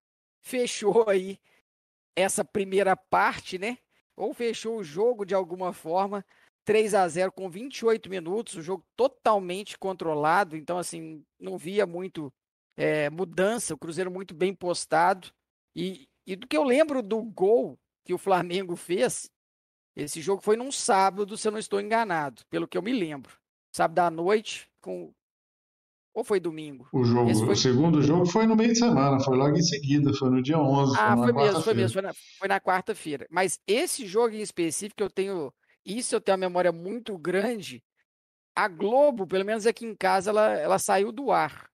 [0.43, 1.39] fechou aí
[2.17, 3.79] essa primeira parte, né?
[4.17, 6.25] Ou fechou o jogo de alguma forma,
[6.65, 12.33] 3 a 0 com 28 minutos, o jogo totalmente controlado, então assim, não via muito
[12.77, 15.29] é, mudança, o Cruzeiro muito bem postado.
[15.75, 19.31] E, e do que eu lembro do gol que o Flamengo fez,
[19.97, 23.39] esse jogo foi num sábado, se eu não estou enganado, pelo que eu me lembro.
[23.73, 25.13] Sábado à noite, com.
[26.13, 26.89] Ou foi domingo?
[26.93, 27.49] O jogo, foi...
[27.49, 30.59] o segundo jogo foi no meio de semana, foi logo em seguida, foi no dia
[30.59, 30.97] 11.
[30.97, 33.27] Ah, foi, foi mesmo, foi mesmo, foi na, foi na quarta-feira.
[33.31, 35.53] Mas esse jogo em específico, eu tenho.
[35.85, 37.83] Isso eu tenho uma memória muito grande.
[38.57, 41.69] A Globo, pelo menos aqui em casa, ela, ela saiu do ar.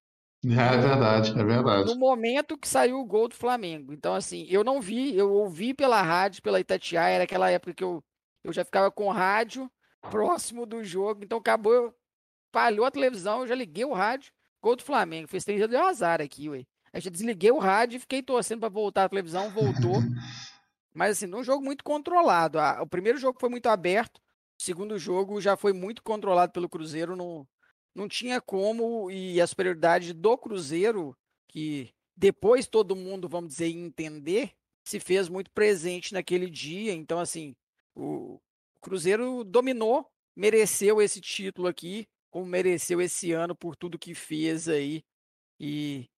[0.44, 1.92] É, verdade, é verdade.
[1.92, 3.92] No momento que saiu o gol do Flamengo.
[3.92, 7.84] Então, assim, eu não vi, eu ouvi pela rádio, pela Itatiaia, era aquela época que
[7.84, 8.02] eu,
[8.42, 11.94] eu já ficava com rádio próximo do jogo, então acabou,
[12.50, 15.28] falhou a televisão, eu já liguei o rádio, gol do Flamengo.
[15.28, 16.64] Fez três deu azar aqui, ué.
[16.92, 20.00] Aí já desliguei o rádio e fiquei torcendo para voltar a televisão, voltou.
[20.94, 22.58] Mas, assim, num jogo muito controlado.
[22.80, 27.14] o primeiro jogo foi muito aberto, o segundo jogo já foi muito controlado pelo Cruzeiro
[27.14, 27.46] no,
[27.94, 31.16] não tinha como, e a superioridade do Cruzeiro,
[31.48, 34.52] que depois todo mundo, vamos dizer, entender,
[34.84, 36.92] se fez muito presente naquele dia.
[36.92, 37.54] Então, assim,
[37.94, 38.40] o
[38.80, 40.06] Cruzeiro dominou,
[40.36, 45.02] mereceu esse título aqui, como mereceu esse ano por tudo que fez aí.
[45.58, 46.08] E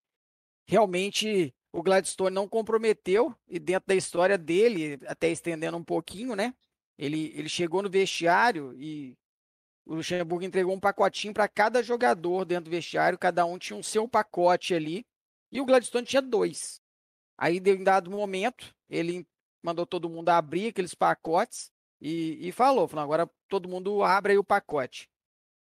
[0.66, 6.54] realmente o Gladstone não comprometeu, e dentro da história dele, até estendendo um pouquinho, né?
[6.98, 9.16] Ele, ele chegou no vestiário e
[9.84, 13.82] o Luxemburgo entregou um pacotinho para cada jogador dentro do vestiário, cada um tinha um
[13.82, 15.04] seu pacote ali,
[15.50, 16.80] e o Gladstone tinha dois.
[17.36, 19.26] Aí, em dado momento, ele
[19.62, 24.38] mandou todo mundo abrir aqueles pacotes e, e falou, falou, agora todo mundo abre aí
[24.38, 25.08] o pacote.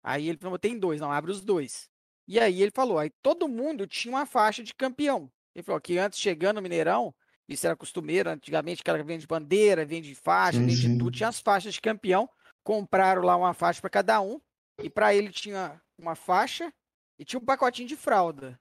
[0.03, 1.90] Aí ele falou, tem dois, não, abre os dois.
[2.27, 5.32] E aí ele falou, aí todo mundo tinha uma faixa de campeão.
[5.53, 7.14] Ele falou que antes, chegando no Mineirão,
[7.48, 11.40] isso era costumeiro, antigamente o cara vende bandeira, vende faixa, sim, vende tudo, tinha as
[11.40, 12.30] faixas de campeão
[12.66, 14.42] compraram lá uma faixa para cada um,
[14.82, 16.74] e para ele tinha uma faixa
[17.18, 18.60] e tinha um pacotinho de fralda.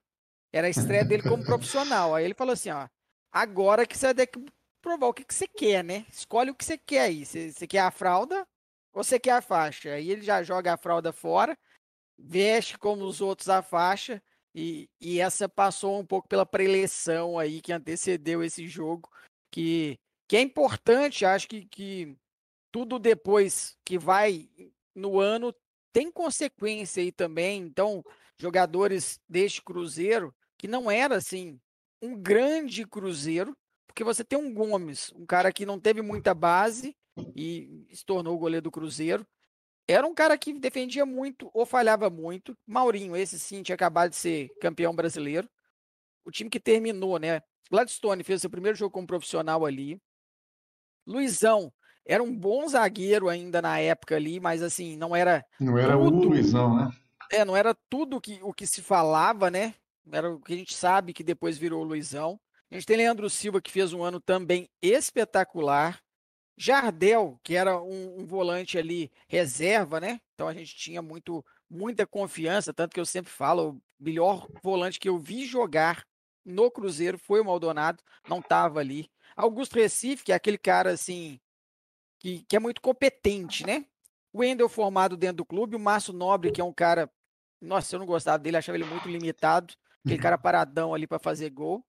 [0.53, 2.15] Era a estreia dele como profissional.
[2.15, 2.87] Aí ele falou assim, ó,
[3.33, 4.45] agora que você vai ter que
[4.81, 6.07] provar o que, que você quer, né?
[6.13, 7.25] Escolhe o que você quer aí.
[7.25, 8.47] Você, você quer a fralda
[8.93, 9.95] ou você quer a faixa?
[9.95, 11.59] Aí ele já joga a fralda fora,
[12.17, 14.23] veste como os outros a faixa,
[14.55, 19.11] e, e essa passou um pouco pela preleção aí que antecedeu esse jogo,
[19.51, 19.99] que,
[20.29, 22.17] que é importante, acho que, que
[22.75, 24.49] tudo depois que vai
[24.97, 25.55] no ano
[25.93, 27.61] tem consequência aí também.
[27.61, 28.05] Então,
[28.37, 31.61] jogadores deste Cruzeiro, que não era assim
[32.03, 33.57] um grande Cruzeiro,
[33.87, 36.97] porque você tem um Gomes, um cara que não teve muita base
[37.37, 39.25] e se tornou o goleiro do Cruzeiro.
[39.87, 42.59] Era um cara que defendia muito ou falhava muito.
[42.67, 45.49] Maurinho, esse sim, tinha acabado de ser campeão brasileiro.
[46.25, 47.41] O time que terminou, né?
[47.71, 50.03] Gladstone fez seu primeiro jogo como profissional ali.
[51.07, 51.73] Luizão
[52.07, 55.45] era um bom zagueiro ainda na época ali, mas assim, não era.
[55.59, 56.93] Não era tudo, o Luizão, né?
[57.31, 59.75] É, não era tudo que, o que se falava, né?
[60.11, 62.39] Era o que a gente sabe que depois virou o Luizão.
[62.71, 66.01] A gente tem Leandro Silva, que fez um ano também espetacular.
[66.57, 70.21] Jardel, que era um, um, volante ali reserva, né?
[70.35, 75.01] Então a gente tinha muito, muita confiança, tanto que eu sempre falo, o melhor volante
[75.01, 76.05] que eu vi jogar
[76.45, 79.11] no Cruzeiro foi o Maldonado, não estava ali.
[79.37, 81.41] Augusto Recife, que é aquele cara assim,
[82.25, 83.85] que, que é muito competente, né?
[84.33, 87.11] O Wendel formado dentro do clube, o Márcio Nobre, que é um cara.
[87.61, 89.75] Nossa, eu não gostava dele, achava ele muito limitado.
[90.03, 91.85] Aquele cara paradão ali para fazer gol.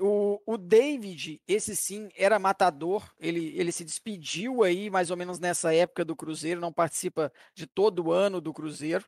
[0.00, 3.06] O, o David, esse sim, era matador.
[3.18, 7.66] Ele, ele se despediu aí, mais ou menos nessa época do Cruzeiro, não participa de
[7.66, 9.04] todo o ano do Cruzeiro.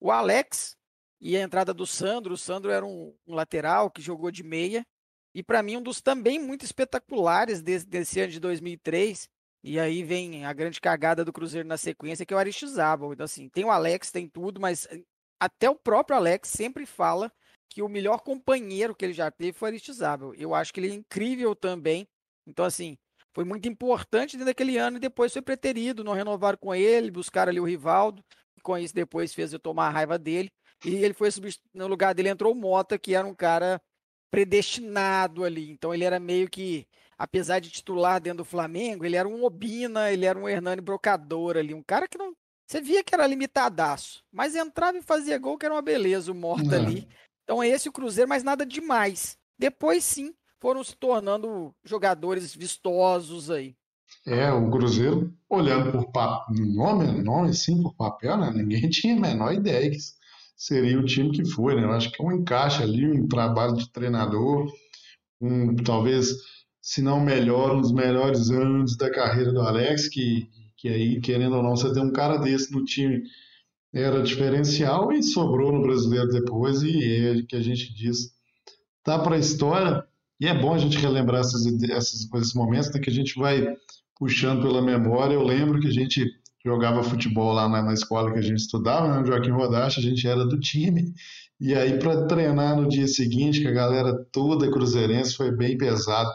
[0.00, 0.74] O Alex
[1.20, 2.32] e a entrada do Sandro.
[2.32, 4.86] O Sandro era um, um lateral que jogou de meia.
[5.34, 9.28] E para mim, um dos também muito espetaculares desse, desse ano de 2003
[9.62, 13.12] e aí vem a grande cagada do Cruzeiro na sequência, que é o Aristizábal.
[13.12, 15.02] Então, assim, tem o Alex, tem tudo, mas eh,
[15.38, 17.30] até o próprio Alex sempre fala
[17.68, 20.34] que o melhor companheiro que ele já teve foi o Aristizábal.
[20.34, 22.08] Eu acho que ele é incrível também.
[22.46, 22.96] Então, assim,
[23.34, 27.50] foi muito importante dentro daquele ano e depois foi preterido, não renovaram com ele, buscaram
[27.50, 28.24] ali o Rivaldo,
[28.56, 30.50] e com isso depois fez eu tomar a raiva dele.
[30.84, 31.28] E ele foi
[31.74, 33.80] no lugar dele entrou o Mota, que era um cara
[34.30, 35.70] predestinado ali.
[35.70, 36.86] Então ele era meio que
[37.20, 41.58] apesar de titular dentro do Flamengo, ele era um Obina, ele era um Hernani Brocador
[41.58, 42.32] ali, um cara que não
[42.66, 46.34] você via que era limitadaço, mas entrava e fazia gol, que era uma beleza, o
[46.34, 46.78] Morta é.
[46.78, 47.08] ali.
[47.42, 49.36] Então é esse o Cruzeiro, mas nada demais.
[49.58, 53.74] Depois sim, foram se tornando jogadores vistosos aí.
[54.24, 56.12] É, o Cruzeiro, olhando por
[56.48, 58.52] nome, nome sim, por papel, né?
[58.54, 59.98] Ninguém tinha a menor ideia que
[60.56, 61.82] seria o time que foi, né?
[61.82, 64.72] Eu acho que é um encaixe ali, um trabalho de treinador,
[65.40, 66.28] um talvez,
[66.80, 71.56] se não melhor, um dos melhores anos da carreira do Alex, que, que aí, querendo
[71.56, 73.22] ou não, você tem um cara desse no time
[73.92, 78.30] era diferencial e sobrou no brasileiro depois, e é que a gente diz,
[79.02, 80.04] tá para a história,
[80.40, 83.74] e é bom a gente relembrar essas, esses momentos, né, que a gente vai
[84.18, 85.34] puxando pela memória.
[85.34, 86.24] Eu lembro que a gente
[86.64, 90.26] jogava futebol lá na, na escola que a gente estudava, né, Joaquim Rodache, a gente
[90.26, 91.12] era do time,
[91.60, 96.30] e aí para treinar no dia seguinte, que a galera toda cruzeirense foi bem pesado.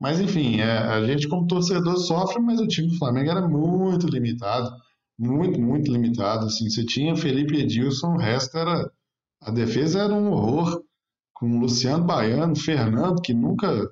[0.00, 4.06] Mas enfim, é, a gente como torcedor sofre, mas o time do Flamengo era muito
[4.06, 4.70] limitado
[5.18, 6.46] muito, muito limitado.
[6.46, 6.68] Assim.
[6.68, 8.90] Você tinha Felipe Edilson, o resto era.
[9.40, 10.82] A defesa era um horror.
[11.34, 13.90] Com Luciano Baiano, Fernando, que nunca.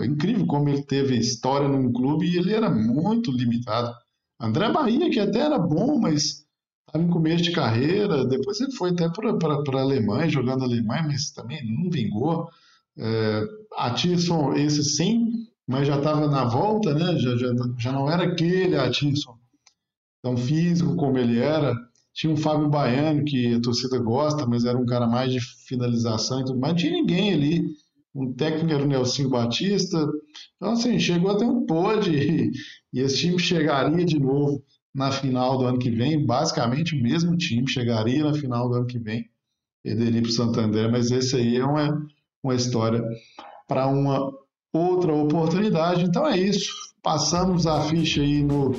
[0.00, 3.92] É incrível como ele teve história num clube e ele era muito limitado.
[4.40, 6.46] André Bahia, que até era bom, mas
[6.86, 8.24] estava em começo de carreira.
[8.24, 12.48] Depois ele foi até para a Alemanha, jogando Alemanha, mas também não vingou.
[12.96, 13.42] É,
[13.76, 17.18] Atisson, esse sim, mas já estava na volta, né?
[17.18, 19.38] Já, já, já não era aquele Atisson
[20.22, 21.74] tão físico como ele era.
[22.14, 26.40] Tinha um Fábio Baiano, que a torcida gosta, mas era um cara mais de finalização
[26.40, 26.72] e tudo mais.
[26.72, 27.64] Não tinha ninguém ali.
[28.14, 29.98] Um técnico era o Nelson Batista.
[30.56, 32.50] Então, assim, chegou até um pôde e,
[32.92, 34.62] e esse time chegaria de novo
[34.94, 36.24] na final do ano que vem.
[36.24, 39.28] Basicamente, o mesmo time chegaria na final do ano que vem.
[39.82, 42.06] Perderia para o Santander, mas esse aí é uma,
[42.42, 43.02] uma história
[43.66, 44.32] para uma
[44.74, 46.04] outra oportunidade.
[46.04, 46.72] Então é isso.
[47.02, 48.74] Passamos a ficha aí no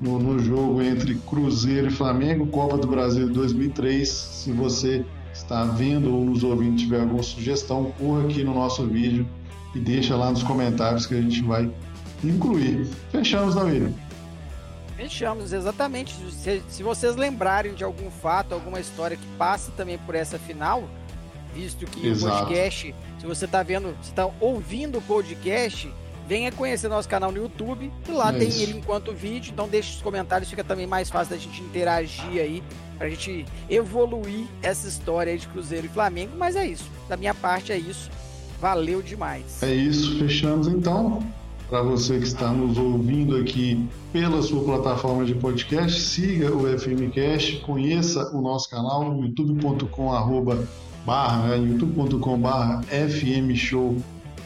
[0.00, 4.08] no, no jogo entre Cruzeiro e Flamengo, Copa do Brasil 2003.
[4.08, 9.28] Se você está vendo ou nos ouvindo tiver alguma sugestão, corra aqui no nosso vídeo
[9.74, 11.70] e deixa lá nos comentários que a gente vai
[12.22, 12.86] incluir.
[13.10, 13.94] Fechamos, David.
[14.96, 16.14] Fechamos, exatamente.
[16.32, 20.88] Se, se, vocês lembrarem de algum fato, alguma história que passe também por essa final,
[21.54, 22.34] visto que Exato.
[22.34, 25.92] o podcast, se você está vendo, se está ouvindo o podcast,
[26.26, 29.96] venha conhecer nosso canal no YouTube, e lá é tem ele enquanto vídeo, então deixe
[29.96, 32.62] os comentários, fica também mais fácil da gente interagir aí,
[32.98, 37.34] pra gente evoluir essa história aí de Cruzeiro e Flamengo, mas é isso, da minha
[37.34, 38.10] parte é isso,
[38.60, 39.62] valeu demais.
[39.62, 41.22] É isso, fechamos então.
[41.68, 47.60] Para você que está nos ouvindo aqui pela sua plataforma de podcast, siga o FMcast,
[47.60, 53.96] conheça o nosso canal barra, youtube.com barra FMShow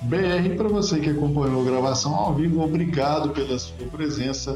[0.02, 0.56] BR.
[0.56, 4.54] Para você que acompanhou a gravação ao vivo, obrigado pela sua presença